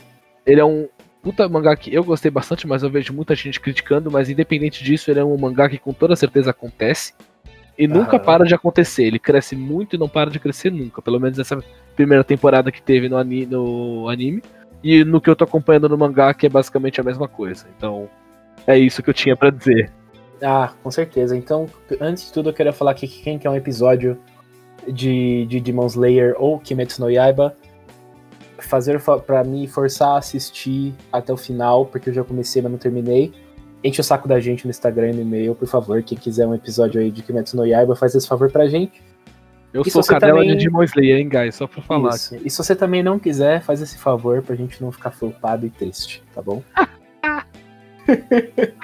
Ele 0.45 0.61
é 0.61 0.65
um 0.65 0.87
puta 1.21 1.49
mangá 1.49 1.75
que 1.75 1.93
eu 1.93 2.03
gostei 2.03 2.29
bastante, 2.29 2.67
mas 2.67 2.83
eu 2.83 2.89
vejo 2.89 3.11
muita 3.11 3.33
gente 3.33 3.59
criticando, 3.59 4.11
mas 4.11 4.29
independente 4.29 4.83
disso, 4.83 5.09
ele 5.09 5.19
é 5.19 5.23
um 5.23 5.35
mangá 5.37 5.67
que 5.67 5.79
com 5.79 5.91
toda 5.91 6.15
certeza 6.15 6.51
acontece. 6.51 7.13
E 7.77 7.87
nunca 7.87 8.15
Aham. 8.15 8.23
para 8.25 8.45
de 8.45 8.53
acontecer. 8.55 9.03
Ele 9.03 9.19
cresce 9.19 9.55
muito 9.55 9.95
e 9.95 9.99
não 9.99 10.07
para 10.07 10.29
de 10.29 10.39
crescer 10.39 10.71
nunca. 10.71 11.01
Pelo 11.01 11.19
menos 11.19 11.37
essa 11.39 11.61
primeira 11.95 12.23
temporada 12.23 12.71
que 12.71 12.81
teve 12.81 13.09
no, 13.09 13.17
ani- 13.17 13.45
no 13.45 14.07
anime. 14.07 14.41
E 14.83 15.03
no 15.03 15.19
que 15.19 15.29
eu 15.29 15.35
tô 15.35 15.43
acompanhando 15.43 15.89
no 15.89 15.97
mangá, 15.97 16.33
que 16.33 16.45
é 16.45 16.49
basicamente 16.49 17.01
a 17.01 17.03
mesma 17.03 17.27
coisa. 17.27 17.65
Então, 17.75 18.07
é 18.65 18.77
isso 18.77 19.01
que 19.03 19.09
eu 19.09 19.13
tinha 19.13 19.35
pra 19.35 19.49
dizer. 19.49 19.91
Ah, 20.41 20.71
com 20.83 20.91
certeza. 20.91 21.35
Então, 21.35 21.67
antes 21.99 22.27
de 22.27 22.31
tudo, 22.33 22.49
eu 22.49 22.53
queria 22.53 22.71
falar 22.71 22.91
aqui 22.91 23.07
que 23.07 23.23
quem 23.23 23.37
quer 23.39 23.49
um 23.49 23.55
episódio 23.55 24.17
de, 24.87 25.45
de 25.47 25.59
Demon 25.59 25.87
Slayer 25.87 26.35
ou 26.37 26.59
Kimetsu 26.59 27.01
no 27.01 27.09
Yaiba, 27.09 27.57
fazer 28.67 28.99
fa- 28.99 29.19
pra 29.19 29.43
mim 29.43 29.67
forçar 29.67 30.09
a 30.09 30.17
assistir 30.17 30.93
até 31.11 31.31
o 31.33 31.37
final, 31.37 31.85
porque 31.85 32.09
eu 32.09 32.13
já 32.13 32.23
comecei, 32.23 32.61
mas 32.61 32.71
não 32.71 32.79
terminei. 32.79 33.31
Enche 33.83 34.01
o 34.01 34.03
saco 34.03 34.27
da 34.27 34.39
gente 34.39 34.65
no 34.65 34.71
Instagram 34.71 35.11
e 35.11 35.13
no 35.13 35.21
e-mail, 35.21 35.53
por 35.55 35.67
favor. 35.67 36.01
Quem 36.01 36.17
quiser 36.17 36.47
um 36.47 36.55
episódio 36.55 36.99
aí 36.99 37.11
de 37.11 37.21
Kimetsu 37.21 37.55
no 37.55 37.65
Yaiba, 37.65 37.95
faz 37.95 38.15
esse 38.15 38.27
favor 38.27 38.51
pra 38.51 38.67
gente. 38.67 39.01
Eu 39.73 39.83
E 39.85 39.91
sou 39.91 40.03
cadela 40.03 40.39
também- 40.39 40.57
de 40.57 40.65
Demon 40.65 40.83
Slayer, 40.83 41.19
hein, 41.19 41.29
guys? 41.29 41.55
Só 41.55 41.67
pra 41.67 41.81
falar. 41.81 42.15
Isso. 42.15 42.35
E 42.43 42.49
se 42.49 42.57
você 42.57 42.75
também 42.75 43.03
não 43.03 43.19
quiser, 43.19 43.61
faz 43.61 43.81
esse 43.81 43.97
favor 43.97 44.41
pra 44.41 44.55
gente 44.55 44.81
não 44.81 44.91
ficar 44.91 45.11
flopado 45.11 45.65
e 45.65 45.69
triste, 45.69 46.23
tá 46.33 46.41
bom? 46.41 46.63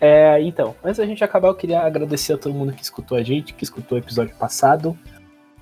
É, 0.00 0.40
então, 0.42 0.74
antes 0.84 0.98
da 0.98 1.06
gente 1.06 1.24
acabar, 1.24 1.48
eu 1.48 1.54
queria 1.54 1.80
agradecer 1.80 2.34
a 2.34 2.38
todo 2.38 2.54
mundo 2.54 2.72
que 2.72 2.82
escutou 2.82 3.16
a 3.16 3.22
gente, 3.22 3.54
que 3.54 3.64
escutou 3.64 3.96
o 3.96 4.00
episódio 4.00 4.34
passado. 4.36 4.96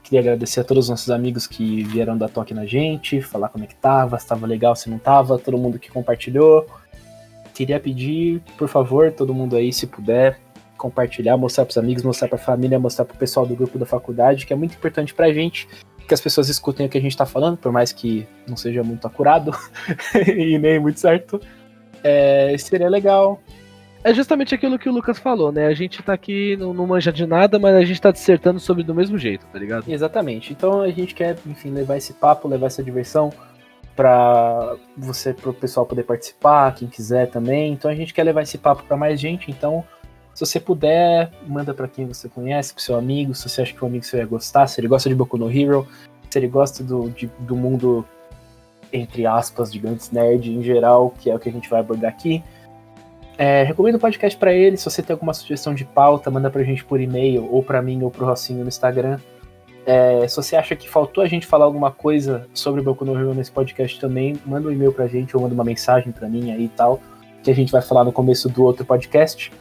Queria 0.04 0.20
agradecer 0.20 0.60
a 0.60 0.64
todos 0.64 0.84
os 0.84 0.90
nossos 0.90 1.10
amigos 1.10 1.46
que 1.46 1.82
vieram 1.82 2.16
dar 2.16 2.28
toque 2.28 2.52
na 2.52 2.66
gente, 2.66 3.22
falar 3.22 3.48
como 3.48 3.64
é 3.64 3.66
que 3.66 3.74
tava, 3.74 4.18
se 4.18 4.26
tava 4.26 4.46
legal, 4.46 4.76
se 4.76 4.90
não 4.90 4.98
tava, 4.98 5.38
todo 5.38 5.56
mundo 5.56 5.78
que 5.78 5.90
compartilhou. 5.90 6.66
Queria 7.54 7.80
pedir, 7.80 8.42
por 8.58 8.68
favor, 8.68 9.10
todo 9.10 9.34
mundo 9.34 9.56
aí, 9.56 9.72
se 9.72 9.86
puder, 9.86 10.38
compartilhar, 10.76 11.38
mostrar 11.38 11.64
pros 11.64 11.78
amigos, 11.78 12.02
mostrar 12.02 12.28
pra 12.28 12.36
família, 12.36 12.78
mostrar 12.78 13.06
pro 13.06 13.16
pessoal 13.16 13.46
do 13.46 13.56
grupo 13.56 13.78
da 13.78 13.86
faculdade, 13.86 14.44
que 14.44 14.52
é 14.52 14.56
muito 14.56 14.74
importante 14.74 15.14
pra 15.14 15.32
gente 15.32 15.66
que 16.06 16.12
as 16.12 16.20
pessoas 16.20 16.50
escutem 16.50 16.84
o 16.86 16.88
que 16.88 16.98
a 16.98 17.00
gente 17.00 17.16
tá 17.16 17.24
falando, 17.24 17.56
por 17.56 17.72
mais 17.72 17.90
que 17.90 18.26
não 18.46 18.56
seja 18.56 18.82
muito 18.82 19.06
acurado 19.06 19.52
e 20.36 20.58
nem 20.58 20.78
muito 20.78 21.00
certo. 21.00 21.40
É, 22.02 22.54
seria 22.58 22.90
legal. 22.90 23.40
É 24.04 24.12
justamente 24.12 24.54
aquilo 24.54 24.78
que 24.78 24.86
o 24.88 24.92
Lucas 24.92 25.18
falou, 25.18 25.50
né? 25.50 25.66
A 25.66 25.72
gente 25.72 26.02
tá 26.02 26.12
aqui, 26.12 26.56
não, 26.58 26.74
não 26.74 26.86
manja 26.86 27.10
de 27.10 27.26
nada, 27.26 27.58
mas 27.58 27.74
a 27.74 27.82
gente 27.84 28.00
tá 28.00 28.10
dissertando 28.10 28.60
sobre 28.60 28.82
do 28.82 28.94
mesmo 28.94 29.16
jeito, 29.16 29.46
tá 29.46 29.58
ligado? 29.58 29.90
Exatamente. 29.90 30.52
Então 30.52 30.82
a 30.82 30.90
gente 30.90 31.14
quer, 31.14 31.38
enfim, 31.46 31.70
levar 31.70 31.96
esse 31.96 32.12
papo, 32.12 32.46
levar 32.46 32.66
essa 32.66 32.82
diversão 32.82 33.32
para 33.96 34.76
você, 34.96 35.32
pro 35.32 35.54
pessoal 35.54 35.86
poder 35.86 36.02
participar, 36.02 36.74
quem 36.74 36.86
quiser 36.86 37.30
também. 37.30 37.72
Então 37.72 37.90
a 37.90 37.94
gente 37.94 38.12
quer 38.12 38.24
levar 38.24 38.42
esse 38.42 38.58
papo 38.58 38.82
para 38.82 38.96
mais 38.96 39.18
gente. 39.18 39.50
Então, 39.50 39.82
se 40.34 40.44
você 40.44 40.60
puder, 40.60 41.30
manda 41.46 41.72
para 41.72 41.88
quem 41.88 42.06
você 42.06 42.28
conhece, 42.28 42.74
pro 42.74 42.82
seu 42.82 42.96
amigo, 42.96 43.34
se 43.34 43.48
você 43.48 43.62
acha 43.62 43.72
que 43.72 43.82
o 43.82 43.86
amigo 43.86 44.04
seu 44.04 44.18
ia 44.18 44.26
gostar, 44.26 44.66
se 44.66 44.80
ele 44.80 44.88
gosta 44.88 45.08
de 45.08 45.14
Boku 45.14 45.38
no 45.38 45.50
Hero, 45.50 45.88
se 46.28 46.38
ele 46.38 46.48
gosta 46.48 46.84
do, 46.84 47.08
de- 47.08 47.30
do 47.38 47.56
mundo 47.56 48.04
entre 48.92 49.26
aspas, 49.26 49.72
gigantes 49.72 50.10
nerd 50.10 50.52
em 50.52 50.62
geral, 50.62 51.10
que 51.18 51.30
é 51.30 51.34
o 51.34 51.38
que 51.38 51.48
a 51.48 51.52
gente 51.52 51.68
vai 51.70 51.80
abordar 51.80 52.10
aqui. 52.10 52.44
É, 53.36 53.62
recomendo 53.64 53.96
o 53.96 53.98
podcast 53.98 54.38
para 54.38 54.52
ele. 54.52 54.76
Se 54.76 54.84
você 54.84 55.02
tem 55.02 55.12
alguma 55.12 55.34
sugestão 55.34 55.74
de 55.74 55.84
pauta, 55.84 56.30
manda 56.30 56.50
pra 56.50 56.62
gente 56.62 56.84
por 56.84 57.00
e-mail, 57.00 57.48
ou 57.50 57.62
pra 57.62 57.82
mim, 57.82 58.02
ou 58.02 58.10
pro 58.10 58.26
Rocinho 58.26 58.62
no 58.62 58.68
Instagram. 58.68 59.18
É, 59.86 60.26
se 60.26 60.36
você 60.36 60.56
acha 60.56 60.74
que 60.74 60.88
faltou 60.88 61.22
a 61.22 61.26
gente 61.26 61.46
falar 61.46 61.66
alguma 61.66 61.90
coisa 61.90 62.46
sobre 62.54 62.80
Boku 62.80 63.04
no 63.04 63.18
Hero 63.18 63.34
nesse 63.34 63.52
podcast 63.52 64.00
também, 64.00 64.34
manda 64.46 64.68
um 64.68 64.72
e-mail 64.72 64.92
pra 64.92 65.06
gente, 65.06 65.36
ou 65.36 65.42
manda 65.42 65.54
uma 65.54 65.64
mensagem 65.64 66.10
pra 66.10 66.28
mim 66.28 66.52
aí 66.52 66.64
e 66.64 66.68
tal, 66.68 67.00
que 67.42 67.50
a 67.50 67.54
gente 67.54 67.70
vai 67.70 67.82
falar 67.82 68.04
no 68.04 68.12
começo 68.12 68.48
do 68.48 68.64
outro 68.64 68.84
podcast. 68.84 69.52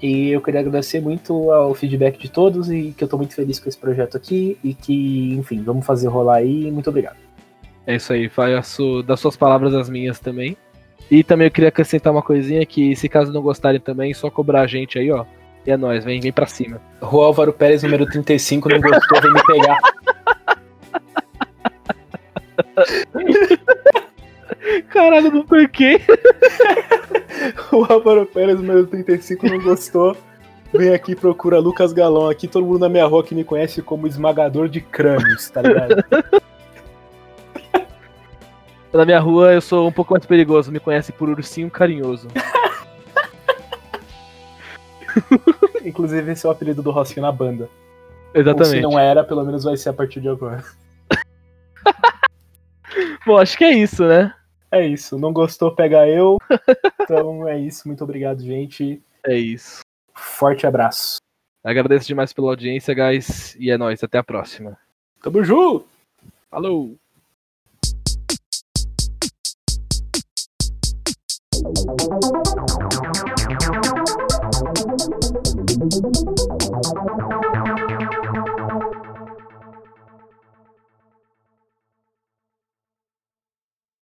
E 0.00 0.30
eu 0.30 0.40
queria 0.40 0.60
agradecer 0.60 1.00
muito 1.00 1.50
ao 1.50 1.74
feedback 1.74 2.18
de 2.18 2.28
todos 2.28 2.70
e 2.70 2.92
que 2.96 3.04
eu 3.04 3.08
tô 3.08 3.16
muito 3.16 3.34
feliz 3.34 3.58
com 3.58 3.68
esse 3.68 3.78
projeto 3.78 4.16
aqui 4.16 4.58
e 4.62 4.74
que, 4.74 5.32
enfim, 5.34 5.62
vamos 5.62 5.86
fazer 5.86 6.08
rolar 6.08 6.36
aí. 6.36 6.70
Muito 6.70 6.90
obrigado. 6.90 7.16
É 7.86 7.96
isso 7.96 8.12
aí, 8.12 8.28
faço 8.28 9.02
das 9.02 9.18
suas 9.18 9.36
palavras 9.36 9.74
as 9.74 9.88
minhas 9.88 10.18
também. 10.18 10.56
E 11.10 11.22
também 11.22 11.46
eu 11.46 11.50
queria 11.50 11.68
acrescentar 11.68 12.12
uma 12.12 12.22
coisinha 12.22 12.64
que, 12.64 12.96
se 12.96 13.08
caso 13.08 13.32
não 13.32 13.42
gostarem 13.42 13.80
também, 13.80 14.14
só 14.14 14.30
cobrar 14.30 14.62
a 14.62 14.66
gente 14.66 14.98
aí, 14.98 15.10
ó. 15.10 15.24
E 15.66 15.70
é 15.70 15.76
nóis, 15.76 16.04
vem, 16.04 16.20
vem 16.20 16.32
pra 16.32 16.46
cima. 16.46 16.80
Rua 17.00 17.26
Álvaro 17.26 17.52
Pérez, 17.52 17.82
número 17.82 18.06
35, 18.06 18.68
não 18.68 18.80
gostou, 18.80 19.20
vem 19.20 19.32
me 19.32 19.46
pegar. 19.46 19.78
Caralho, 24.88 25.30
não 25.30 25.44
porquê. 25.44 26.00
o 27.72 27.84
Álvaro 27.92 28.26
Pérez, 28.26 28.60
número 28.60 28.86
35, 28.86 29.46
não 29.46 29.60
gostou. 29.60 30.16
Vem 30.72 30.94
aqui, 30.94 31.14
procura 31.14 31.58
Lucas 31.58 31.92
Galão 31.92 32.30
aqui, 32.30 32.48
todo 32.48 32.64
mundo 32.64 32.80
na 32.80 32.88
minha 32.88 33.04
rua 33.04 33.22
que 33.22 33.34
me 33.34 33.44
conhece 33.44 33.82
como 33.82 34.06
esmagador 34.06 34.68
de 34.68 34.80
crânios, 34.80 35.50
tá 35.50 35.60
ligado? 35.60 36.02
Na 38.92 39.06
minha 39.06 39.20
rua 39.20 39.54
eu 39.54 39.60
sou 39.60 39.88
um 39.88 39.92
pouco 39.92 40.12
mais 40.12 40.26
perigoso, 40.26 40.70
me 40.70 40.78
conhece 40.78 41.12
por 41.12 41.28
ursinho 41.28 41.70
carinhoso. 41.70 42.28
Inclusive, 45.84 46.32
esse 46.32 46.46
é 46.46 46.48
o 46.48 46.52
apelido 46.52 46.82
do 46.82 46.90
Rossinho 46.90 47.22
na 47.22 47.32
banda. 47.32 47.68
Exatamente. 48.34 48.74
Ou 48.76 48.76
se 48.76 48.80
não 48.80 48.98
era, 48.98 49.24
pelo 49.24 49.44
menos 49.44 49.64
vai 49.64 49.76
ser 49.76 49.90
a 49.90 49.92
partir 49.92 50.20
de 50.20 50.28
agora. 50.28 50.64
Bom, 53.26 53.38
acho 53.38 53.56
que 53.56 53.64
é 53.64 53.72
isso, 53.72 54.06
né? 54.06 54.34
É 54.70 54.86
isso. 54.86 55.18
Não 55.18 55.32
gostou, 55.32 55.74
pega 55.74 56.06
eu. 56.06 56.38
Então 57.02 57.48
é 57.48 57.58
isso. 57.58 57.88
Muito 57.88 58.04
obrigado, 58.04 58.40
gente. 58.40 59.02
É 59.26 59.36
isso. 59.36 59.80
Forte 60.14 60.66
abraço. 60.66 61.16
Agradeço 61.64 62.06
demais 62.06 62.32
pela 62.32 62.50
audiência, 62.50 62.94
guys. 62.94 63.56
E 63.56 63.70
é 63.70 63.76
nóis. 63.76 64.02
Até 64.02 64.18
a 64.18 64.24
próxima. 64.24 64.78
Tamo 65.20 65.42
junto! 65.42 65.84
Falou! 66.48 66.96
Thank 71.74 72.02
you. 77.44 77.51